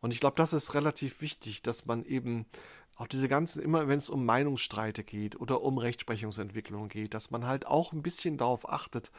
Und 0.00 0.12
ich 0.12 0.20
glaube, 0.20 0.36
das 0.36 0.52
ist 0.52 0.74
relativ 0.74 1.20
wichtig, 1.20 1.62
dass 1.62 1.86
man 1.86 2.04
eben 2.04 2.46
auch 2.96 3.06
diese 3.06 3.28
ganzen, 3.28 3.62
immer 3.62 3.88
wenn 3.88 3.98
es 3.98 4.10
um 4.10 4.26
Meinungsstreite 4.26 5.04
geht 5.04 5.40
oder 5.40 5.62
um 5.62 5.78
Rechtsprechungsentwicklung 5.78 6.88
geht, 6.88 7.14
dass 7.14 7.30
man 7.30 7.46
halt 7.46 7.66
auch 7.66 7.92
ein 7.92 8.02
bisschen 8.02 8.36
darauf 8.36 8.68
achtet, 8.68 9.10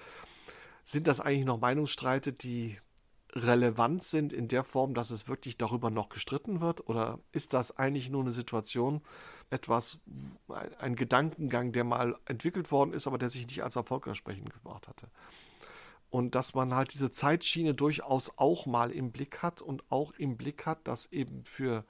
sind 0.84 1.08
das 1.08 1.20
eigentlich 1.20 1.46
noch 1.46 1.60
Meinungsstreite, 1.60 2.32
die 2.32 2.78
relevant 3.34 4.04
sind 4.04 4.34
in 4.34 4.48
der 4.48 4.64
Form, 4.64 4.94
dass 4.94 5.10
es 5.10 5.28
wirklich 5.28 5.58
darüber 5.58 5.90
noch 5.90 6.10
gestritten 6.10 6.62
wird? 6.62 6.88
Oder 6.88 7.20
ist 7.32 7.54
das 7.54 7.78
eigentlich 7.78 8.10
nur 8.10 8.22
eine 8.22 8.32
Situation, 8.32 9.02
etwas, 9.50 10.00
ein 10.80 10.96
Gedankengang, 10.96 11.72
der 11.72 11.84
mal 11.84 12.18
entwickelt 12.26 12.72
worden 12.72 12.94
ist, 12.94 13.08
aber 13.08 13.18
der 13.18 13.30
sich 13.30 13.48
nicht 13.48 13.64
als 13.64 13.76
erfolgversprechend 13.76 14.52
gebracht 14.52 14.88
hatte? 14.88 15.08
Und 16.10 16.36
dass 16.36 16.54
man 16.54 16.76
halt 16.76 16.94
diese 16.94 17.10
Zeitschiene 17.10 17.74
durchaus 17.74 18.38
auch 18.38 18.66
mal 18.66 18.92
im 18.92 19.12
Blick 19.12 19.42
hat 19.42 19.62
und 19.62 19.84
auch 19.90 20.12
im 20.18 20.36
Blick 20.36 20.66
hat, 20.66 20.86
dass 20.86 21.12
eben 21.12 21.46
für 21.46 21.86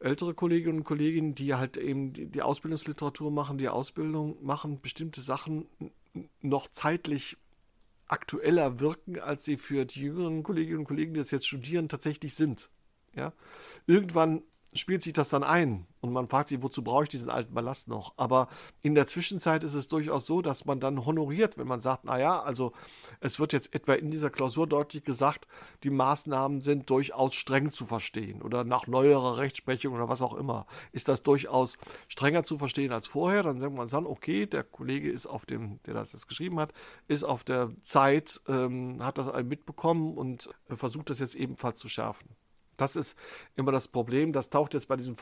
ältere 0.00 0.34
Kolleginnen 0.34 0.78
und 0.78 0.84
Kollegen, 0.84 1.34
die 1.34 1.54
halt 1.54 1.76
eben 1.76 2.12
die 2.12 2.42
Ausbildungsliteratur 2.42 3.30
machen, 3.30 3.58
die 3.58 3.68
Ausbildung 3.68 4.44
machen, 4.44 4.80
bestimmte 4.80 5.20
Sachen 5.20 5.66
noch 6.40 6.68
zeitlich 6.68 7.36
aktueller 8.08 8.80
wirken, 8.80 9.18
als 9.18 9.44
sie 9.44 9.56
für 9.56 9.84
die 9.84 10.00
jüngeren 10.00 10.42
Kolleginnen 10.42 10.80
und 10.80 10.84
Kollegen, 10.86 11.14
die 11.14 11.20
das 11.20 11.30
jetzt 11.30 11.46
studieren, 11.46 11.88
tatsächlich 11.88 12.34
sind. 12.34 12.70
Ja? 13.14 13.32
Irgendwann 13.86 14.42
spielt 14.72 15.02
sich 15.02 15.12
das 15.12 15.30
dann 15.30 15.42
ein 15.42 15.86
und 16.00 16.12
man 16.12 16.26
fragt 16.26 16.48
sich, 16.48 16.62
wozu 16.62 16.82
brauche 16.82 17.04
ich 17.04 17.08
diesen 17.08 17.30
alten 17.30 17.54
Ballast 17.54 17.88
noch? 17.88 18.14
Aber 18.16 18.48
in 18.82 18.94
der 18.94 19.06
Zwischenzeit 19.06 19.64
ist 19.64 19.74
es 19.74 19.88
durchaus 19.88 20.26
so, 20.26 20.42
dass 20.42 20.64
man 20.64 20.80
dann 20.80 21.04
honoriert, 21.04 21.58
wenn 21.58 21.66
man 21.66 21.80
sagt, 21.80 22.04
naja, 22.04 22.42
also 22.42 22.72
es 23.20 23.40
wird 23.40 23.52
jetzt 23.52 23.74
etwa 23.74 23.94
in 23.94 24.10
dieser 24.10 24.30
Klausur 24.30 24.66
deutlich 24.66 25.04
gesagt, 25.04 25.46
die 25.82 25.90
Maßnahmen 25.90 26.60
sind 26.60 26.90
durchaus 26.90 27.34
streng 27.34 27.72
zu 27.72 27.86
verstehen 27.86 28.42
oder 28.42 28.64
nach 28.64 28.86
neuerer 28.86 29.38
Rechtsprechung 29.38 29.94
oder 29.94 30.08
was 30.08 30.22
auch 30.22 30.34
immer. 30.34 30.66
Ist 30.92 31.08
das 31.08 31.22
durchaus 31.22 31.78
strenger 32.08 32.44
zu 32.44 32.58
verstehen 32.58 32.92
als 32.92 33.06
vorher? 33.06 33.42
Dann 33.42 33.60
sagt 33.60 33.74
man 33.74 33.88
dann, 33.88 34.06
okay, 34.06 34.46
der 34.46 34.64
Kollege 34.64 35.10
ist 35.10 35.26
auf 35.26 35.46
dem, 35.46 35.80
der 35.84 35.94
das 35.94 36.12
jetzt 36.12 36.28
geschrieben 36.28 36.60
hat, 36.60 36.72
ist 37.08 37.24
auf 37.24 37.42
der 37.42 37.70
Zeit, 37.82 38.40
ähm, 38.48 39.02
hat 39.02 39.18
das 39.18 39.32
mitbekommen 39.44 40.16
und 40.16 40.50
äh, 40.68 40.76
versucht 40.76 41.10
das 41.10 41.18
jetzt 41.18 41.34
ebenfalls 41.34 41.78
zu 41.78 41.88
schärfen. 41.88 42.36
Das 42.78 42.96
ist 42.96 43.18
immer 43.56 43.72
das 43.72 43.88
Problem. 43.88 44.32
Das 44.32 44.48
taucht 44.48 44.72
jetzt 44.72 44.88
bei 44.88 44.96
diesem 44.96 45.16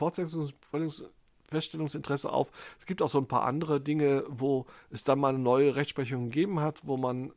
Feststellungsinteresse 1.49 2.31
auf. 2.31 2.51
Es 2.79 2.85
gibt 2.85 3.01
auch 3.01 3.09
so 3.09 3.17
ein 3.17 3.27
paar 3.27 3.43
andere 3.43 3.81
Dinge, 3.81 4.23
wo 4.29 4.65
es 4.89 5.03
dann 5.03 5.19
mal 5.19 5.29
eine 5.29 5.39
neue 5.39 5.75
Rechtsprechung 5.75 6.29
gegeben 6.29 6.61
hat, 6.61 6.81
wo 6.85 6.95
man 6.95 7.33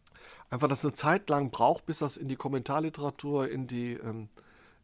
einfach 0.50 0.68
das 0.68 0.84
eine 0.84 0.92
Zeit 0.92 1.28
lang 1.28 1.50
braucht, 1.50 1.86
bis 1.86 1.98
das 1.98 2.16
in 2.16 2.28
die 2.28 2.36
Kommentarliteratur, 2.36 3.48
in 3.48 3.66
die, 3.66 3.94
ähm, 3.94 4.28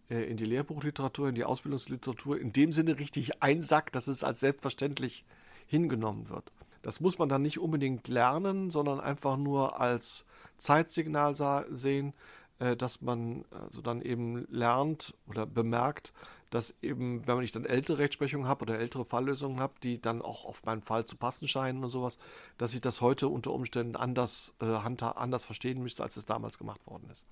äh, 0.09 0.23
in 0.25 0.37
die 0.37 0.45
Lehrbuchliteratur, 0.45 1.29
in 1.29 1.35
die 1.35 1.45
Ausbildungsliteratur 1.45 2.41
in 2.41 2.53
dem 2.53 2.73
Sinne 2.73 2.99
richtig 2.99 3.43
einsackt, 3.43 3.95
dass 3.95 4.07
es 4.09 4.25
als 4.25 4.41
selbstverständlich 4.41 5.25
hingenommen 5.67 6.29
wird. 6.29 6.53
Das 6.83 7.01
muss 7.01 7.19
man 7.19 7.29
dann 7.29 7.43
nicht 7.43 7.59
unbedingt 7.59 8.07
lernen, 8.07 8.71
sondern 8.71 9.01
einfach 9.01 9.37
nur 9.37 9.81
als 9.81 10.25
Zeitsignal 10.59 11.35
sehen, 11.71 12.15
äh, 12.59 12.77
dass 12.77 13.01
man 13.01 13.45
also 13.51 13.83
dann 13.83 14.03
eben 14.03 14.47
lernt 14.51 15.15
oder 15.27 15.47
bemerkt, 15.47 16.13
dass 16.51 16.75
eben, 16.81 17.27
wenn 17.27 17.43
ich 17.43 17.53
dann 17.53 17.65
ältere 17.65 17.99
Rechtsprechungen 17.99 18.47
habe 18.47 18.63
oder 18.63 18.79
ältere 18.79 19.05
Falllösungen 19.05 19.61
habe, 19.61 19.75
die 19.83 20.01
dann 20.01 20.23
auch 20.23 20.45
auf 20.45 20.65
meinen 20.65 20.83
Fall 20.83 21.05
zu 21.05 21.17
passen 21.17 21.49
scheinen 21.49 21.83
und 21.83 21.91
sowas, 21.91 22.19
dass 22.57 22.75
ich 22.75 22.81
das 22.81 23.01
heute 23.01 23.29
unter 23.29 23.53
Umständen 23.53 23.97
anders, 23.97 24.55
äh, 24.61 24.67
anders 24.67 25.45
verstehen 25.45 25.83
müsste, 25.83 26.03
als 26.03 26.17
es 26.17 26.25
damals 26.25 26.59
gemacht 26.59 26.87
worden 26.87 27.11
ist. 27.11 27.27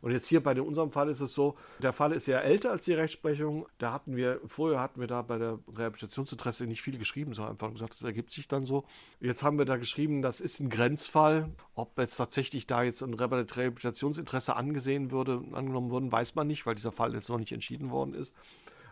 Und 0.00 0.12
jetzt 0.12 0.26
hier 0.26 0.42
bei 0.42 0.60
unserem 0.60 0.90
Fall 0.90 1.08
ist 1.08 1.20
es 1.20 1.34
so, 1.34 1.56
der 1.80 1.92
Fall 1.92 2.12
ist 2.12 2.26
ja 2.26 2.38
älter 2.38 2.70
als 2.70 2.84
die 2.84 2.94
Rechtsprechung. 2.94 3.66
Da 3.78 3.92
hatten 3.92 4.16
wir, 4.16 4.40
vorher 4.46 4.80
hatten 4.80 5.00
wir 5.00 5.06
da 5.06 5.22
bei 5.22 5.38
der 5.38 5.58
Rehabilitationsinteresse 5.76 6.66
nicht 6.66 6.82
viel 6.82 6.98
geschrieben, 6.98 7.34
sondern 7.34 7.52
einfach 7.52 7.72
gesagt, 7.72 7.94
das 7.94 8.02
ergibt 8.02 8.30
sich 8.30 8.48
dann 8.48 8.64
so. 8.64 8.84
Jetzt 9.20 9.42
haben 9.42 9.58
wir 9.58 9.64
da 9.64 9.76
geschrieben, 9.76 10.22
das 10.22 10.40
ist 10.40 10.60
ein 10.60 10.70
Grenzfall. 10.70 11.50
Ob 11.74 11.98
jetzt 11.98 12.16
tatsächlich 12.16 12.66
da 12.66 12.82
jetzt 12.82 13.02
ein 13.02 13.14
Rehabilitationsinteresse 13.14 14.56
angesehen 14.56 15.10
würde, 15.10 15.42
angenommen 15.52 15.90
würden, 15.90 16.12
weiß 16.12 16.34
man 16.34 16.46
nicht, 16.46 16.66
weil 16.66 16.74
dieser 16.74 16.92
Fall 16.92 17.14
jetzt 17.14 17.28
noch 17.28 17.38
nicht 17.38 17.52
entschieden 17.52 17.90
worden 17.90 18.14
ist. 18.14 18.32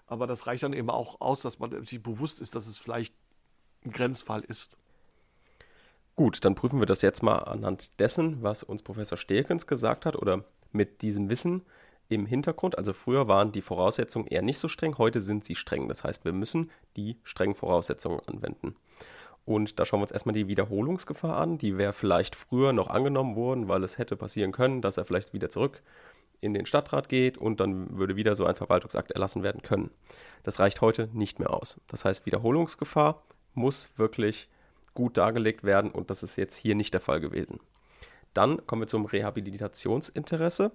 Aber 0.07 0.26
das 0.26 0.46
reicht 0.46 0.62
dann 0.62 0.72
eben 0.72 0.90
auch 0.90 1.20
aus, 1.20 1.40
dass 1.40 1.59
man 1.59 1.84
sich 1.84 2.02
bewusst 2.02 2.40
ist, 2.40 2.55
dass 2.55 2.66
es 2.66 2.78
vielleicht 2.78 3.14
ein 3.84 3.92
Grenzfall 3.92 4.42
ist. 4.42 4.76
Gut, 6.16 6.44
dann 6.44 6.55
prüfen 6.55 6.78
wir 6.78 6.86
das 6.86 7.02
jetzt 7.02 7.22
mal 7.22 7.38
anhand 7.38 7.98
dessen, 7.98 8.42
was 8.42 8.62
uns 8.62 8.84
Professor 8.84 9.18
Stelkens 9.18 9.66
gesagt 9.66 10.07
hat 10.07 10.14
oder 10.14 10.44
mit 10.75 11.03
diesem 11.03 11.31
Wissen 11.31 11.62
im 12.09 12.27
Hintergrund. 12.27 12.77
Also 12.77 12.93
früher 12.93 13.29
waren 13.29 13.53
die 13.53 13.62
Voraussetzungen 13.62 14.27
eher 14.27 14.43
nicht 14.43 14.59
so 14.59 14.68
streng, 14.68 14.99
heute 14.99 15.20
sind 15.20 15.45
sie 15.45 15.55
streng. 15.55 15.89
Das 15.89 16.05
heißt, 16.05 16.25
wir 16.25 16.33
müssen 16.33 16.70
die 16.97 17.16
strengen 17.25 17.55
Voraussetzungen 17.55 18.20
anwenden. 18.27 18.77
Und 19.47 19.79
da 19.79 19.85
schauen 19.85 20.01
wir 20.01 20.05
uns 20.05 20.11
erstmal 20.11 20.35
die 20.35 20.49
Wiederholungsgefahr 20.49 21.37
an. 21.37 21.59
Die 21.59 21.77
wäre 21.77 21.93
vielleicht 21.93 22.35
früher 22.35 22.72
noch 22.72 22.89
angenommen 22.89 23.37
worden, 23.37 23.68
weil 23.68 23.85
es 23.85 23.99
hätte 23.99 24.16
passieren 24.16 24.53
können, 24.53 24.81
dass 24.81 24.97
er 24.97 25.05
vielleicht 25.05 25.33
wieder 25.33 25.51
zurück 25.51 25.83
in 26.41 26.55
den 26.55 26.66
Stadtrat 26.66 27.09
geht 27.09 27.39
und 27.39 27.61
dann 27.61 27.97
würde 27.97 28.16
wieder 28.16 28.35
so 28.35 28.45
ein 28.45 28.55
Verwaltungsakt 28.55 29.12
erlassen 29.12 29.43
werden 29.43 29.62
können. 29.62 29.91
Das 30.43 30.61
reicht 30.61 30.81
heute 30.81 31.09
nicht 31.12 31.39
mehr 31.39 31.53
aus. 31.53 31.81
Das 31.89 32.05
heißt, 32.05 32.27
Wiederholungsgefahr 32.27 33.22
muss 33.55 33.93
wirklich 33.97 34.49
gut 34.93 35.16
dargelegt 35.16 35.64
werden 35.64 35.91
und 35.91 36.11
das 36.11 36.22
ist 36.22 36.37
jetzt 36.37 36.57
hier 36.57 36.75
nicht 36.75 36.93
der 36.93 37.01
Fall 37.01 37.20
gewesen. 37.20 37.61
Dann 38.35 38.66
kommen 38.66 38.82
wir 38.82 38.87
zum 38.87 39.07
Rehabilitationsinteresse. 39.07 40.72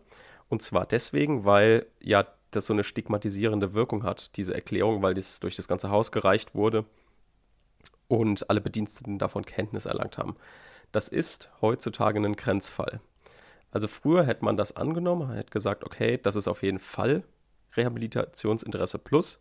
Und 0.49 0.61
zwar 0.61 0.85
deswegen, 0.85 1.45
weil 1.45 1.85
ja 2.01 2.25
das 2.51 2.65
so 2.65 2.73
eine 2.73 2.83
stigmatisierende 2.83 3.73
Wirkung 3.73 4.03
hat, 4.03 4.35
diese 4.35 4.55
Erklärung, 4.55 5.01
weil 5.01 5.13
das 5.13 5.39
durch 5.39 5.55
das 5.55 5.67
ganze 5.67 5.91
Haus 5.91 6.11
gereicht 6.11 6.55
wurde 6.55 6.85
und 8.07 8.49
alle 8.49 8.61
Bediensteten 8.61 9.19
davon 9.19 9.45
Kenntnis 9.45 9.85
erlangt 9.85 10.17
haben. 10.17 10.35
Das 10.91 11.07
ist 11.07 11.51
heutzutage 11.61 12.19
ein 12.19 12.35
Grenzfall. 12.35 12.99
Also 13.71 13.87
früher 13.87 14.25
hätte 14.25 14.43
man 14.43 14.57
das 14.57 14.75
angenommen, 14.75 15.31
hätte 15.31 15.51
gesagt, 15.51 15.83
okay, 15.83 16.17
das 16.17 16.35
ist 16.35 16.47
auf 16.47 16.63
jeden 16.63 16.79
Fall 16.79 17.23
Rehabilitationsinteresse 17.77 18.97
plus. 18.97 19.39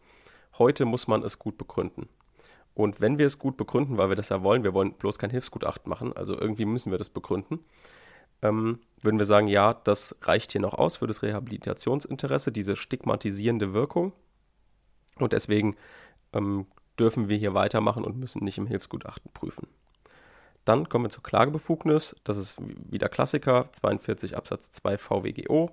Heute 0.59 0.85
muss 0.85 1.09
man 1.09 1.23
es 1.23 1.39
gut 1.39 1.57
begründen. 1.57 2.09
Und 2.75 3.01
wenn 3.01 3.19
wir 3.19 3.27
es 3.27 3.39
gut 3.39 3.57
begründen, 3.57 3.97
weil 3.97 4.11
wir 4.11 4.17
das 4.17 4.29
ja 4.29 4.43
wollen, 4.43 4.65
wir 4.65 4.75
wollen 4.75 4.93
bloß 4.93 5.19
kein 5.19 5.31
Hilfsgutachten 5.31 5.89
machen, 5.89 6.13
also 6.15 6.39
irgendwie 6.39 6.67
müssen 6.67 6.91
wir 6.91 6.99
das 6.99 7.11
begründen, 7.11 7.61
ähm, 8.43 8.81
würden 9.01 9.19
wir 9.19 9.27
sagen, 9.27 9.47
ja, 9.47 9.75
das 9.75 10.17
reicht 10.23 10.53
hier 10.53 10.61
noch 10.61 10.75
aus 10.75 10.97
für 10.97 11.07
das 11.07 11.23
Rehabilitationsinteresse, 11.23 12.53
diese 12.53 12.77
stigmatisierende 12.77 13.73
Wirkung. 13.73 14.13
Und 15.17 15.33
deswegen 15.33 15.77
ähm, 16.33 16.67
dürfen 16.99 17.29
wir 17.29 17.37
hier 17.37 17.55
weitermachen 17.55 18.05
und 18.05 18.17
müssen 18.17 18.45
nicht 18.45 18.59
im 18.59 18.67
Hilfsgutachten 18.67 19.31
prüfen. 19.33 19.69
Dann 20.65 20.89
kommen 20.89 21.07
wir 21.07 21.11
zur 21.11 21.23
Klagebefugnis. 21.23 22.17
Das 22.25 22.37
ist 22.37 22.57
wieder 22.59 23.09
Klassiker, 23.09 23.69
42 23.73 24.37
Absatz 24.37 24.71
2 24.73 24.99
VWGO. 24.99 25.71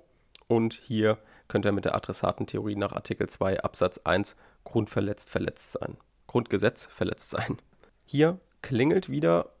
Und 0.48 0.74
hier 0.74 1.18
könnte 1.48 1.68
er 1.68 1.72
mit 1.72 1.84
der 1.84 1.94
Adressatentheorie 1.94 2.76
nach 2.76 2.92
Artikel 2.92 3.28
2 3.28 3.60
Absatz 3.60 3.98
1 3.98 4.36
grundverletzt 4.64 5.28
verletzt 5.28 5.72
sein. 5.72 5.96
Grundgesetz 6.26 6.86
verletzt 6.86 7.30
sein. 7.30 7.58
Hier 8.04 8.40
klingelt 8.62 9.10
wieder 9.10 9.52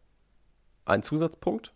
ein 0.84 1.02
Zusatzpunkt. 1.02 1.74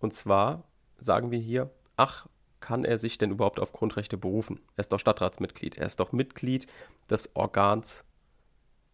Und 0.00 0.12
zwar 0.12 0.64
sagen 0.98 1.30
wir 1.30 1.38
hier, 1.38 1.70
ach, 1.96 2.26
kann 2.60 2.84
er 2.84 2.98
sich 2.98 3.18
denn 3.18 3.30
überhaupt 3.30 3.60
auf 3.60 3.72
Grundrechte 3.72 4.16
berufen? 4.16 4.60
Er 4.76 4.80
ist 4.80 4.92
doch 4.92 4.98
Stadtratsmitglied. 4.98 5.78
Er 5.78 5.86
ist 5.86 6.00
doch 6.00 6.12
Mitglied 6.12 6.66
des 7.08 7.34
Organs 7.36 8.04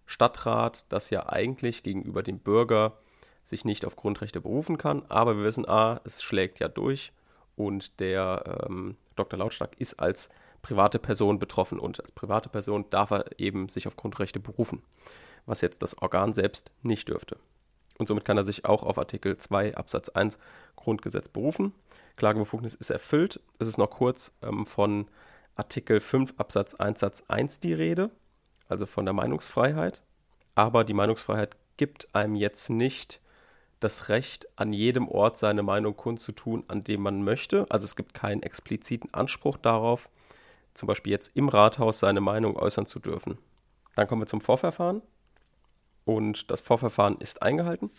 Stadtrat, 0.07 0.93
das 0.93 1.11
ja 1.11 1.29
eigentlich 1.29 1.83
gegenüber 1.83 2.23
dem 2.23 2.39
Bürger 2.39 2.99
sich 3.43 3.65
nicht 3.65 3.85
auf 3.85 3.97
Grundrechte 3.97 4.41
berufen 4.41 4.79
kann. 4.79 5.05
Aber 5.09 5.37
wir 5.37 5.45
wissen, 5.45 5.69
a, 5.69 6.01
es 6.05 6.23
schlägt 6.23 6.61
ja 6.61 6.69
durch 6.69 7.13
und 7.57 8.01
der 8.01 8.67
ähm, 8.69 8.97
Dr. 9.17 9.39
Lautstark 9.39 9.79
ist 9.79 10.01
als 10.01 10.29
private 10.63 10.99
Person 10.99 11.39
betroffen 11.39 11.79
und 11.79 12.01
als 12.01 12.13
private 12.13 12.49
Person 12.49 12.87
darf 12.91 13.11
er 13.11 13.39
eben 13.39 13.69
sich 13.69 13.87
auf 13.87 13.97
Grundrechte 13.97 14.41
berufen, 14.41 14.83
was 15.47 15.61
jetzt 15.61 15.83
das 15.83 16.01
Organ 16.01 16.33
selbst 16.33 16.71
nicht 16.83 17.09
dürfte. 17.09 17.39
Und 17.99 18.09
somit 18.09 18.25
kann 18.25 18.37
er 18.37 18.45
sich 18.45 18.65
auch 18.65 18.83
auf 18.83 18.99
Artikel 18.99 19.37
2 19.37 19.77
Absatz 19.77 20.09
1 20.09 20.39
Grundgesetz 20.77 21.29
berufen. 21.29 21.73
Klagebefugnis 22.17 22.75
ist 22.75 22.91
erfüllt. 22.91 23.41
Es 23.59 23.69
ist 23.69 23.79
noch 23.79 23.91
kurz 23.91 24.35
ähm, 24.43 24.67
von 24.67 25.07
Artikel 25.57 26.01
5 26.01 26.35
Absatz 26.37 26.75
1 26.75 27.01
Satz 27.01 27.25
1 27.29 27.61
die 27.61 27.75
Rede, 27.75 28.11
also 28.69 28.87
von 28.87 29.05
der 29.05 29.15
Meinungsfreiheit. 29.15 30.03
Aber 30.55 30.85
die 30.85 30.95
Meinungsfreiheit 30.95 31.57
gibt 31.77 32.15
einem 32.15 32.35
jetzt 32.35 32.71
nicht 32.71 33.21
das 33.81 34.09
Recht, 34.09 34.49
an 34.57 34.73
jedem 34.73 35.09
Ort 35.09 35.37
seine 35.37 35.63
Meinung 35.63 35.97
kundzutun, 35.97 36.65
an 36.69 36.85
dem 36.85 37.03
man 37.03 37.23
möchte. 37.23 37.67
Also 37.69 37.85
es 37.85 37.97
gibt 37.97 38.15
keinen 38.15 38.43
expliziten 38.43 39.13
Anspruch 39.13 39.59
darauf, 39.59 40.09
zum 40.73 40.87
Beispiel 40.87 41.13
jetzt 41.13 41.37
im 41.37 41.49
Rathaus 41.49 42.01
seine 42.01 42.21
Meinung 42.21 42.57
äußern 42.57 42.87
zu 42.87 42.99
dürfen. 42.99 43.39
Dann 43.95 44.09
kommen 44.09 44.23
wir 44.23 44.27
zum 44.27 44.41
Vorverfahren. 44.41 45.03
Und 46.05 46.51
das 46.51 46.61
Vorverfahren 46.61 47.17
ist 47.19 47.43
eingehalten. 47.43 47.91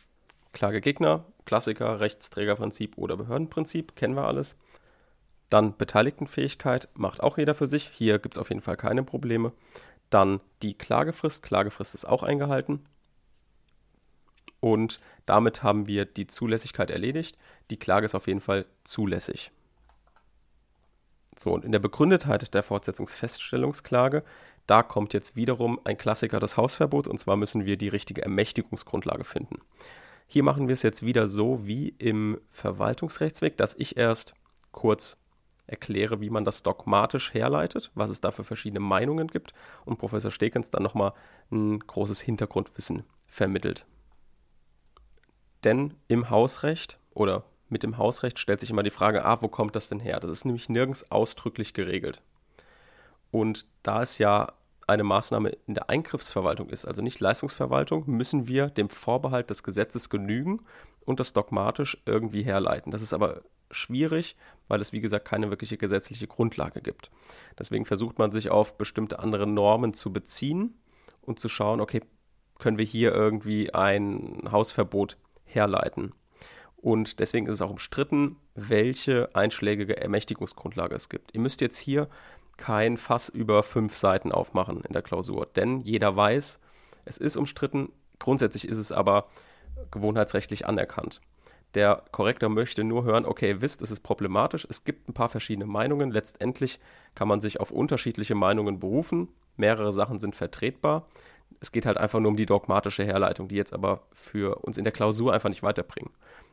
Klagegegner, 0.51 1.26
Klassiker, 1.45 1.99
Rechtsträgerprinzip 1.99 2.97
oder 2.97 3.18
Behördenprinzip, 3.18 3.95
kennen 3.95 4.16
wir 4.16 4.26
alles. 4.26 4.58
Dann 5.49 5.78
Beteiligtenfähigkeit, 5.78 6.89
macht 6.93 7.22
auch 7.22 7.38
jeder 7.38 7.53
für 7.53 7.68
sich. 7.68 7.89
Hier 7.89 8.20
gibt 8.20 8.36
es 8.36 8.41
auf 8.41 8.49
jeden 8.49 8.62
Fall 8.62 8.78
keine 8.78 9.03
Probleme. 9.03 9.51
Dann 10.10 10.39
die 10.62 10.78
Klagefrist. 10.78 11.43
Klagefrist 11.43 11.93
ist 11.95 12.06
auch 12.06 12.24
eingehalten. 12.24 12.86
Und 14.60 14.99
damit 15.26 15.62
haben 15.62 15.88
wir 15.88 16.06
die 16.06 16.28
Zulässigkeit 16.28 16.89
erledigt. 16.89 17.38
Die 17.70 17.78
Klage 17.78 18.06
ist 18.06 18.16
auf 18.16 18.28
jeden 18.28 18.41
Fall 18.41 18.66
zulässig. 18.84 19.51
So, 21.38 21.51
und 21.53 21.66
in 21.66 21.72
der 21.72 21.80
Begründetheit 21.80 22.53
der 22.53 22.64
Fortsetzungsfeststellungsklage, 22.64 24.24
da 24.68 24.84
kommt 24.84 25.13
jetzt 25.13 25.36
wiederum 25.36 25.80
ein 25.84 25.97
Klassiker 25.97 26.39
des 26.39 26.57
Hausverbots, 26.57 27.07
und 27.07 27.20
zwar 27.20 27.36
müssen 27.36 27.66
wir 27.66 27.78
die 27.78 27.88
richtige 27.88 28.24
Ermächtigungsgrundlage 28.24 29.24
finden. 29.24 29.59
Hier 30.28 30.43
machen 30.43 30.68
wir 30.68 30.74
es 30.74 30.82
jetzt 30.82 31.05
wieder 31.05 31.28
so 31.28 31.68
wie 31.68 31.89
im 31.89 32.39
Verwaltungsrechtsweg, 32.51 33.57
dass 33.57 33.76
ich 33.76 33.97
erst 33.97 34.34
kurz 34.72 35.18
erkläre, 35.68 36.22
wie 36.22 36.30
man 36.30 36.45
das 36.45 36.63
dogmatisch 36.63 37.34
herleitet, 37.34 37.91
was 37.95 38.09
es 38.09 38.22
da 38.22 38.32
für 38.32 38.43
verschiedene 38.43 38.80
Meinungen 38.80 39.28
gibt 39.28 39.53
und 39.84 39.97
Professor 39.97 40.32
Stekens 40.32 40.72
dann 40.72 40.84
nochmal 40.84 41.13
ein 41.51 41.80
großes 41.80 42.22
Hintergrundwissen 42.22 43.03
vermittelt. 43.28 43.86
Denn 45.63 45.95
im 46.07 46.30
Hausrecht 46.30 46.99
oder 47.13 47.43
mit 47.70 47.84
dem 47.84 47.97
Hausrecht 47.97 48.38
stellt 48.38 48.59
sich 48.59 48.70
immer 48.70 48.84
die 48.84 48.91
Frage, 48.91 49.26
ah, 49.26 49.41
wo 49.41 49.47
kommt 49.47 49.76
das 49.76 49.89
denn 49.89 49.99
her? 49.99 50.20
Das 50.20 50.32
ist 50.32 50.45
nämlich 50.45 50.70
nirgends 50.70 51.11
ausdrücklich 51.11 51.74
geregelt. 51.74 52.22
Und 53.36 53.65
da 53.83 54.01
es 54.01 54.17
ja 54.17 54.53
eine 54.88 55.03
Maßnahme 55.03 55.49
in 55.67 55.73
der 55.73 55.89
Eingriffsverwaltung 55.89 56.69
ist, 56.69 56.86
also 56.86 57.01
nicht 57.01 57.19
Leistungsverwaltung, 57.19 58.05
müssen 58.07 58.47
wir 58.47 58.67
dem 58.67 58.88
Vorbehalt 58.88 59.49
des 59.49 59.61
Gesetzes 59.61 60.09
genügen 60.09 60.61
und 61.01 61.19
das 61.19 61.33
dogmatisch 61.33 62.01
irgendwie 62.05 62.43
herleiten. 62.43 62.93
Das 62.93 63.01
ist 63.01 63.13
aber 63.13 63.41
schwierig, 63.69 64.38
weil 64.69 64.79
es 64.79 64.93
wie 64.93 65.01
gesagt 65.01 65.25
keine 65.27 65.49
wirkliche 65.49 65.75
gesetzliche 65.75 66.27
Grundlage 66.27 66.79
gibt. 66.79 67.11
Deswegen 67.59 67.83
versucht 67.83 68.19
man 68.19 68.31
sich 68.31 68.51
auf 68.51 68.77
bestimmte 68.77 69.19
andere 69.19 69.47
Normen 69.47 69.93
zu 69.93 70.13
beziehen 70.13 70.73
und 71.21 71.38
zu 71.38 71.49
schauen, 71.49 71.81
okay, 71.81 72.03
können 72.57 72.77
wir 72.77 72.86
hier 72.86 73.13
irgendwie 73.13 73.73
ein 73.73 74.43
Hausverbot 74.49 75.17
herleiten. 75.43 76.13
Und 76.77 77.19
deswegen 77.19 77.47
ist 77.47 77.55
es 77.55 77.61
auch 77.63 77.71
umstritten, 77.71 78.38
welche 78.53 79.36
einschlägige 79.36 79.97
Ermächtigungsgrundlage 79.97 80.93
es 80.93 81.09
gibt. 81.09 81.33
Ihr 81.33 81.41
müsst 81.41 81.59
jetzt 81.61 81.79
hier 81.79 82.07
kein 82.58 82.97
Fass 82.97 83.30
über 83.30 83.64
fünf 83.64 83.95
Seiten 83.95 84.32
aufmachen 84.32 84.82
in 84.82 84.93
der 84.93 85.01
Klausur, 85.01 85.47
denn 85.56 85.82
jeder 85.82 86.16
weiß, 86.16 86.60
es 87.06 87.18
ist 87.18 87.36
umstritten. 87.36 87.91
Grundsätzlich 88.20 88.68
ist 88.68 88.78
es 88.78 88.91
aber 88.91 89.28
gewohnheitsrechtlich 89.91 90.66
anerkannt. 90.66 91.22
Der 91.76 92.03
Korrektor 92.12 92.49
möchte 92.49 92.86
nur 92.86 93.03
hören, 93.03 93.26
okay, 93.26 93.58
wisst, 93.60 93.82
es 93.82 93.91
ist 93.91 93.99
problematisch, 93.99 94.66
es 94.70 94.86
gibt 94.86 95.10
ein 95.10 95.14
paar 95.14 95.28
verschiedene 95.28 95.66
Meinungen, 95.66 96.10
letztendlich 96.10 96.80
kann 97.16 97.28
man 97.28 97.41
sich 97.41 97.60
auf 97.60 97.72
unterschiedliche 97.72 98.34
Meinungen 98.34 98.80
berufen, 98.80 99.28
mehrere 99.58 99.91
Sachen 99.91 100.20
sind 100.20 100.36
vertretbar. 100.36 101.06
Es 101.60 101.72
geht 101.72 101.86
halt 101.86 101.97
einfach 101.97 102.20
nur 102.20 102.32
um 102.32 102.38
die 102.38 102.45
dogmatische 102.45 103.03
Herleitung, 103.03 103.49
die 103.49 103.56
jetzt 103.56 103.74
aber 103.74 104.03
für 104.14 104.64
uns 104.64 104.78
in 104.78 104.84
der 104.86 104.93
Klausur 104.93 105.34
einfach 105.34 105.49
nicht 105.49 105.64
weiterbringen. 105.64 106.12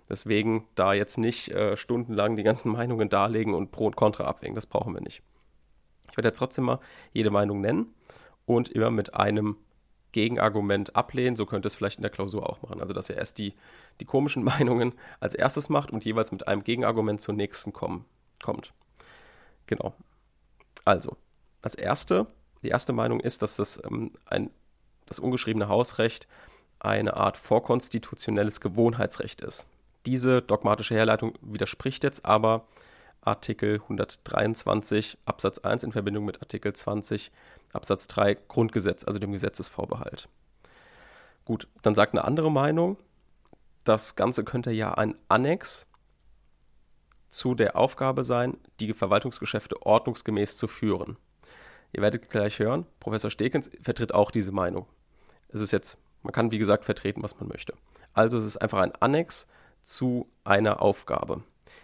Deswegen 0.08 0.66
da 0.74 0.92
jetzt 0.92 1.18
nicht 1.18 1.50
äh, 1.50 1.76
stundenlang 1.76 2.36
die 2.36 2.42
ganzen 2.42 2.72
Meinungen 2.72 3.08
darlegen 3.08 3.54
und 3.54 3.70
Pro 3.70 3.86
und 3.86 3.96
Contra 3.96 4.24
abwägen, 4.24 4.54
das 4.54 4.66
brauchen 4.66 4.92
wir 4.92 5.00
nicht. 5.00 5.22
Ich 6.12 6.16
werde 6.18 6.28
jetzt 6.28 6.38
trotzdem 6.38 6.64
mal 6.64 6.78
jede 7.12 7.30
Meinung 7.30 7.60
nennen 7.60 7.94
und 8.46 8.68
immer 8.68 8.90
mit 8.90 9.14
einem 9.14 9.56
Gegenargument 10.12 10.94
ablehnen. 10.94 11.36
So 11.36 11.46
könnte 11.46 11.66
es 11.66 11.74
vielleicht 11.74 11.96
in 11.96 12.02
der 12.02 12.10
Klausur 12.10 12.48
auch 12.48 12.62
machen. 12.62 12.80
Also, 12.80 12.94
dass 12.94 13.08
er 13.08 13.16
erst 13.16 13.38
die, 13.38 13.54
die 13.98 14.04
komischen 14.04 14.44
Meinungen 14.44 14.92
als 15.20 15.34
erstes 15.34 15.68
macht 15.68 15.90
und 15.90 16.04
jeweils 16.04 16.30
mit 16.30 16.46
einem 16.46 16.62
Gegenargument 16.62 17.20
zur 17.20 17.34
nächsten 17.34 17.72
kommen, 17.72 18.04
kommt. 18.42 18.72
Genau. 19.66 19.94
Also, 20.84 21.16
das 21.62 21.74
erste, 21.74 22.26
die 22.62 22.68
erste 22.68 22.92
Meinung 22.92 23.20
ist, 23.20 23.42
dass 23.42 23.56
das, 23.56 23.82
ähm, 23.84 24.12
ein, 24.26 24.50
das 25.06 25.18
ungeschriebene 25.18 25.68
Hausrecht 25.68 26.28
eine 26.78 27.16
Art 27.16 27.38
vorkonstitutionelles 27.38 28.60
Gewohnheitsrecht 28.60 29.40
ist. 29.40 29.66
Diese 30.04 30.42
dogmatische 30.42 30.94
Herleitung 30.94 31.32
widerspricht 31.40 32.04
jetzt 32.04 32.26
aber 32.26 32.66
Artikel 33.22 33.80
123 33.80 35.18
Absatz 35.24 35.58
1 35.58 35.84
in 35.84 35.92
Verbindung 35.92 36.24
mit 36.24 36.42
Artikel 36.42 36.72
20 36.72 37.32
Absatz 37.72 38.06
3 38.08 38.34
Grundgesetz, 38.48 39.04
also 39.04 39.18
dem 39.18 39.32
Gesetzesvorbehalt. 39.32 40.28
Gut, 41.44 41.68
dann 41.82 41.94
sagt 41.94 42.14
eine 42.14 42.24
andere 42.24 42.50
Meinung, 42.50 42.98
das 43.84 44.16
Ganze 44.16 44.44
könnte 44.44 44.70
ja 44.70 44.94
ein 44.94 45.16
Annex 45.28 45.86
zu 47.28 47.54
der 47.54 47.76
Aufgabe 47.76 48.24
sein, 48.24 48.58
die 48.78 48.92
Verwaltungsgeschäfte 48.92 49.82
ordnungsgemäß 49.84 50.56
zu 50.56 50.68
führen. 50.68 51.16
Ihr 51.92 52.02
werdet 52.02 52.30
gleich 52.30 52.58
hören, 52.58 52.86
Professor 53.00 53.30
Stekens 53.30 53.70
vertritt 53.80 54.14
auch 54.14 54.30
diese 54.30 54.52
Meinung. 54.52 54.86
Es 55.48 55.60
ist 55.60 55.72
jetzt, 55.72 55.98
man 56.22 56.32
kann 56.32 56.52
wie 56.52 56.58
gesagt 56.58 56.84
vertreten, 56.84 57.22
was 57.22 57.38
man 57.38 57.48
möchte. 57.48 57.74
Also 58.14 58.36
es 58.36 58.44
ist 58.44 58.58
einfach 58.58 58.80
ein 58.80 58.92
Annex 59.00 59.46
zu 59.82 60.28
einer 60.44 60.82
Aufgabe. 60.82 61.42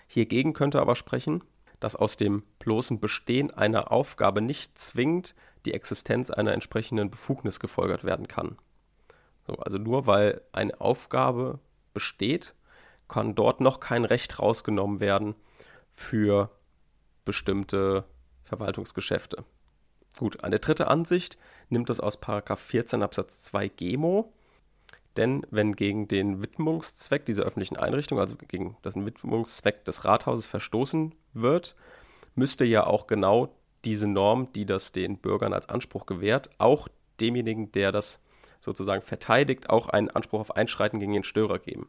Hiergegen 0.08 0.54
könnte 0.54 0.80
aber 0.80 0.96
sprechen, 0.96 1.44
dass 1.78 1.94
aus 1.94 2.16
dem 2.16 2.42
bloßen 2.58 2.98
Bestehen 2.98 3.52
einer 3.52 3.92
Aufgabe 3.92 4.40
nicht 4.40 4.78
zwingend 4.78 5.34
die 5.64 5.74
Existenz 5.74 6.30
einer 6.30 6.52
entsprechenden 6.52 7.10
Befugnis 7.10 7.60
gefolgert 7.60 8.02
werden 8.02 8.26
kann. 8.26 8.58
So, 9.46 9.54
also 9.54 9.78
nur 9.78 10.06
weil 10.06 10.40
eine 10.50 10.80
Aufgabe 10.80 11.60
besteht, 11.92 12.54
kann 13.06 13.34
dort 13.34 13.60
noch 13.60 13.80
kein 13.80 14.04
Recht 14.04 14.38
rausgenommen 14.38 15.00
werden 15.00 15.34
für 15.94 16.50
bestimmte 17.24 18.04
Verwaltungsgeschäfte. 18.44 19.44
Gut, 20.18 20.42
eine 20.42 20.58
dritte 20.58 20.88
Ansicht 20.88 21.38
nimmt 21.68 21.90
das 21.90 22.00
aus 22.00 22.18
14 22.18 23.02
Absatz 23.02 23.42
2 23.42 23.68
GEMO 23.68 24.32
denn 25.18 25.44
wenn 25.50 25.74
gegen 25.74 26.08
den 26.08 26.42
Widmungszweck 26.42 27.26
dieser 27.26 27.42
öffentlichen 27.42 27.76
Einrichtung, 27.76 28.18
also 28.18 28.36
gegen 28.36 28.76
den 28.84 29.04
Widmungszweck 29.04 29.84
des 29.84 30.04
Rathauses 30.04 30.46
verstoßen 30.46 31.14
wird, 31.34 31.74
müsste 32.34 32.64
ja 32.64 32.86
auch 32.86 33.06
genau 33.06 33.52
diese 33.84 34.06
Norm, 34.06 34.52
die 34.52 34.64
das 34.64 34.92
den 34.92 35.18
Bürgern 35.18 35.52
als 35.52 35.68
Anspruch 35.68 36.06
gewährt, 36.06 36.50
auch 36.58 36.88
demjenigen, 37.20 37.72
der 37.72 37.92
das 37.92 38.22
sozusagen 38.60 39.02
verteidigt, 39.02 39.70
auch 39.70 39.88
einen 39.88 40.10
Anspruch 40.10 40.40
auf 40.40 40.56
Einschreiten 40.56 41.00
gegen 41.00 41.12
den 41.12 41.24
Störer 41.24 41.58
geben. 41.58 41.88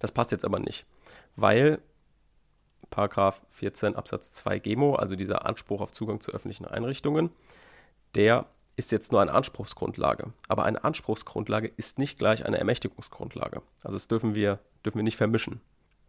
Das 0.00 0.12
passt 0.12 0.32
jetzt 0.32 0.44
aber 0.44 0.58
nicht, 0.58 0.84
weil 1.36 1.80
Paragraph 2.90 3.40
14 3.50 3.96
Absatz 3.96 4.32
2 4.32 4.58
GEMO, 4.58 4.96
also 4.96 5.16
dieser 5.16 5.46
Anspruch 5.46 5.80
auf 5.80 5.92
Zugang 5.92 6.20
zu 6.20 6.32
öffentlichen 6.32 6.66
Einrichtungen, 6.66 7.30
der 8.14 8.46
ist 8.76 8.92
jetzt 8.92 9.12
nur 9.12 9.20
eine 9.20 9.32
Anspruchsgrundlage. 9.32 10.32
Aber 10.48 10.64
eine 10.64 10.82
Anspruchsgrundlage 10.84 11.70
ist 11.76 11.98
nicht 11.98 12.18
gleich 12.18 12.44
eine 12.44 12.58
Ermächtigungsgrundlage. 12.58 13.62
Also 13.82 13.96
das 13.96 14.08
dürfen 14.08 14.34
wir, 14.34 14.60
dürfen 14.84 14.98
wir 14.98 15.04
nicht 15.04 15.16
vermischen. 15.16 15.60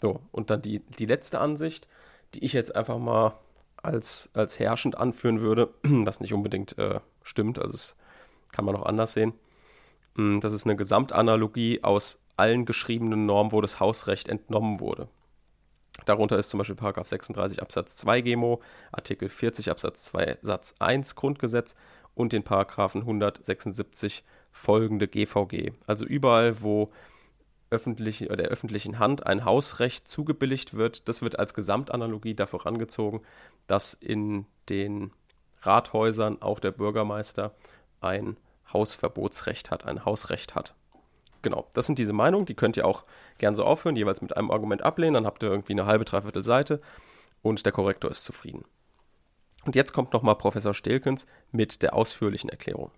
So, 0.02 0.22
und 0.32 0.50
dann 0.50 0.62
die, 0.62 0.80
die 0.80 1.06
letzte 1.06 1.40
Ansicht, 1.40 1.88
die 2.34 2.44
ich 2.44 2.54
jetzt 2.54 2.76
einfach 2.76 2.98
mal 2.98 3.34
als, 3.78 4.30
als 4.34 4.60
herrschend 4.60 4.98
anführen 4.98 5.42
würde, 5.42 5.74
was 5.84 6.20
nicht 6.20 6.34
unbedingt 6.34 6.78
äh, 6.78 7.00
stimmt, 7.22 7.60
also 7.60 7.74
das 7.74 7.98
kann 8.52 8.66
man 8.66 8.76
auch 8.76 8.86
anders 8.86 9.14
sehen. 9.14 9.34
Hm, 10.16 10.42
das 10.42 10.54
ist 10.54 10.66
eine 10.66 10.76
Gesamtanalogie 10.76 11.84
aus 11.84 12.20
allen 12.38 12.66
geschriebenen 12.66 13.26
Normen, 13.26 13.52
wo 13.52 13.62
das 13.62 13.80
Hausrecht 13.80 14.28
entnommen 14.28 14.80
wurde. 14.80 15.08
Darunter 16.06 16.38
ist 16.38 16.50
zum 16.50 16.58
Beispiel 16.58 16.76
36 16.76 17.62
Absatz 17.62 17.96
2 17.98 18.22
GEMO, 18.22 18.62
Artikel 18.92 19.30
40 19.30 19.70
Absatz 19.70 20.04
2 20.06 20.40
Satz 20.42 20.76
1 20.80 21.16
Grundgesetz 21.16 21.76
und 22.16 22.34
den 22.34 22.44
Paragraphen 22.44 23.02
176 23.02 24.24
folgende 24.52 25.08
GVG. 25.08 25.72
Also 25.88 26.06
überall, 26.06 26.62
wo 26.62 26.92
öffentlich, 27.70 28.20
der 28.20 28.48
öffentlichen 28.48 29.00
Hand 29.00 29.26
ein 29.26 29.46
Hausrecht 29.46 30.08
zugebilligt 30.08 30.76
wird, 30.76 31.10
das 31.10 31.22
wird 31.24 31.40
als 31.40 31.54
Gesamtanalogie 31.54 32.36
dafür 32.36 32.60
herangezogen, 32.60 33.22
dass 33.68 33.96
in 33.96 34.46
den 34.70 35.12
Rathäusern 35.64 36.42
auch 36.42 36.60
der 36.60 36.72
Bürgermeister 36.72 37.56
ein 38.00 38.38
Hausverbotsrecht 38.72 39.72
hat, 39.72 39.86
ein 39.86 40.06
Hausrecht 40.06 40.56
hat. 40.56 40.76
Genau, 41.42 41.68
das 41.74 41.88
sind 41.88 42.00
diese 42.00 42.14
Meinungen, 42.14 42.46
die 42.46 42.54
könnt 42.54 42.78
ihr 42.78 42.86
auch 42.86 43.04
gern 43.38 43.56
so 43.56 43.66
aufhören, 43.66 43.96
jeweils 43.96 44.22
mit 44.22 44.38
einem 44.38 44.52
Argument 44.52 44.84
ablehnen, 44.84 45.16
dann 45.16 45.26
habt 45.26 45.44
ihr 45.44 45.50
irgendwie 45.50 45.74
eine 45.74 45.86
halbe, 45.86 46.06
dreiviertel 46.06 46.44
Seite 46.44 46.80
und 47.42 47.66
der 47.66 47.74
Korrektor 47.74 48.10
ist 48.10 48.24
zufrieden. 48.24 48.66
Und 49.66 49.76
jetzt 49.76 49.94
kommt 49.94 50.14
nochmal 50.14 50.36
Professor 50.36 50.74
Stelkens 50.74 51.26
mit 51.52 51.82
der 51.82 51.94
ausführlichen 51.94 52.50
Erklärung. 52.50 52.92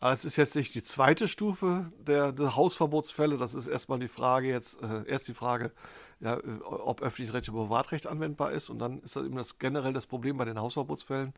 Also 0.00 0.26
es 0.26 0.32
ist 0.32 0.36
jetzt 0.36 0.56
nicht 0.56 0.74
die 0.74 0.82
zweite 0.82 1.28
Stufe 1.28 1.92
der, 1.98 2.32
der 2.32 2.56
Hausverbotsfälle. 2.56 3.36
Das 3.36 3.54
ist 3.54 3.66
erstmal 3.66 3.98
die 3.98 4.08
Frage 4.08 4.48
jetzt, 4.48 4.82
äh, 4.82 5.04
erst 5.06 5.28
die 5.28 5.34
Frage, 5.34 5.72
ja, 6.20 6.38
äh, 6.38 6.60
ob 6.62 7.02
öffentliches 7.02 7.34
Recht 7.34 7.48
über 7.48 7.64
Privatrecht 7.64 8.06
anwendbar 8.06 8.52
ist. 8.52 8.70
Und 8.70 8.78
dann 8.78 9.02
ist 9.02 9.14
das 9.14 9.26
eben 9.26 9.36
das 9.36 9.58
generell 9.58 9.92
das 9.92 10.06
Problem 10.06 10.38
bei 10.38 10.46
den 10.46 10.58
Hausverbotsfällen, 10.58 11.34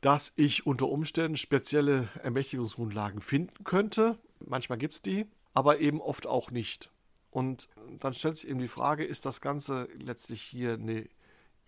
dass 0.00 0.32
ich 0.36 0.66
unter 0.66 0.88
Umständen 0.88 1.36
spezielle 1.36 2.08
Ermächtigungsgrundlagen 2.22 3.20
finden 3.20 3.64
könnte. 3.64 4.18
Manchmal 4.40 4.78
gibt 4.78 4.94
es 4.94 5.02
die, 5.02 5.26
aber 5.52 5.80
eben 5.80 6.00
oft 6.00 6.26
auch 6.26 6.50
nicht. 6.50 6.90
Und 7.30 7.68
dann 8.00 8.14
stellt 8.14 8.36
sich 8.36 8.48
eben 8.48 8.60
die 8.60 8.68
Frage, 8.68 9.04
ist 9.04 9.26
das 9.26 9.42
Ganze 9.42 9.88
letztlich 9.98 10.40
hier 10.40 10.72
eine 10.74 11.06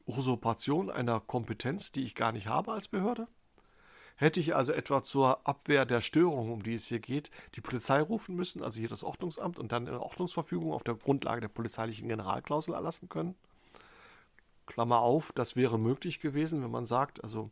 Usurpation 0.08 0.90
einer 0.90 1.20
Kompetenz, 1.20 1.92
die 1.92 2.02
ich 2.02 2.14
gar 2.14 2.32
nicht 2.32 2.46
habe 2.46 2.72
als 2.72 2.88
Behörde? 2.88 3.28
Hätte 4.16 4.40
ich 4.40 4.56
also 4.56 4.72
etwa 4.72 5.04
zur 5.04 5.46
Abwehr 5.46 5.86
der 5.86 6.00
Störung, 6.00 6.50
um 6.50 6.64
die 6.64 6.74
es 6.74 6.86
hier 6.86 6.98
geht, 6.98 7.30
die 7.54 7.60
Polizei 7.60 8.00
rufen 8.00 8.34
müssen, 8.34 8.64
also 8.64 8.80
hier 8.80 8.88
das 8.88 9.04
Ordnungsamt, 9.04 9.60
und 9.60 9.70
dann 9.70 9.86
eine 9.86 10.02
Ordnungsverfügung 10.02 10.72
auf 10.72 10.82
der 10.82 10.96
Grundlage 10.96 11.40
der 11.40 11.48
polizeilichen 11.48 12.08
Generalklausel 12.08 12.74
erlassen 12.74 13.08
können? 13.08 13.36
Klammer 14.66 15.00
auf, 15.00 15.30
das 15.32 15.54
wäre 15.54 15.78
möglich 15.78 16.18
gewesen, 16.20 16.64
wenn 16.64 16.70
man 16.70 16.84
sagt, 16.84 17.22
also 17.22 17.50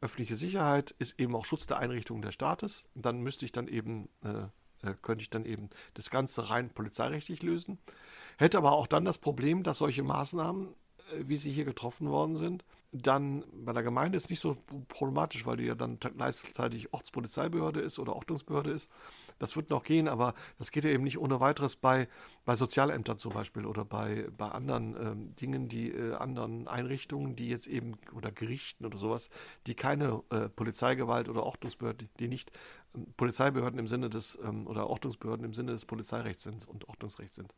öffentliche 0.00 0.36
Sicherheit 0.36 0.94
ist 0.98 1.20
eben 1.20 1.34
auch 1.34 1.44
Schutz 1.44 1.66
der 1.66 1.78
Einrichtungen 1.78 2.22
des 2.22 2.34
Staates. 2.34 2.88
Dann 2.94 3.20
müsste 3.20 3.44
ich 3.44 3.52
dann 3.52 3.68
eben, 3.68 4.08
äh, 4.22 4.88
äh 4.88 4.94
könnte 5.02 5.22
ich 5.22 5.30
dann 5.30 5.44
eben 5.44 5.68
das 5.94 6.10
Ganze 6.10 6.48
rein 6.48 6.70
polizeirechtlich 6.70 7.42
lösen. 7.42 7.78
Hätte 8.38 8.58
aber 8.58 8.72
auch 8.72 8.86
dann 8.86 9.04
das 9.04 9.18
Problem, 9.18 9.62
dass 9.62 9.78
solche 9.78 10.02
Maßnahmen 10.02 10.74
wie 11.18 11.36
sie 11.36 11.50
hier 11.50 11.64
getroffen 11.64 12.08
worden 12.08 12.36
sind. 12.36 12.64
Dann 12.92 13.44
bei 13.52 13.72
der 13.72 13.82
Gemeinde 13.82 14.16
ist 14.16 14.24
es 14.24 14.30
nicht 14.30 14.40
so 14.40 14.56
problematisch, 14.88 15.44
weil 15.44 15.56
die 15.56 15.64
ja 15.64 15.74
dann 15.74 15.98
gleichzeitig 15.98 16.92
Ortspolizeibehörde 16.92 17.80
ist 17.80 17.98
oder 17.98 18.14
Ordnungsbehörde 18.14 18.70
ist. 18.70 18.90
das 19.38 19.54
wird 19.54 19.70
noch 19.70 19.82
gehen, 19.82 20.08
aber 20.08 20.34
das 20.58 20.70
geht 20.70 20.84
ja 20.84 20.90
eben 20.90 21.04
nicht 21.04 21.18
ohne 21.18 21.40
weiteres 21.40 21.76
bei, 21.76 22.08
bei 22.44 22.54
Sozialämtern 22.54 23.18
zum 23.18 23.32
Beispiel 23.32 23.66
oder 23.66 23.84
bei, 23.84 24.28
bei 24.36 24.48
anderen 24.48 24.96
ähm, 24.98 25.36
Dingen, 25.36 25.68
die 25.68 25.90
äh, 25.90 26.14
anderen 26.14 26.68
Einrichtungen, 26.68 27.36
die 27.36 27.48
jetzt 27.48 27.66
eben 27.66 27.98
oder 28.14 28.32
Gerichten 28.32 28.86
oder 28.86 28.96
sowas, 28.96 29.30
die 29.66 29.74
keine 29.74 30.22
äh, 30.30 30.48
Polizeigewalt 30.48 31.28
oder 31.28 31.42
Ordnungsbehörden, 31.42 32.08
die 32.18 32.28
nicht 32.28 32.50
ähm, 32.94 33.06
Polizeibehörden 33.16 33.78
im 33.78 33.88
Sinne 33.88 34.08
des 34.08 34.38
ähm, 34.42 34.66
oder 34.66 34.88
Ordnungsbehörden 34.88 35.44
im 35.44 35.52
Sinne 35.52 35.72
des 35.72 35.84
Polizeirechts 35.84 36.44
sind 36.44 36.66
und 36.66 36.88
Ordnungsrechts 36.88 37.36
sind. 37.36 37.54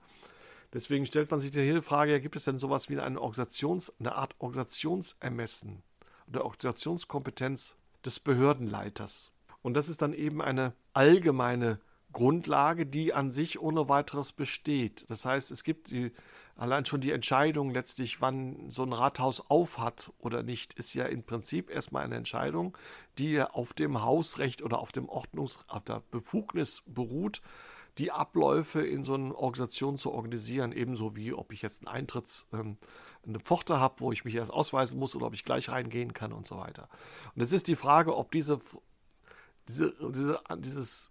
Deswegen 0.73 1.07
stellt 1.07 1.31
man 1.31 1.41
sich 1.41 1.53
hier 1.53 1.75
die 1.75 1.81
Frage, 1.81 2.21
gibt 2.21 2.37
es 2.37 2.45
denn 2.45 2.59
sowas 2.59 2.89
wie 2.89 2.99
eine 2.99 3.21
Organisations, 3.21 3.93
eine 3.99 4.15
Art 4.15 4.35
Organisationsermessen 4.39 5.83
oder 6.27 6.45
Organisationskompetenz 6.45 7.77
des 8.05 8.21
Behördenleiters? 8.21 9.33
Und 9.63 9.75
das 9.75 9.89
ist 9.89 10.03
dann 10.03 10.13
eben 10.13 10.43
eine 10.43 10.75
allgemeine 10.93 11.81
Grundlage, 12.13 12.87
die 12.87 13.13
an 13.13 13.33
sich 13.33 13.61
ohne 13.61 13.89
weiteres 13.89 14.33
besteht. 14.33 15.09
Das 15.09 15.25
heißt, 15.25 15.51
es 15.51 15.63
gibt 15.63 15.91
die, 15.91 16.13
allein 16.57 16.85
schon 16.85 17.01
die 17.01 17.13
Entscheidung 17.13 17.71
letztlich, 17.71 18.21
wann 18.21 18.71
so 18.71 18.83
ein 18.83 18.93
Rathaus 18.93 19.51
aufhat 19.51 20.13
oder 20.19 20.43
nicht, 20.43 20.75
ist 20.75 20.95
ja 20.95 21.05
im 21.05 21.23
Prinzip 21.23 21.71
erstmal 21.71 22.05
eine 22.05 22.17
Entscheidung, 22.17 22.77
die 23.19 23.41
auf 23.43 23.75
dem 23.75 24.03
Hausrecht 24.03 24.63
oder 24.63 24.79
auf 24.79 24.93
dem 24.93 25.09
Ordnungs, 25.09 25.61
auf 25.69 25.85
der 25.85 26.03
Befugnis 26.11 26.83
beruht, 26.87 27.43
die 27.99 28.13
Abläufe 28.13 28.81
in 28.81 29.05
so 29.05 29.15
einer 29.15 29.37
Organisation 29.37 29.99
zu 29.99 30.13
organisieren, 30.13 30.73
ebenso 30.73 31.17
wie 31.17 31.33
ob 31.33 31.53
ich 31.53 31.63
jetzt 31.63 31.87
einen 31.87 31.95
Eintritts, 31.95 32.49
ähm, 32.53 32.77
eine 33.27 33.41
Pforte 33.41 33.79
habe, 33.81 33.97
wo 33.99 34.13
ich 34.13 34.25
mich 34.25 34.35
erst 34.35 34.53
ausweisen 34.53 34.99
muss 34.99 35.15
oder 35.17 35.27
ob 35.27 35.35
ich 35.35 35.45
gleich 35.45 35.69
reingehen 35.69 36.13
kann 36.13 36.33
und 36.33 36.47
so 36.47 36.57
weiter. 36.59 36.89
Und 37.35 37.43
jetzt 37.43 37.53
ist 37.53 37.69
die 37.69 37.77
Frage, 37.77 38.17
ob 38.17 38.31
diese, 38.31 38.59
diese, 39.69 39.95
diese 40.13 40.41
dieses 40.57 41.11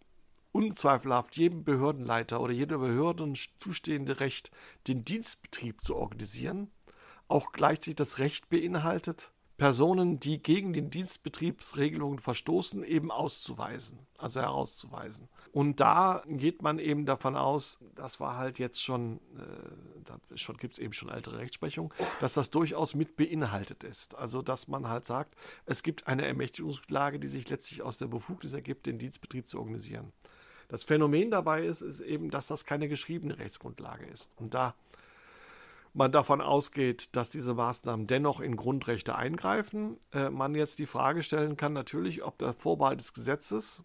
unzweifelhaft 0.52 1.38
jedem 1.38 1.64
Behördenleiter 1.64 2.42
oder 2.42 2.54
jeder 2.54 2.80
Behörden 2.80 3.38
zustehende 3.60 4.20
Recht, 4.20 4.50
den 4.88 5.06
Dienstbetrieb 5.06 5.82
zu 5.82 5.96
organisieren, 5.96 6.72
auch 7.28 7.52
gleichzeitig 7.52 7.98
das 7.98 8.18
Recht 8.18 8.50
beinhaltet, 8.50 9.32
Personen, 9.58 10.20
die 10.20 10.42
gegen 10.42 10.72
den 10.72 10.92
Dienstbetriebsregelungen 10.92 12.20
verstoßen, 12.20 12.84
eben 12.84 13.12
auszuweisen, 13.12 14.00
also 14.18 14.40
herauszuweisen. 14.40 15.28
Und 15.52 15.80
da 15.80 16.24
geht 16.28 16.62
man 16.62 16.78
eben 16.78 17.08
davon 17.08 17.36
aus, 17.36 17.80
das 17.96 18.20
war 18.20 18.38
halt 18.38 18.60
jetzt 18.60 18.84
schon, 18.84 19.20
äh, 19.36 20.38
schon 20.38 20.58
gibt 20.58 20.74
es 20.76 20.80
eben 20.80 20.94
schon 20.94 21.10
ältere 21.10 21.40
Rechtsprechung, 21.40 21.92
dass 22.22 22.36
das 22.36 22.52
durchaus 22.52 22.94
mit 22.94 23.16
beinhaltet 23.16 23.84
ist. 23.84 24.16
Also 24.16 24.44
dass 24.44 24.68
man 24.68 24.88
halt 24.88 25.06
sagt, 25.06 25.36
es 25.66 25.82
gibt 25.82 26.06
eine 26.06 26.26
Ermächtigungslage, 26.26 27.20
die 27.20 27.28
sich 27.28 27.50
letztlich 27.50 27.82
aus 27.82 27.98
der 27.98 28.08
Befugnis 28.08 28.54
ergibt, 28.54 28.86
den 28.86 29.00
Dienstbetrieb 29.00 29.48
zu 29.48 29.58
organisieren. 29.58 30.14
Das 30.68 30.84
Phänomen 30.84 31.32
dabei 31.32 31.66
ist, 31.66 31.82
ist 31.82 32.02
eben, 32.02 32.30
dass 32.30 32.46
das 32.46 32.66
keine 32.66 32.88
geschriebene 32.88 33.40
Rechtsgrundlage 33.40 34.06
ist. 34.06 34.38
Und 34.38 34.54
da 34.54 34.76
man 35.98 36.12
davon 36.12 36.42
ausgeht, 36.42 37.16
dass 37.16 37.32
diese 37.32 37.56
Maßnahmen 37.56 38.06
dennoch 38.06 38.40
in 38.40 38.56
Grundrechte 38.56 39.16
eingreifen, 39.16 39.98
äh, 40.14 40.30
man 40.30 40.54
jetzt 40.54 40.78
die 40.80 40.86
Frage 40.86 41.24
stellen 41.24 41.58
kann, 41.58 41.74
natürlich, 41.74 42.24
ob 42.24 42.38
der 42.38 42.54
Vorbehalt 42.54 43.00
des 43.00 43.14
Gesetzes, 43.14 43.84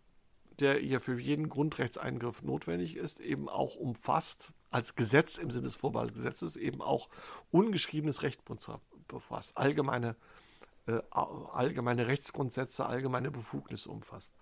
der 0.61 0.79
hier 0.79 1.01
für 1.01 1.19
jeden 1.19 1.49
Grundrechtseingriff 1.49 2.43
notwendig 2.43 2.97
ist, 2.97 3.21
eben 3.21 3.49
auch 3.49 3.77
umfasst, 3.77 4.53
als 4.71 4.95
Gesetz 4.95 5.39
im 5.39 5.51
Sinne 5.51 5.65
des 5.65 5.77
Vorbehaltsgesetzes, 5.77 6.57
eben 6.57 6.83
auch 6.83 7.09
ungeschriebenes 7.51 8.23
Recht 8.23 8.43
befasst, 9.09 9.57
allgemeine, 9.57 10.15
äh, 10.87 11.01
allgemeine 11.11 12.09
Rechtsgrundsätze, 12.09 12.85
allgemeine 12.85 13.31
Befugnisse 13.31 13.91
umfasst. 13.91 14.35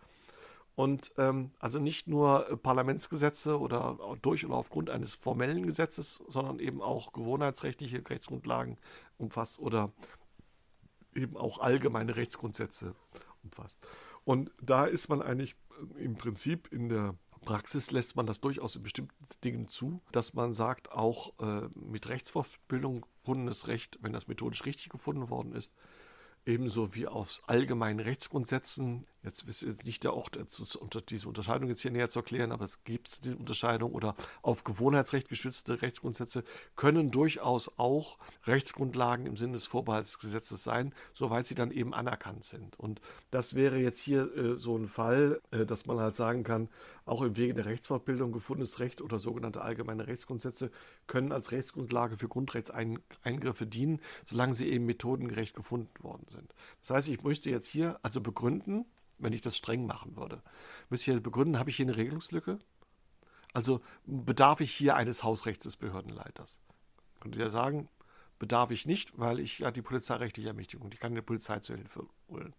Und 0.81 1.12
ähm, 1.18 1.51
also 1.59 1.78
nicht 1.78 2.09
nur 2.09 2.59
Parlamentsgesetze 2.62 3.61
oder 3.61 3.99
durch 4.22 4.47
oder 4.47 4.55
aufgrund 4.55 4.89
eines 4.89 5.14
formellen 5.14 5.66
Gesetzes, 5.66 6.22
sondern 6.26 6.59
eben 6.59 6.81
auch 6.81 7.12
gewohnheitsrechtliche 7.12 8.03
Rechtsgrundlagen 8.09 8.78
umfasst 9.18 9.59
oder 9.59 9.93
eben 11.14 11.37
auch 11.37 11.59
allgemeine 11.59 12.16
Rechtsgrundsätze 12.16 12.95
umfasst. 13.43 13.78
Und 14.24 14.53
da 14.62 14.87
ist 14.87 15.11
man 15.11 15.20
eigentlich 15.20 15.55
äh, 15.99 16.03
im 16.03 16.16
Prinzip 16.16 16.72
in 16.72 16.89
der 16.89 17.14
Praxis 17.45 17.91
lässt 17.91 18.16
man 18.16 18.24
das 18.24 18.41
durchaus 18.41 18.74
in 18.74 18.83
bestimmten 18.83 19.14
Dingen 19.45 19.68
zu, 19.68 20.01
dass 20.12 20.33
man 20.33 20.55
sagt, 20.55 20.93
auch 20.93 21.39
äh, 21.41 21.68
mit 21.74 22.09
Rechtsfortbildung 22.09 23.05
gebundenes 23.22 23.68
Recht, 23.68 23.99
wenn 24.01 24.14
das 24.14 24.28
methodisch 24.28 24.64
richtig 24.64 24.89
gefunden 24.89 25.28
worden 25.28 25.53
ist, 25.53 25.74
ebenso 26.47 26.95
wie 26.95 27.07
aus 27.07 27.43
allgemeinen 27.47 28.01
Rechtsgrundsätzen. 28.01 29.07
Jetzt 29.23 29.43
ist 29.43 29.85
nicht 29.85 30.05
der 30.05 30.14
Ort, 30.14 30.39
diese 31.11 31.29
Unterscheidung 31.29 31.68
jetzt 31.68 31.83
hier 31.83 31.91
näher 31.91 32.09
zu 32.09 32.21
erklären, 32.21 32.53
aber 32.53 32.64
es 32.64 32.85
gibt 32.85 33.25
diese 33.25 33.37
Unterscheidung 33.37 33.93
oder 33.93 34.14
auf 34.41 34.64
Gewohnheitsrecht 34.64 35.29
geschützte 35.29 35.83
Rechtsgrundsätze 35.83 36.43
können 36.75 37.11
durchaus 37.11 37.71
auch 37.79 38.16
Rechtsgrundlagen 38.47 39.27
im 39.27 39.37
Sinne 39.37 39.53
des 39.53 39.66
Vorbehaltsgesetzes 39.66 40.64
sein, 40.64 40.95
soweit 41.12 41.45
sie 41.45 41.55
dann 41.55 41.71
eben 41.71 41.93
anerkannt 41.93 42.45
sind. 42.45 42.79
Und 42.81 43.03
das 43.31 43.55
wäre 43.55 43.79
jetzt 43.79 44.01
hier 44.01 44.35
äh, 44.35 44.57
so 44.57 44.77
ein 44.77 44.89
Fall, 44.89 45.43
äh, 45.51 45.66
dass 45.66 45.85
man 45.85 45.99
halt 45.99 46.16
sagen 46.16 46.43
kann, 46.43 46.71
auch 47.05 47.21
im 47.21 47.37
Wege 47.37 47.53
der 47.53 47.66
Rechtsfortbildung 47.66 48.33
gefundenes 48.33 48.81
Recht 48.81 49.03
oder 49.03 49.18
sogenannte 49.18 49.61
allgemeine 49.61 50.07
Rechtsgrundsätze 50.07 50.71
können 51.07 51.33
als 51.33 51.53
Rechtsgrundlage 51.53 52.16
für 52.16 52.29
Grundrechtseingriffe 52.29 53.66
dienen, 53.66 54.01
solange 54.25 54.55
sie 54.55 54.68
eben 54.68 54.87
methodengerecht 54.87 55.55
gefunden 55.55 56.03
worden 56.03 56.27
sind. 56.31 56.55
Das 56.81 56.91
heißt, 56.91 57.09
ich 57.09 57.23
möchte 57.23 57.51
jetzt 57.51 57.66
hier 57.66 57.99
also 58.03 58.21
begründen, 58.21 58.87
wenn 59.21 59.33
ich 59.33 59.43
das 59.43 59.57
streng 59.57 59.87
machen 59.87 60.16
würde, 60.16 60.43
müsste 60.89 61.11
ich 61.11 61.14
hier 61.14 61.23
begründen, 61.23 61.59
habe 61.59 61.71
ich 61.71 61.77
hier 61.77 61.87
eine 61.87 61.97
Regelungslücke? 61.97 62.59
Also 63.53 63.81
bedarf 64.07 64.61
ich 64.61 64.73
hier 64.73 64.97
eines 64.97 65.23
Hausrechts 65.25 65.64
des 65.64 65.77
Behördenleiters? 65.77 66.61
Könnte 67.21 67.39
ich 67.39 67.43
ja 67.43 67.51
sagen, 67.51 67.89
bedarf 68.39 68.71
ich 68.71 68.87
nicht, 68.87 69.18
weil 69.18 69.39
ich 69.39 69.61
ja 69.61 69.71
die 69.71 69.83
polizeirechtliche 69.83 70.49
Ermächtigung, 70.49 70.91
ich 70.93 71.01
kann 71.01 71.14
die 71.14 71.23
Polizei 71.23 71.61
zur 71.61 71.77
Hilfe 71.77 72.07
holen. 72.29 72.55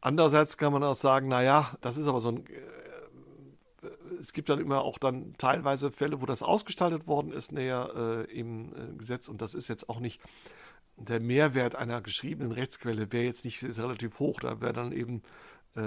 Andererseits 0.00 0.58
kann 0.58 0.72
man 0.72 0.84
auch 0.84 0.94
sagen, 0.94 1.28
naja, 1.28 1.74
das 1.80 1.96
ist 1.96 2.06
aber 2.06 2.20
so 2.20 2.28
ein, 2.28 2.46
äh, 2.46 3.88
es 4.20 4.32
gibt 4.32 4.48
dann 4.48 4.60
immer 4.60 4.82
auch 4.82 4.98
dann 4.98 5.34
teilweise 5.38 5.90
Fälle, 5.90 6.20
wo 6.20 6.26
das 6.26 6.42
ausgestaltet 6.42 7.06
worden 7.06 7.32
ist 7.32 7.50
näher 7.52 7.90
äh, 7.96 8.38
im 8.38 8.72
äh, 8.74 8.96
Gesetz 8.96 9.28
und 9.28 9.40
das 9.42 9.54
ist 9.54 9.68
jetzt 9.68 9.88
auch 9.88 10.00
nicht 10.00 10.20
der 10.96 11.20
Mehrwert 11.20 11.74
einer 11.74 12.00
geschriebenen 12.00 12.52
Rechtsquelle 12.52 13.12
wäre 13.12 13.24
jetzt 13.24 13.44
nicht 13.44 13.62
ist 13.62 13.78
relativ 13.78 14.18
hoch. 14.18 14.40
Da 14.40 14.60
wäre 14.60 14.72
dann 14.72 14.92
eben 14.92 15.22
äh, 15.76 15.80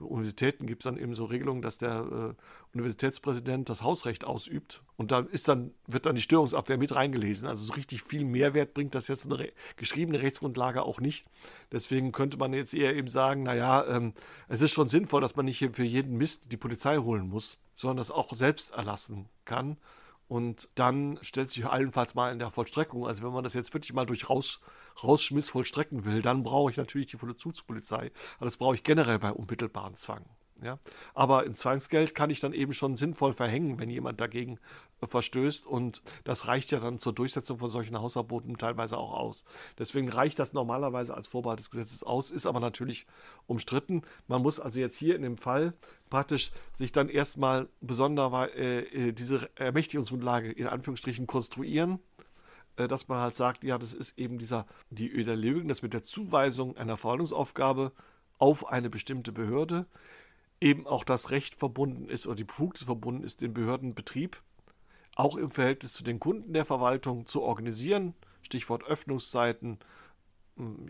Universitäten 0.00 0.66
gibt 0.66 0.82
es 0.82 0.84
dann 0.84 0.96
eben 0.96 1.14
so 1.14 1.26
Regelungen, 1.26 1.60
dass 1.60 1.76
der 1.76 2.34
äh, 2.34 2.74
Universitätspräsident 2.74 3.68
das 3.68 3.82
Hausrecht 3.82 4.24
ausübt 4.24 4.82
und 4.96 5.12
da 5.12 5.20
ist 5.20 5.48
dann 5.48 5.72
wird 5.86 6.06
dann 6.06 6.14
die 6.14 6.22
Störungsabwehr 6.22 6.78
mit 6.78 6.94
reingelesen. 6.94 7.46
Also 7.46 7.64
so 7.64 7.74
richtig 7.74 8.02
viel 8.02 8.24
Mehrwert 8.24 8.72
bringt 8.72 8.94
das 8.94 9.08
jetzt 9.08 9.26
eine 9.26 9.38
re 9.38 9.52
geschriebene 9.76 10.22
Rechtsgrundlage 10.22 10.82
auch 10.82 11.00
nicht. 11.00 11.26
Deswegen 11.70 12.12
könnte 12.12 12.38
man 12.38 12.54
jetzt 12.54 12.72
eher 12.72 12.96
eben 12.96 13.08
sagen, 13.08 13.42
naja, 13.42 13.86
ähm, 13.86 14.14
es 14.48 14.62
ist 14.62 14.72
schon 14.72 14.88
sinnvoll, 14.88 15.20
dass 15.20 15.36
man 15.36 15.44
nicht 15.44 15.68
für 15.72 15.84
jeden 15.84 16.16
Mist 16.16 16.50
die 16.50 16.56
Polizei 16.56 16.96
holen 16.96 17.28
muss, 17.28 17.58
sondern 17.74 17.98
das 17.98 18.10
auch 18.10 18.32
selbst 18.32 18.70
erlassen 18.72 19.28
kann. 19.44 19.76
Und 20.28 20.68
dann 20.74 21.18
stellt 21.22 21.48
sich 21.48 21.64
allenfalls 21.64 22.14
mal 22.14 22.30
in 22.30 22.38
der 22.38 22.50
Vollstreckung, 22.50 23.06
also 23.06 23.24
wenn 23.24 23.32
man 23.32 23.44
das 23.44 23.54
jetzt 23.54 23.72
wirklich 23.72 23.94
mal 23.94 24.06
durch 24.06 24.28
Raus, 24.28 24.60
Rausschmiss 25.02 25.50
vollstrecken 25.50 26.04
will, 26.04 26.22
dann 26.22 26.42
brauche 26.42 26.70
ich 26.70 26.76
natürlich 26.76 27.06
die 27.06 27.16
Vollzugspolizei. 27.16 28.12
Aber 28.36 28.44
das 28.44 28.58
brauche 28.58 28.74
ich 28.74 28.84
generell 28.84 29.18
bei 29.18 29.32
unmittelbaren 29.32 29.94
Zwang. 29.94 30.24
Ja? 30.62 30.78
Aber 31.14 31.40
ein 31.40 31.54
Zwangsgeld 31.54 32.14
kann 32.14 32.30
ich 32.30 32.40
dann 32.40 32.52
eben 32.52 32.72
schon 32.72 32.96
sinnvoll 32.96 33.32
verhängen, 33.32 33.78
wenn 33.78 33.90
jemand 33.90 34.20
dagegen 34.20 34.58
äh, 35.00 35.06
verstößt. 35.06 35.66
Und 35.66 36.02
das 36.24 36.46
reicht 36.46 36.70
ja 36.70 36.80
dann 36.80 36.98
zur 36.98 37.12
Durchsetzung 37.12 37.58
von 37.58 37.70
solchen 37.70 37.98
Hausverboten 37.98 38.56
teilweise 38.58 38.98
auch 38.98 39.12
aus. 39.12 39.44
Deswegen 39.78 40.08
reicht 40.08 40.38
das 40.38 40.52
normalerweise 40.52 41.14
als 41.14 41.28
Vorbehalt 41.28 41.60
des 41.60 41.70
Gesetzes 41.70 42.02
aus, 42.02 42.30
ist 42.30 42.46
aber 42.46 42.60
natürlich 42.60 43.06
umstritten. 43.46 44.02
Man 44.26 44.42
muss 44.42 44.60
also 44.60 44.80
jetzt 44.80 44.96
hier 44.96 45.16
in 45.16 45.22
dem 45.22 45.38
Fall 45.38 45.74
praktisch 46.08 46.50
sich 46.74 46.92
dann 46.92 47.08
erstmal 47.08 47.68
besonders 47.80 48.50
äh, 48.54 48.80
äh, 48.80 49.12
diese 49.12 49.48
Ermächtigungsgrundlage 49.56 50.50
in 50.50 50.66
Anführungsstrichen 50.66 51.26
konstruieren 51.26 52.00
äh, 52.76 52.88
dass 52.88 53.08
man 53.08 53.20
halt 53.20 53.34
sagt, 53.34 53.64
ja, 53.64 53.78
das 53.78 53.92
ist 53.92 54.18
eben 54.18 54.38
dieser, 54.38 54.66
die 54.90 55.08
Überlegung, 55.08 55.68
dass 55.68 55.82
mit 55.82 55.94
der 55.94 56.04
Zuweisung 56.04 56.76
einer 56.76 56.96
Verwaltungsaufgabe 56.96 57.92
auf 58.38 58.68
eine 58.68 58.88
bestimmte 58.88 59.32
Behörde 59.32 59.86
eben 60.60 60.86
auch 60.86 61.04
das 61.04 61.30
Recht 61.30 61.54
verbunden 61.54 62.08
ist 62.08 62.26
oder 62.26 62.36
die 62.36 62.44
Befugnis 62.44 62.84
verbunden 62.84 63.24
ist, 63.24 63.42
den 63.42 63.54
Behördenbetrieb 63.54 64.40
auch 65.14 65.36
im 65.36 65.50
Verhältnis 65.50 65.92
zu 65.92 66.04
den 66.04 66.20
Kunden 66.20 66.52
der 66.52 66.64
Verwaltung 66.64 67.26
zu 67.26 67.42
organisieren. 67.42 68.14
Stichwort 68.42 68.84
Öffnungszeiten, 68.84 69.78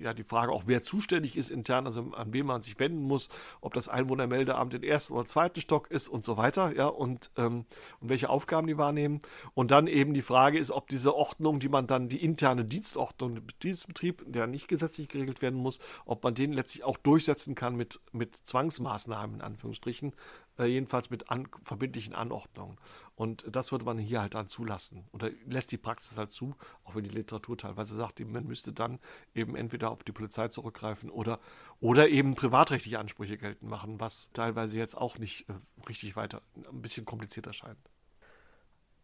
ja 0.01 0.15
die 0.15 0.25
Frage 0.25 0.53
auch, 0.53 0.65
wer 0.67 0.83
zuständig 0.83 1.37
ist 1.37 1.51
intern, 1.51 1.87
also 1.87 2.13
an 2.13 2.33
wen 2.33 2.47
man 2.47 2.63
sich 2.63 2.79
wenden 2.79 3.03
muss, 3.03 3.29
ob 3.61 3.75
das 3.75 3.89
Einwohnermeldeamt 3.89 4.75
im 4.75 4.83
ersten 4.83 5.15
oder 5.15 5.27
zweiten 5.27 5.61
Stock 5.61 5.91
ist 5.91 6.09
und 6.09 6.25
so 6.25 6.37
weiter, 6.37 6.75
ja, 6.75 6.87
und, 6.87 7.31
ähm, 7.37 7.65
und 8.01 8.09
welche 8.09 8.31
Aufgaben 8.31 8.67
die 8.67 8.79
wahrnehmen. 8.79 9.21
Und 9.55 9.71
dann 9.71 9.87
eben 9.87 10.15
die 10.15 10.23
Frage 10.23 10.59
ist, 10.59 10.71
ob 10.71 10.89
diese 10.89 11.15
Ordnung, 11.15 11.61
die 11.61 11.69
man 11.69 11.87
dann, 11.87 12.09
die 12.09 12.23
interne 12.23 12.65
Dienstordnung, 12.65 13.41
Dienstbetrieb, 13.63 14.25
der 14.27 14.47
nicht 14.47 14.69
gesetzlich 14.69 15.09
geregelt 15.09 15.43
werden 15.43 15.59
muss, 15.59 15.79
ob 16.05 16.23
man 16.25 16.35
den 16.35 16.53
letztlich 16.53 16.85
auch 16.85 16.97
durchsetzen 16.97 17.55
kann 17.55 17.77
mit, 17.77 18.01
mit 18.13 18.35
Zwangsmaßnahmen, 18.35 19.37
in 19.37 19.43
Anführungsstrichen, 19.43 20.13
äh, 20.59 20.67
jedenfalls 20.67 21.11
mit 21.11 21.31
an, 21.31 21.49
verbindlichen 21.63 22.15
Anordnungen. 22.15 22.77
Und 23.15 23.45
das 23.51 23.73
würde 23.73 23.85
man 23.85 23.99
hier 23.99 24.21
halt 24.21 24.35
dann 24.35 24.49
zulassen. 24.49 25.09
Da 25.13 25.29
lässt 25.47 25.73
die 25.73 25.77
Praxis 25.77 26.19
halt 26.19 26.31
zu, 26.31 26.55
auch 26.85 26.95
wenn 26.95 27.05
die 27.05 27.11
Literatur 27.11 27.57
teilweise 27.57 27.95
sagt, 27.95 28.21
man 28.21 28.47
müsste 28.47 28.73
dann 28.73 28.99
eben 29.35 29.57
entweder 29.57 29.91
auf 29.91 30.05
die 30.05 30.13
Polizei 30.13 30.49
zurückgreifen 30.49 31.11
oder, 31.11 31.41
oder 31.81 32.09
eben 32.09 32.35
privatrechtliche 32.35 32.99
Ansprüche 32.99 33.39
geltend 33.39 33.71
machen, 33.71 34.01
was 34.01 34.31
teilweise 34.33 34.79
jetzt 34.79 34.97
auch 34.97 35.19
nicht 35.19 35.49
äh, 35.49 35.55
richtig 35.89 36.17
weiter, 36.17 36.43
ein 36.57 36.83
bisschen 36.83 37.05
komplizierter 37.05 37.53
scheint. 37.53 37.79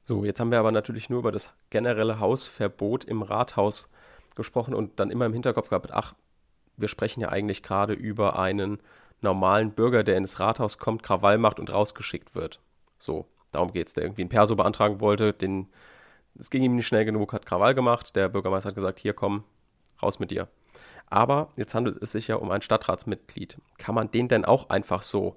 So, 0.06 0.24
jetzt 0.24 0.38
haben 0.38 0.50
wir 0.50 0.58
aber 0.58 0.72
natürlich 0.72 1.08
nur 1.08 1.20
über 1.20 1.32
das 1.32 1.50
generelle 1.70 2.20
Hausverbot 2.20 3.04
im 3.04 3.22
Rathaus 3.22 3.90
gesprochen 4.34 4.74
und 4.74 5.00
dann 5.00 5.10
immer 5.10 5.26
im 5.26 5.32
Hinterkopf 5.32 5.70
gehabt, 5.70 5.92
ach, 5.92 6.14
wir 6.76 6.88
sprechen 6.88 7.20
ja 7.20 7.30
eigentlich 7.30 7.62
gerade 7.62 7.94
über 7.94 8.38
einen 8.38 8.80
normalen 9.24 9.72
Bürger, 9.72 10.04
der 10.04 10.16
ins 10.16 10.38
Rathaus 10.38 10.78
kommt, 10.78 11.02
Krawall 11.02 11.38
macht 11.38 11.58
und 11.58 11.72
rausgeschickt 11.72 12.34
wird. 12.34 12.60
So, 12.98 13.26
darum 13.50 13.72
geht 13.72 13.88
es. 13.88 13.94
Der 13.94 14.04
irgendwie 14.04 14.24
ein 14.24 14.28
Perso 14.28 14.54
beantragen 14.54 15.00
wollte, 15.00 15.32
den, 15.32 15.68
es 16.38 16.50
ging 16.50 16.62
ihm 16.62 16.76
nicht 16.76 16.86
schnell 16.86 17.04
genug, 17.04 17.32
hat 17.32 17.46
Krawall 17.46 17.74
gemacht. 17.74 18.14
Der 18.14 18.28
Bürgermeister 18.28 18.68
hat 18.68 18.76
gesagt, 18.76 19.00
hier 19.00 19.14
komm, 19.14 19.44
raus 20.02 20.20
mit 20.20 20.30
dir. 20.30 20.48
Aber 21.06 21.52
jetzt 21.56 21.74
handelt 21.74 22.02
es 22.02 22.12
sich 22.12 22.28
ja 22.28 22.36
um 22.36 22.50
ein 22.50 22.62
Stadtratsmitglied. 22.62 23.58
Kann 23.78 23.94
man 23.94 24.10
den 24.10 24.28
denn 24.28 24.44
auch 24.44 24.70
einfach 24.70 25.02
so, 25.02 25.36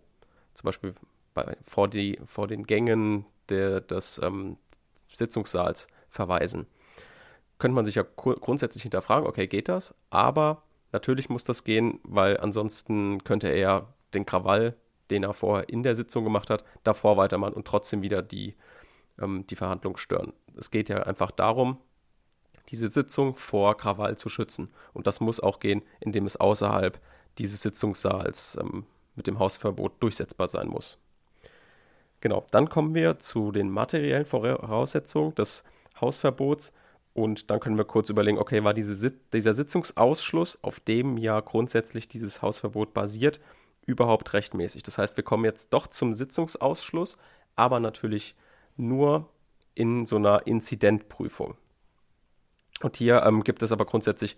zum 0.54 0.66
Beispiel 0.66 0.96
bei, 1.34 1.58
vor, 1.64 1.88
die, 1.88 2.20
vor 2.26 2.48
den 2.48 2.66
Gängen 2.66 3.26
der, 3.50 3.82
des 3.82 4.20
ähm, 4.24 4.58
Sitzungssaals 5.14 5.88
verweisen? 6.10 6.68
Könnte 7.60 7.76
man 7.76 7.86
sich 7.86 7.96
ja 7.96 8.06
grundsätzlich 8.16 8.84
hinterfragen, 8.84 9.28
okay, 9.28 9.48
geht 9.48 9.68
das? 9.68 9.96
Aber 10.10 10.64
Natürlich 10.92 11.30
muss 11.30 11.44
das 11.44 11.64
gehen, 11.64 12.00
weil 12.04 12.38
ansonsten 12.38 13.24
könnte 13.24 13.50
er 13.50 13.94
den 14.14 14.26
Krawall, 14.26 14.76
den 15.10 15.24
er 15.24 15.34
vorher 15.34 15.70
in 15.70 15.84
der 15.84 15.96
Sitzung 15.96 16.24
gemacht 16.24 16.50
hat, 16.50 16.64
davor 16.84 17.18
weitermachen 17.18 17.54
und 17.54 17.68
trotzdem 17.68 18.02
wieder 18.02 18.22
die, 18.22 18.56
ähm, 19.20 19.46
die 19.48 19.56
Verhandlung 19.56 19.98
stören. 19.98 20.34
Es 20.56 20.72
geht 20.72 20.90
ja 20.90 21.04
einfach 21.04 21.32
darum, 21.32 21.78
diese 22.70 22.88
Sitzung 22.90 23.36
vor 23.36 23.78
Krawall 23.78 24.18
zu 24.18 24.30
schützen. 24.30 24.70
Und 24.94 25.08
das 25.08 25.20
muss 25.20 25.40
auch 25.40 25.60
gehen, 25.60 25.84
indem 26.00 26.26
es 26.26 26.38
außerhalb 26.38 27.00
dieses 27.38 27.62
Sitzungssaals 27.62 28.58
ähm, 28.60 28.86
mit 29.16 29.28
dem 29.28 29.40
Hausverbot 29.40 30.02
durchsetzbar 30.02 30.48
sein 30.48 30.68
muss. 30.68 30.98
Genau, 32.20 32.46
dann 32.52 32.70
kommen 32.70 32.96
wir 32.96 33.20
zu 33.20 33.52
den 33.52 33.70
materiellen 33.70 34.26
Voraussetzungen 34.26 35.36
des 35.36 35.64
Hausverbots. 36.02 36.74
Und 37.18 37.50
dann 37.50 37.60
können 37.60 37.80
wir 37.80 37.84
kurz 37.84 38.12
überlegen, 38.12 38.38
okay, 38.38 38.64
war 38.64 38.76
diese, 38.76 39.12
dieser 39.34 39.54
Sitzungsausschluss, 39.54 40.64
auf 40.64 40.80
dem 40.80 41.18
ja 41.18 41.40
grundsätzlich 41.40 42.08
dieses 42.08 42.44
Hausverbot 42.44 42.94
basiert, 42.94 43.40
überhaupt 43.88 44.34
rechtmäßig? 44.34 44.84
Das 44.84 45.00
heißt, 45.00 45.18
wir 45.18 45.24
kommen 45.24 45.44
jetzt 45.44 45.74
doch 45.74 45.88
zum 45.88 46.14
Sitzungsausschluss, 46.14 47.18
aber 47.56 47.80
natürlich 47.80 48.36
nur 48.76 49.28
in 49.74 50.06
so 50.06 50.18
einer 50.18 50.46
Inzidentprüfung. 50.46 51.58
Und 52.84 52.98
hier 52.98 53.24
ähm, 53.24 53.44
gibt 53.44 53.64
es 53.64 53.72
aber 53.72 53.86
grundsätzlich 53.86 54.38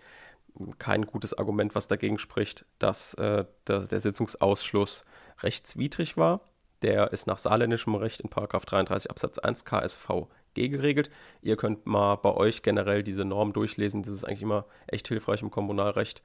kein 0.78 1.06
gutes 1.06 1.34
Argument, 1.38 1.76
was 1.76 1.90
dagegen 1.90 2.18
spricht, 2.18 2.64
dass 2.80 3.14
äh, 3.16 3.44
der, 3.68 3.88
der, 3.88 4.00
Sitzungsausschluss 4.00 5.04
rechtswidrig 5.40 6.16
war. 6.16 6.40
Der 6.82 7.12
ist 7.12 7.28
nach 7.28 7.40
saarländischem 7.40 7.96
Recht 7.96 8.22
in 8.22 8.30
33 8.30 9.12
Absatz 9.12 9.38
1 9.38 9.66
KSV 9.66 10.30
geregelt. 10.56 11.10
Ihr 11.42 11.56
könnt 11.56 11.86
mal 11.86 12.16
bei 12.16 12.34
euch 12.34 12.64
generell 12.64 13.04
diese 13.04 13.26
Norm 13.26 13.54
durchlesen. 13.54 14.04
Das 14.04 14.14
ist 14.14 14.24
eigentlich 14.24 14.42
immer 14.42 14.66
echt 14.88 15.08
hilfreich 15.08 15.42
im 15.42 15.52
Kommunalrecht. 15.52 16.22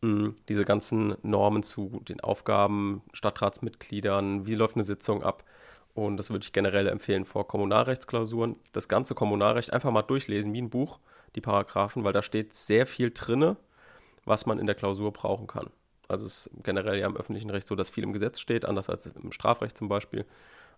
Mm, 0.00 0.30
diese 0.48 0.64
ganzen 0.64 1.16
Normen 1.22 1.62
zu 1.62 2.00
den 2.08 2.20
Aufgaben, 2.20 3.02
Stadtratsmitgliedern, 3.12 4.46
wie 4.46 4.54
läuft 4.54 4.76
eine 4.76 4.84
Sitzung 4.84 5.22
ab. 5.22 5.44
Und 5.94 6.16
das 6.16 6.30
würde 6.30 6.44
ich 6.44 6.52
generell 6.52 6.86
empfehlen 6.86 7.24
vor 7.24 7.48
Kommunalrechtsklausuren. 7.48 8.56
Das 8.72 8.86
ganze 8.86 9.14
Kommunalrecht 9.16 9.72
einfach 9.72 9.90
mal 9.90 10.02
durchlesen, 10.02 10.52
wie 10.52 10.62
ein 10.62 10.70
Buch, 10.70 11.00
die 11.34 11.40
Paragraphen, 11.40 12.04
weil 12.04 12.12
da 12.12 12.22
steht 12.22 12.54
sehr 12.54 12.86
viel 12.86 13.10
drinne, 13.10 13.56
was 14.24 14.46
man 14.46 14.60
in 14.60 14.66
der 14.66 14.76
Klausur 14.76 15.12
brauchen 15.12 15.48
kann. 15.48 15.70
Also 16.06 16.24
es 16.26 16.46
ist 16.46 16.62
generell 16.62 16.98
ja 16.98 17.06
im 17.06 17.16
öffentlichen 17.16 17.50
Recht 17.50 17.66
so, 17.66 17.74
dass 17.74 17.90
viel 17.90 18.04
im 18.04 18.12
Gesetz 18.12 18.38
steht, 18.40 18.64
anders 18.64 18.88
als 18.88 19.06
im 19.06 19.32
Strafrecht 19.32 19.76
zum 19.76 19.88
Beispiel. 19.88 20.24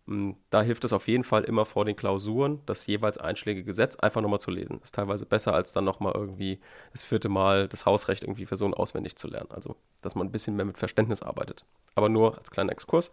Mm, 0.07 0.32
da 0.51 0.62
hilft 0.62 0.84
es 0.84 0.92
auf 0.92 1.09
jeden 1.09 1.24
Fall 1.24 1.44
immer 1.44 1.66
vor 1.66 1.84
den 1.84 1.96
Klausuren, 1.96 2.61
das 2.66 2.86
jeweils 2.86 3.18
einschlägige 3.18 3.64
Gesetz 3.64 3.96
einfach 3.96 4.20
nochmal 4.20 4.40
zu 4.40 4.51
lesen. 4.51 4.80
Ist 4.82 4.94
teilweise 4.94 5.26
besser, 5.26 5.55
als 5.55 5.72
dann 5.72 5.84
nochmal 5.84 6.12
irgendwie 6.14 6.61
das 6.92 7.03
vierte 7.03 7.28
Mal 7.28 7.68
das 7.68 7.86
Hausrecht 7.86 8.22
irgendwie 8.22 8.46
so 8.51 8.66
auswendig 8.72 9.16
zu 9.16 9.28
lernen. 9.28 9.51
Also, 9.51 9.76
dass 10.03 10.14
man 10.14 10.26
ein 10.26 10.32
bisschen 10.32 10.57
mehr 10.57 10.64
mit 10.64 10.78
Verständnis 10.78 11.22
arbeitet. 11.22 11.64
Aber 11.94 12.09
nur 12.09 12.38
als 12.38 12.51
kleiner 12.51 12.72
Exkurs. 12.72 13.11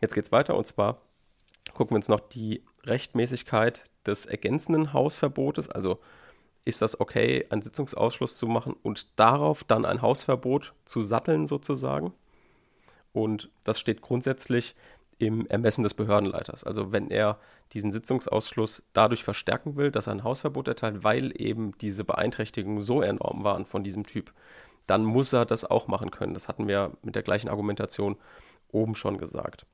Jetzt 0.00 0.14
geht 0.14 0.24
es 0.24 0.32
weiter 0.32 0.56
und 0.56 0.66
zwar 0.66 1.00
gucken 1.74 1.90
wir 1.94 1.96
uns 1.96 2.08
noch 2.08 2.20
die 2.20 2.62
Rechtmäßigkeit 2.84 3.84
des 4.04 4.26
ergänzenden 4.26 4.92
Hausverbotes, 4.92 5.70
also 5.70 6.00
ist 6.64 6.82
das 6.82 7.00
okay, 7.00 7.46
einen 7.50 7.62
Sitzungsausschluss 7.62 8.36
zu 8.36 8.46
machen 8.46 8.74
und 8.82 9.18
darauf 9.18 9.64
dann 9.64 9.84
ein 9.84 10.02
Hausverbot 10.02 10.74
zu 10.84 11.02
satteln 11.02 11.46
sozusagen. 11.46 12.12
Und 13.12 13.50
das 13.64 13.80
steht 13.80 14.00
grundsätzlich 14.00 14.74
im 15.22 15.46
Ermessen 15.46 15.84
des 15.84 15.94
Behördenleiters. 15.94 16.64
Also 16.64 16.90
wenn 16.90 17.08
er 17.08 17.38
diesen 17.74 17.92
Sitzungsausschluss 17.92 18.82
dadurch 18.92 19.22
verstärken 19.22 19.76
will, 19.76 19.92
dass 19.92 20.08
er 20.08 20.14
ein 20.14 20.24
Hausverbot 20.24 20.66
erteilt, 20.66 21.04
weil 21.04 21.32
eben 21.40 21.78
diese 21.78 22.02
Beeinträchtigungen 22.02 22.82
so 22.82 23.02
enorm 23.02 23.44
waren 23.44 23.64
von 23.64 23.84
diesem 23.84 24.04
Typ, 24.04 24.32
dann 24.88 25.04
muss 25.04 25.32
er 25.32 25.46
das 25.46 25.64
auch 25.64 25.86
machen 25.86 26.10
können. 26.10 26.34
Das 26.34 26.48
hatten 26.48 26.66
wir 26.66 26.96
mit 27.02 27.14
der 27.14 27.22
gleichen 27.22 27.48
Argumentation 27.48 28.16
oben 28.72 28.96
schon 28.96 29.16
gesagt. 29.16 29.64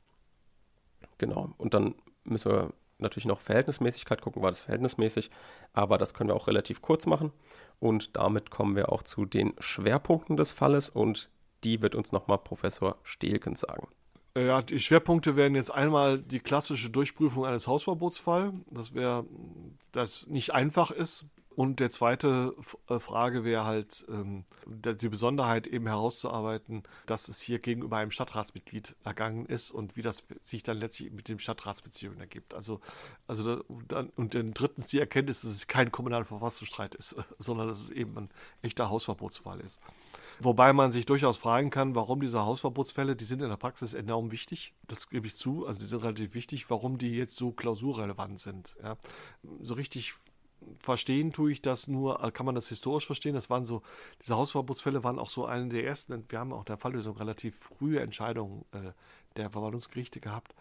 Genau. 1.16 1.54
Und 1.56 1.72
dann 1.72 1.94
müssen 2.24 2.52
wir 2.52 2.72
natürlich 2.98 3.24
noch 3.24 3.40
Verhältnismäßigkeit 3.40 4.20
gucken, 4.20 4.42
war 4.42 4.50
das 4.50 4.60
verhältnismäßig, 4.60 5.30
aber 5.72 5.96
das 5.96 6.12
können 6.12 6.28
wir 6.28 6.36
auch 6.36 6.46
relativ 6.46 6.82
kurz 6.82 7.06
machen. 7.06 7.32
Und 7.80 8.16
damit 8.16 8.50
kommen 8.50 8.76
wir 8.76 8.92
auch 8.92 9.02
zu 9.02 9.24
den 9.24 9.54
Schwerpunkten 9.60 10.36
des 10.36 10.52
Falles 10.52 10.90
und 10.90 11.30
die 11.64 11.80
wird 11.80 11.94
uns 11.94 12.12
nochmal 12.12 12.38
Professor 12.38 12.98
Stehlkens 13.02 13.60
sagen. 13.60 13.88
Ja, 14.46 14.62
die 14.62 14.78
Schwerpunkte 14.78 15.36
wären 15.36 15.54
jetzt 15.54 15.72
einmal 15.72 16.18
die 16.18 16.40
klassische 16.40 16.90
Durchprüfung 16.90 17.44
eines 17.44 17.66
Hausverbotsfalls, 17.66 18.54
das 18.70 18.94
wäre, 18.94 19.24
das 19.92 20.26
nicht 20.26 20.52
einfach 20.54 20.90
ist. 20.90 21.24
Und 21.58 21.80
der 21.80 21.90
zweite 21.90 22.54
äh, 22.88 23.00
Frage 23.00 23.42
wäre 23.42 23.64
halt 23.64 24.06
ähm, 24.08 24.44
die 24.64 25.08
Besonderheit 25.08 25.66
eben 25.66 25.88
herauszuarbeiten, 25.88 26.84
dass 27.06 27.26
es 27.26 27.40
hier 27.40 27.58
gegenüber 27.58 27.96
einem 27.96 28.12
Stadtratsmitglied 28.12 28.94
ergangen 29.02 29.44
ist 29.44 29.72
und 29.72 29.96
wie 29.96 30.02
das 30.02 30.24
sich 30.40 30.62
dann 30.62 30.76
letztlich 30.76 31.10
mit 31.10 31.28
dem 31.28 31.40
Stadtratsbeziehungen 31.40 32.20
ergibt. 32.20 32.54
Also, 32.54 32.80
also 33.26 33.64
dann, 33.88 34.10
und 34.10 34.36
dann 34.36 34.54
drittens 34.54 34.86
die 34.86 35.00
Erkenntnis, 35.00 35.40
dass 35.40 35.50
es 35.50 35.66
kein 35.66 35.90
kommunaler 35.90 36.26
Verfassungsstreit 36.26 36.94
ist, 36.94 37.16
sondern 37.40 37.66
dass 37.66 37.80
es 37.80 37.90
eben 37.90 38.16
ein 38.16 38.30
echter 38.62 38.88
Hausverbotsfall 38.88 39.58
ist. 39.58 39.80
Wobei 40.40 40.72
man 40.72 40.92
sich 40.92 41.06
durchaus 41.06 41.36
fragen 41.36 41.70
kann, 41.70 41.94
warum 41.94 42.20
diese 42.20 42.44
Hausverbotsfälle, 42.44 43.16
die 43.16 43.24
sind 43.24 43.42
in 43.42 43.48
der 43.48 43.56
Praxis 43.56 43.94
enorm 43.94 44.30
wichtig. 44.30 44.72
Das 44.86 45.08
gebe 45.08 45.26
ich 45.26 45.36
zu. 45.36 45.66
Also 45.66 45.80
die 45.80 45.86
sind 45.86 46.02
relativ 46.02 46.34
wichtig, 46.34 46.68
warum 46.70 46.98
die 46.98 47.10
jetzt 47.10 47.36
so 47.36 47.50
klausurrelevant 47.50 48.40
sind. 48.40 48.76
Ja. 48.82 48.96
So 49.60 49.74
richtig 49.74 50.14
verstehen 50.80 51.32
tue 51.32 51.52
ich 51.52 51.62
das 51.62 51.88
nur, 51.88 52.18
kann 52.32 52.46
man 52.46 52.54
das 52.54 52.68
historisch 52.68 53.06
verstehen. 53.06 53.34
Das 53.34 53.50
waren 53.50 53.64
so, 53.64 53.82
diese 54.22 54.36
Hausverbotsfälle 54.36 55.04
waren 55.04 55.18
auch 55.18 55.30
so 55.30 55.46
eine 55.46 55.68
der 55.68 55.84
ersten. 55.84 56.24
Wir 56.28 56.38
haben 56.38 56.52
auch 56.52 56.64
der 56.64 56.76
Falllösung 56.76 57.16
relativ 57.16 57.58
frühe 57.58 58.00
Entscheidungen 58.00 58.64
äh, 58.72 58.92
der 59.36 59.50
Verwaltungsgerichte 59.50 60.20
gehabt 60.20 60.54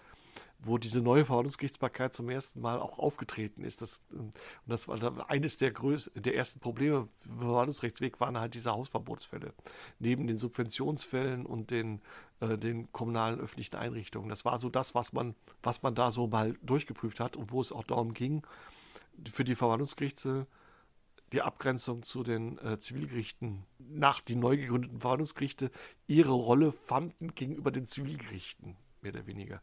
wo 0.60 0.78
diese 0.78 1.02
neue 1.02 1.26
Verwaltungsgerichtsbarkeit 1.26 2.14
zum 2.14 2.30
ersten 2.30 2.62
Mal 2.62 2.80
auch 2.80 2.98
aufgetreten 3.00 3.64
ist. 3.64 3.82
Das, 3.82 4.02
ähm, 4.12 4.20
und 4.20 4.34
das 4.66 4.88
war 4.88 5.30
eines 5.30 5.58
der, 5.58 5.72
größ 5.72 6.12
der 6.16 6.36
ersten 6.36 6.60
Probleme 6.60 7.08
im 7.26 7.38
Verwaltungsrechtsweg 7.38 8.20
waren 8.20 8.40
halt 8.40 8.54
diese 8.54 8.72
Hausverbotsfälle. 8.72 9.54
Neben 10.00 10.28
den 10.28 10.38
Subventionsfällen 10.38 11.46
und 11.46 11.72
den, 11.72 12.02
äh, 12.40 12.58
den 12.58 12.92
kommunalen 12.92 13.40
öffentlichen 13.40 13.76
Einrichtungen. 13.76 14.30
Das 14.30 14.46
war 14.46 14.60
so 14.60 14.70
das, 14.70 14.96
was 14.96 15.14
man, 15.14 15.36
was 15.62 15.84
man 15.84 15.96
da 15.96 16.12
so 16.12 16.28
mal 16.28 16.56
durchgeprüft 16.64 17.20
hat 17.20 17.36
und 17.36 17.52
wo 17.52 17.62
es 17.62 17.72
auch 17.72 17.84
darum 17.84 18.14
ging, 18.14 18.46
für 19.32 19.44
die 19.44 19.56
Verwaltungsgerichte 19.56 20.48
die 21.34 21.42
Abgrenzung 21.42 22.04
zu 22.04 22.24
den 22.24 22.58
äh, 22.60 22.80
Zivilgerichten 22.80 23.66
nach 23.80 24.22
die 24.22 24.36
neu 24.36 24.58
gegründeten 24.58 25.02
Verwaltungsgerichte 25.02 25.72
ihre 26.08 26.32
Rolle 26.32 26.72
fanden 26.72 27.36
gegenüber 27.36 27.72
den 27.72 27.86
Zivilgerichten. 27.86 28.78
Mehr 29.08 29.22
oder 29.22 29.28
weniger. 29.28 29.62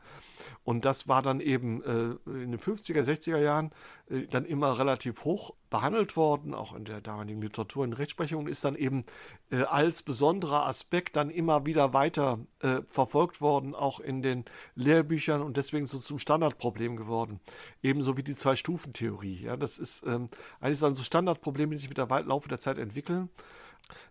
Und 0.65 0.85
das 0.85 1.09
war 1.09 1.23
dann 1.23 1.41
eben 1.41 1.83
äh, 1.83 2.31
in 2.31 2.53
den 2.53 2.59
50er, 2.59 3.03
60er 3.03 3.39
Jahren 3.39 3.71
äh, 4.09 4.27
dann 4.27 4.45
immer 4.45 4.79
relativ 4.79 5.25
hoch 5.25 5.55
behandelt 5.71 6.17
worden, 6.17 6.55
auch 6.55 6.75
in 6.75 6.85
der 6.85 7.01
damaligen 7.01 7.41
Literatur 7.43 7.85
und 7.85 7.95
Rechtsprechung, 7.95 8.41
und 8.41 8.49
ist 8.49 8.65
dann 8.65 8.77
eben 8.77 9.05
äh, 9.51 9.63
als 9.63 10.03
besonderer 10.03 10.67
Aspekt 10.67 11.17
dann 11.17 11.31
immer 11.31 11.67
wieder 11.67 11.93
weiter 11.93 12.39
äh, 12.61 12.81
verfolgt 12.87 13.41
worden, 13.41 13.75
auch 13.75 14.01
in 14.01 14.23
den 14.23 14.45
Lehrbüchern 14.75 15.43
und 15.43 15.57
deswegen 15.57 15.87
so 15.87 15.99
zum 15.99 16.19
Standardproblem 16.19 16.97
geworden. 16.97 17.41
Ebenso 17.83 18.17
wie 18.17 18.23
die 18.23 18.37
Zwei-Stufen-Theorie. 18.37 19.43
Ja, 19.43 19.57
das 19.57 19.79
ist 19.79 20.05
ähm, 20.07 20.29
eigentlich 20.61 20.81
dann 20.81 20.95
so 20.95 21.03
Standardprobleme, 21.03 21.75
die 21.75 21.81
sich 21.81 21.89
mit 21.89 21.99
der 21.99 22.07
Laufe 22.07 22.49
der 22.49 22.61
Zeit 22.61 22.79
entwickeln 22.79 23.29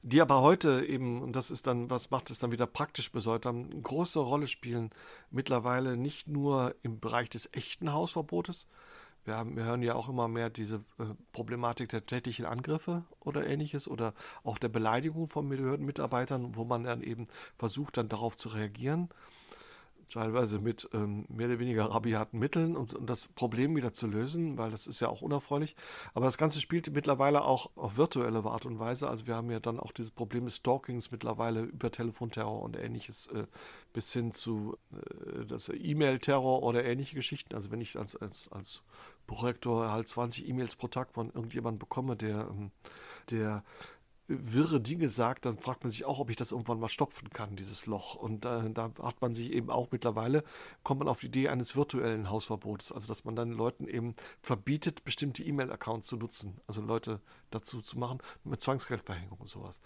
die 0.01 0.21
aber 0.21 0.41
heute 0.41 0.86
eben, 0.86 1.21
und 1.21 1.36
das 1.36 1.51
ist 1.51 1.67
dann, 1.67 1.89
was 1.89 2.11
macht 2.11 2.30
es 2.30 2.39
dann 2.39 2.51
wieder 2.51 2.67
praktisch 2.67 3.11
bedeutsam, 3.11 3.69
eine 3.71 3.82
große 3.82 4.19
Rolle 4.19 4.47
spielen, 4.47 4.91
mittlerweile 5.32 5.97
nicht 5.97 6.28
nur 6.28 6.76
im 6.84 6.99
Bereich 6.99 7.30
des 7.30 7.49
echten 7.53 7.91
Hausverbotes. 7.91 8.67
Wir, 9.26 9.38
haben, 9.38 9.55
wir 9.55 9.63
hören 9.63 9.82
ja 9.82 9.95
auch 9.95 10.09
immer 10.09 10.28
mehr 10.28 10.49
diese 10.49 10.84
äh, 10.99 11.05
Problematik 11.32 11.89
der 11.89 12.05
tätlichen 12.05 12.45
Angriffe 12.45 13.03
oder 13.21 13.47
ähnliches 13.47 13.88
oder 13.88 14.13
auch 14.43 14.57
der 14.57 14.67
Beleidigung 14.67 15.28
von 15.28 15.47
Behördenmitarbeitern, 15.47 16.55
wo 16.55 16.65
man 16.65 16.84
dann 16.84 17.01
eben 17.01 17.28
versucht, 17.57 17.97
dann 17.97 18.09
darauf 18.09 18.36
zu 18.36 18.49
reagieren 18.49 19.09
teilweise 20.14 20.59
mit 20.59 20.88
ähm, 20.93 21.26
mehr 21.28 21.47
oder 21.47 21.59
weniger 21.59 21.86
rabiaten 21.86 22.39
Mitteln, 22.39 22.76
um, 22.76 22.88
um, 22.95 23.05
das 23.05 23.28
Problem 23.30 23.76
wieder 23.76 23.93
zu 23.93 24.07
lösen, 24.07 24.57
weil 24.57 24.70
das 24.70 24.86
ist 24.86 24.99
ja 24.99 25.07
auch 25.09 25.22
unerfreulich. 25.22 25.76
Aber 26.14 26.26
das 26.26 26.38
Ganze 26.38 26.61
spielt 26.61 26.93
mittlerweile 26.93 27.43
auch 27.43 27.72
auf 27.76 27.97
virtuelle 27.97 28.43
Art 28.43 28.66
und 28.66 28.80
Weise. 28.80 29.09
Also 29.09 29.28
wir 29.28 29.36
haben 29.36 29.49
ja 29.49 29.59
dann 29.59 29.80
auch 29.80 29.91
dieses 29.91 30.11
Problem 30.11 30.45
des 30.45 30.57
Stalkings 30.57 31.11
mittlerweile 31.11 31.61
über 31.61 31.89
Telefonterror 31.89 32.61
und 32.61 32.78
ähnliches 32.78 33.28
äh, 33.28 33.47
bis 33.91 34.14
hin 34.14 34.32
zu 34.32 34.78
äh, 34.91 35.76
E-Mail-Terror 35.76 36.61
oder 36.64 36.84
ähnliche 36.86 37.16
Geschichten. 37.16 37.55
Also 37.55 37.72
wenn 37.72 37.82
ich 37.82 37.97
als, 37.97 38.16
als, 38.16 38.49
als 38.51 38.84
Projektor 39.26 39.91
halt 39.91 40.07
20 40.07 40.47
E-Mails 40.47 40.76
pro 40.76 40.88
Tag 40.88 41.11
von 41.14 41.28
irgendjemandem 41.28 41.80
bekomme, 41.80 42.16
der, 42.16 42.47
ähm, 42.51 42.72
der 43.32 43.64
wirre 44.42 44.82
Dinge 44.82 45.08
sagt, 45.08 45.46
dann 45.46 45.58
fragt 45.58 45.84
man 45.84 45.92
sich 45.92 46.06
auch, 46.06 46.20
ob 46.20 46.30
ich 46.30 46.36
das 46.36 46.52
irgendwann 46.52 46.80
mal 46.80 46.90
stopfen 46.90 47.30
kann, 47.30 47.56
dieses 47.56 47.86
Loch. 47.86 48.16
Und 48.16 48.46
äh, 48.46 48.70
da 48.72 48.92
hat 49.02 49.22
man 49.22 49.34
sich 49.34 49.52
eben 49.52 49.70
auch 49.70 49.90
mittlerweile, 49.92 50.44
kommt 50.84 51.00
man 51.00 51.08
auf 51.08 51.20
die 51.20 51.28
Idee 51.28 51.50
eines 51.50 51.76
virtuellen 51.76 52.30
Hausverbots. 52.30 52.92
Also, 52.92 53.08
dass 53.08 53.26
man 53.26 53.36
dann 53.36 53.52
Leuten 53.52 53.88
eben 53.88 54.16
verbietet, 54.42 55.04
bestimmte 55.04 55.44
E-Mail-Accounts 55.44 56.08
zu 56.08 56.18
nutzen. 56.18 56.60
Also 56.68 56.82
Leute 56.82 57.22
dazu 57.50 57.82
zu 57.82 57.98
machen, 57.98 58.20
mit 58.44 58.62
Zwangsgeldverhängung 58.62 59.40
und 59.40 59.50
sowas. 59.50 59.82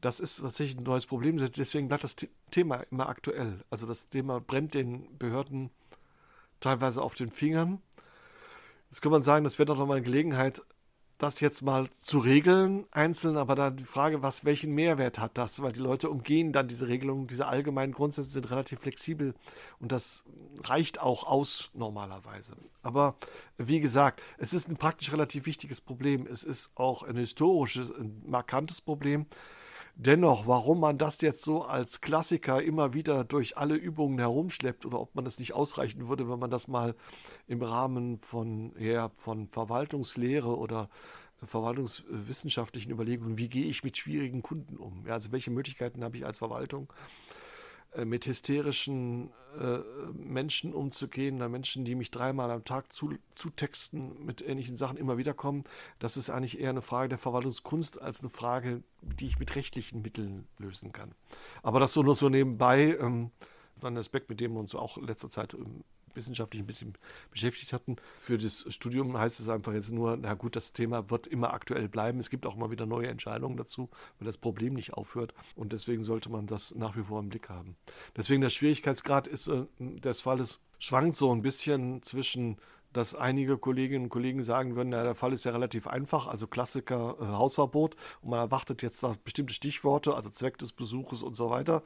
Das 0.00 0.20
ist 0.20 0.40
tatsächlich 0.40 0.78
ein 0.78 0.84
neues 0.84 1.06
Problem. 1.06 1.38
Deswegen 1.38 1.88
bleibt 1.88 2.04
das 2.04 2.16
Thema 2.50 2.76
immer 2.90 3.08
aktuell. 3.08 3.64
Also 3.70 3.86
das 3.86 4.08
Thema 4.08 4.40
brennt 4.40 4.74
den 4.74 5.18
Behörden 5.18 5.70
teilweise 6.60 7.02
auf 7.02 7.14
den 7.14 7.30
Fingern. 7.30 7.82
Jetzt 8.90 9.02
kann 9.02 9.12
man 9.12 9.22
sagen, 9.22 9.44
das 9.44 9.58
wäre 9.58 9.66
doch 9.66 9.76
nochmal 9.76 9.98
eine 9.98 10.06
Gelegenheit, 10.06 10.62
das 11.18 11.40
jetzt 11.40 11.62
mal 11.62 11.88
zu 12.00 12.20
regeln, 12.20 12.86
einzeln, 12.92 13.36
aber 13.36 13.56
dann 13.56 13.76
die 13.76 13.84
Frage, 13.84 14.22
was, 14.22 14.44
welchen 14.44 14.72
Mehrwert 14.72 15.18
hat 15.18 15.36
das? 15.36 15.60
Weil 15.60 15.72
die 15.72 15.80
Leute 15.80 16.10
umgehen 16.10 16.52
dann 16.52 16.68
diese 16.68 16.86
Regelungen, 16.86 17.26
diese 17.26 17.46
allgemeinen 17.46 17.92
Grundsätze 17.92 18.30
sind 18.30 18.50
relativ 18.50 18.78
flexibel 18.78 19.34
und 19.80 19.90
das 19.90 20.24
reicht 20.62 21.00
auch 21.00 21.24
aus 21.24 21.70
normalerweise. 21.74 22.56
Aber 22.82 23.16
wie 23.56 23.80
gesagt, 23.80 24.22
es 24.38 24.52
ist 24.52 24.68
ein 24.68 24.76
praktisch 24.76 25.12
relativ 25.12 25.46
wichtiges 25.46 25.80
Problem. 25.80 26.26
Es 26.26 26.44
ist 26.44 26.70
auch 26.76 27.02
ein 27.02 27.16
historisches, 27.16 27.90
ein 27.90 28.22
markantes 28.24 28.80
Problem. 28.80 29.26
Dennoch, 30.00 30.46
warum 30.46 30.78
man 30.78 30.96
das 30.96 31.20
jetzt 31.22 31.42
so 31.42 31.62
als 31.64 32.00
Klassiker 32.00 32.62
immer 32.62 32.94
wieder 32.94 33.24
durch 33.24 33.56
alle 33.58 33.74
Übungen 33.74 34.20
herumschleppt 34.20 34.86
oder 34.86 35.00
ob 35.00 35.16
man 35.16 35.26
es 35.26 35.40
nicht 35.40 35.54
ausreichen 35.54 36.08
würde, 36.08 36.28
wenn 36.30 36.38
man 36.38 36.52
das 36.52 36.68
mal 36.68 36.94
im 37.48 37.60
Rahmen 37.62 38.20
von, 38.20 38.72
ja, 38.78 39.10
von 39.16 39.48
Verwaltungslehre 39.48 40.56
oder 40.56 40.88
verwaltungswissenschaftlichen 41.42 42.92
Überlegungen, 42.92 43.38
wie 43.38 43.48
gehe 43.48 43.66
ich 43.66 43.82
mit 43.82 43.96
schwierigen 43.96 44.40
Kunden 44.40 44.76
um? 44.76 45.04
Ja, 45.04 45.14
also 45.14 45.32
welche 45.32 45.50
Möglichkeiten 45.50 46.04
habe 46.04 46.16
ich 46.16 46.24
als 46.24 46.38
Verwaltung? 46.38 46.92
Äh, 47.94 48.04
mit 48.04 48.26
hysterischen 48.26 49.30
äh, 49.58 49.78
Menschen 50.12 50.74
umzugehen, 50.74 51.36
oder 51.36 51.48
Menschen, 51.48 51.86
die 51.86 51.94
mich 51.94 52.10
dreimal 52.10 52.50
am 52.50 52.64
Tag 52.64 52.92
zu, 52.92 53.14
zutexten, 53.34 54.24
mit 54.26 54.42
ähnlichen 54.42 54.76
Sachen 54.76 54.98
immer 54.98 55.16
wieder 55.16 55.32
kommen, 55.32 55.64
das 55.98 56.18
ist 56.18 56.28
eigentlich 56.28 56.60
eher 56.60 56.70
eine 56.70 56.82
Frage 56.82 57.08
der 57.08 57.18
Verwaltungskunst 57.18 58.00
als 58.00 58.20
eine 58.20 58.28
Frage, 58.28 58.82
die 59.00 59.26
ich 59.26 59.38
mit 59.38 59.56
rechtlichen 59.56 60.02
Mitteln 60.02 60.46
lösen 60.58 60.92
kann. 60.92 61.12
Aber 61.62 61.80
das 61.80 61.94
so 61.94 62.02
nur 62.02 62.14
so 62.14 62.28
nebenbei, 62.28 62.96
ähm, 63.00 63.30
war 63.80 63.90
ein 63.90 63.96
Aspekt, 63.96 64.28
mit 64.28 64.40
dem 64.40 64.52
wir 64.52 64.60
uns 64.60 64.74
auch 64.74 64.98
in 64.98 65.04
letzter 65.04 65.30
Zeit 65.30 65.54
ähm, 65.54 65.82
wissenschaftlich 66.14 66.62
ein 66.62 66.66
bisschen 66.66 66.94
beschäftigt 67.30 67.72
hatten. 67.72 67.96
Für 68.18 68.38
das 68.38 68.64
Studium 68.68 69.16
heißt 69.16 69.40
es 69.40 69.48
einfach 69.48 69.72
jetzt 69.72 69.90
nur, 69.90 70.16
na 70.16 70.34
gut, 70.34 70.56
das 70.56 70.72
Thema 70.72 71.10
wird 71.10 71.26
immer 71.26 71.52
aktuell 71.52 71.88
bleiben. 71.88 72.18
Es 72.18 72.30
gibt 72.30 72.46
auch 72.46 72.56
immer 72.56 72.70
wieder 72.70 72.86
neue 72.86 73.08
Entscheidungen 73.08 73.56
dazu, 73.56 73.88
weil 74.18 74.26
das 74.26 74.36
Problem 74.36 74.74
nicht 74.74 74.94
aufhört. 74.94 75.34
Und 75.56 75.72
deswegen 75.72 76.04
sollte 76.04 76.30
man 76.30 76.46
das 76.46 76.74
nach 76.74 76.96
wie 76.96 77.02
vor 77.02 77.20
im 77.20 77.28
Blick 77.28 77.48
haben. 77.48 77.76
Deswegen 78.16 78.40
der 78.40 78.50
Schwierigkeitsgrad 78.50 79.26
ist 79.26 79.48
äh, 79.48 79.64
des 79.78 80.20
Falles 80.20 80.60
schwankt 80.78 81.16
so 81.16 81.32
ein 81.32 81.42
bisschen 81.42 82.02
zwischen 82.02 82.56
dass 82.92 83.14
einige 83.14 83.58
Kolleginnen 83.58 84.04
und 84.04 84.10
Kollegen 84.10 84.42
sagen 84.42 84.74
würden, 84.74 84.92
ja, 84.92 85.02
der 85.02 85.14
Fall 85.14 85.32
ist 85.32 85.44
ja 85.44 85.52
relativ 85.52 85.86
einfach, 85.86 86.26
also 86.26 86.46
Klassiker 86.46 87.16
äh, 87.20 87.24
Hausverbot 87.26 87.96
und 88.22 88.30
man 88.30 88.40
erwartet 88.40 88.82
jetzt 88.82 89.02
da 89.02 89.12
bestimmte 89.24 89.52
Stichworte, 89.52 90.14
also 90.14 90.30
Zweck 90.30 90.58
des 90.58 90.72
Besuches 90.72 91.22
und 91.22 91.36
so 91.36 91.50
weiter 91.50 91.82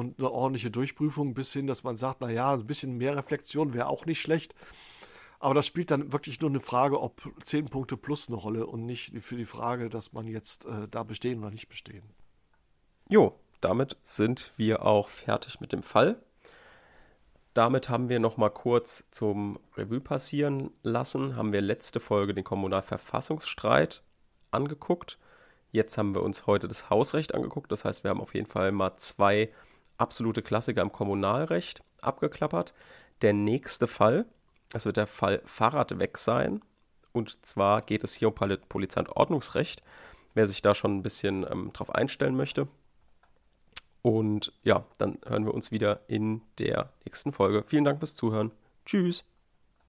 und 0.00 0.18
eine 0.18 0.30
ordentliche 0.30 0.70
Durchprüfung 0.70 1.34
bis 1.34 1.52
hin, 1.52 1.66
dass 1.66 1.84
man 1.84 1.98
sagt, 1.98 2.22
naja, 2.22 2.54
ein 2.54 2.66
bisschen 2.66 2.96
mehr 2.96 3.16
Reflexion 3.16 3.74
wäre 3.74 3.86
auch 3.86 4.06
nicht 4.06 4.20
schlecht. 4.20 4.54
Aber 5.38 5.54
das 5.54 5.66
spielt 5.66 5.90
dann 5.90 6.12
wirklich 6.12 6.40
nur 6.40 6.50
eine 6.50 6.60
Frage, 6.60 7.00
ob 7.00 7.20
10 7.44 7.66
Punkte 7.66 7.96
plus 7.96 8.28
eine 8.28 8.36
Rolle 8.36 8.66
und 8.66 8.86
nicht 8.86 9.12
für 9.22 9.36
die 9.36 9.44
Frage, 9.44 9.88
dass 9.90 10.12
man 10.12 10.26
jetzt 10.26 10.64
äh, 10.64 10.88
da 10.90 11.02
bestehen 11.02 11.40
oder 11.40 11.50
nicht 11.50 11.68
bestehen. 11.68 12.02
Jo, 13.08 13.38
damit 13.60 13.96
sind 14.02 14.52
wir 14.56 14.84
auch 14.86 15.08
fertig 15.08 15.60
mit 15.60 15.72
dem 15.72 15.82
Fall. 15.82 16.22
Damit 17.52 17.88
haben 17.88 18.08
wir 18.08 18.20
noch 18.20 18.36
mal 18.36 18.50
kurz 18.50 19.04
zum 19.10 19.58
Revue 19.76 20.00
passieren 20.00 20.70
lassen, 20.82 21.36
haben 21.36 21.52
wir 21.52 21.60
letzte 21.60 22.00
Folge 22.00 22.32
den 22.32 22.44
Kommunalverfassungsstreit 22.44 24.02
angeguckt. 24.50 25.18
Jetzt 25.72 25.98
haben 25.98 26.14
wir 26.14 26.22
uns 26.22 26.46
heute 26.46 26.68
das 26.68 26.90
Hausrecht 26.90 27.34
angeguckt. 27.34 27.70
Das 27.70 27.84
heißt, 27.84 28.02
wir 28.04 28.10
haben 28.10 28.20
auf 28.20 28.34
jeden 28.34 28.46
Fall 28.46 28.72
mal 28.72 28.96
zwei 28.96 29.50
absolute 30.00 30.42
Klassiker 30.42 30.82
im 30.82 30.92
Kommunalrecht 30.92 31.82
abgeklappert. 32.00 32.74
Der 33.22 33.32
nächste 33.32 33.86
Fall, 33.86 34.26
das 34.70 34.86
wird 34.86 34.96
der 34.96 35.06
Fall 35.06 35.42
Fahrrad 35.44 35.98
weg 35.98 36.18
sein. 36.18 36.62
Und 37.12 37.44
zwar 37.44 37.80
geht 37.82 38.04
es 38.04 38.14
hier 38.14 38.28
um 38.28 38.34
Polizei- 38.34 39.00
und 39.00 39.10
Ordnungsrecht. 39.10 39.82
Wer 40.34 40.46
sich 40.46 40.62
da 40.62 40.74
schon 40.74 40.96
ein 40.96 41.02
bisschen 41.02 41.44
ähm, 41.50 41.72
drauf 41.72 41.94
einstellen 41.94 42.36
möchte. 42.36 42.68
Und 44.02 44.52
ja, 44.62 44.84
dann 44.98 45.18
hören 45.26 45.44
wir 45.44 45.54
uns 45.54 45.72
wieder 45.72 46.00
in 46.08 46.40
der 46.58 46.92
nächsten 47.04 47.32
Folge. 47.32 47.64
Vielen 47.66 47.84
Dank 47.84 47.98
fürs 47.98 48.16
Zuhören. 48.16 48.52
Tschüss. 48.86 49.24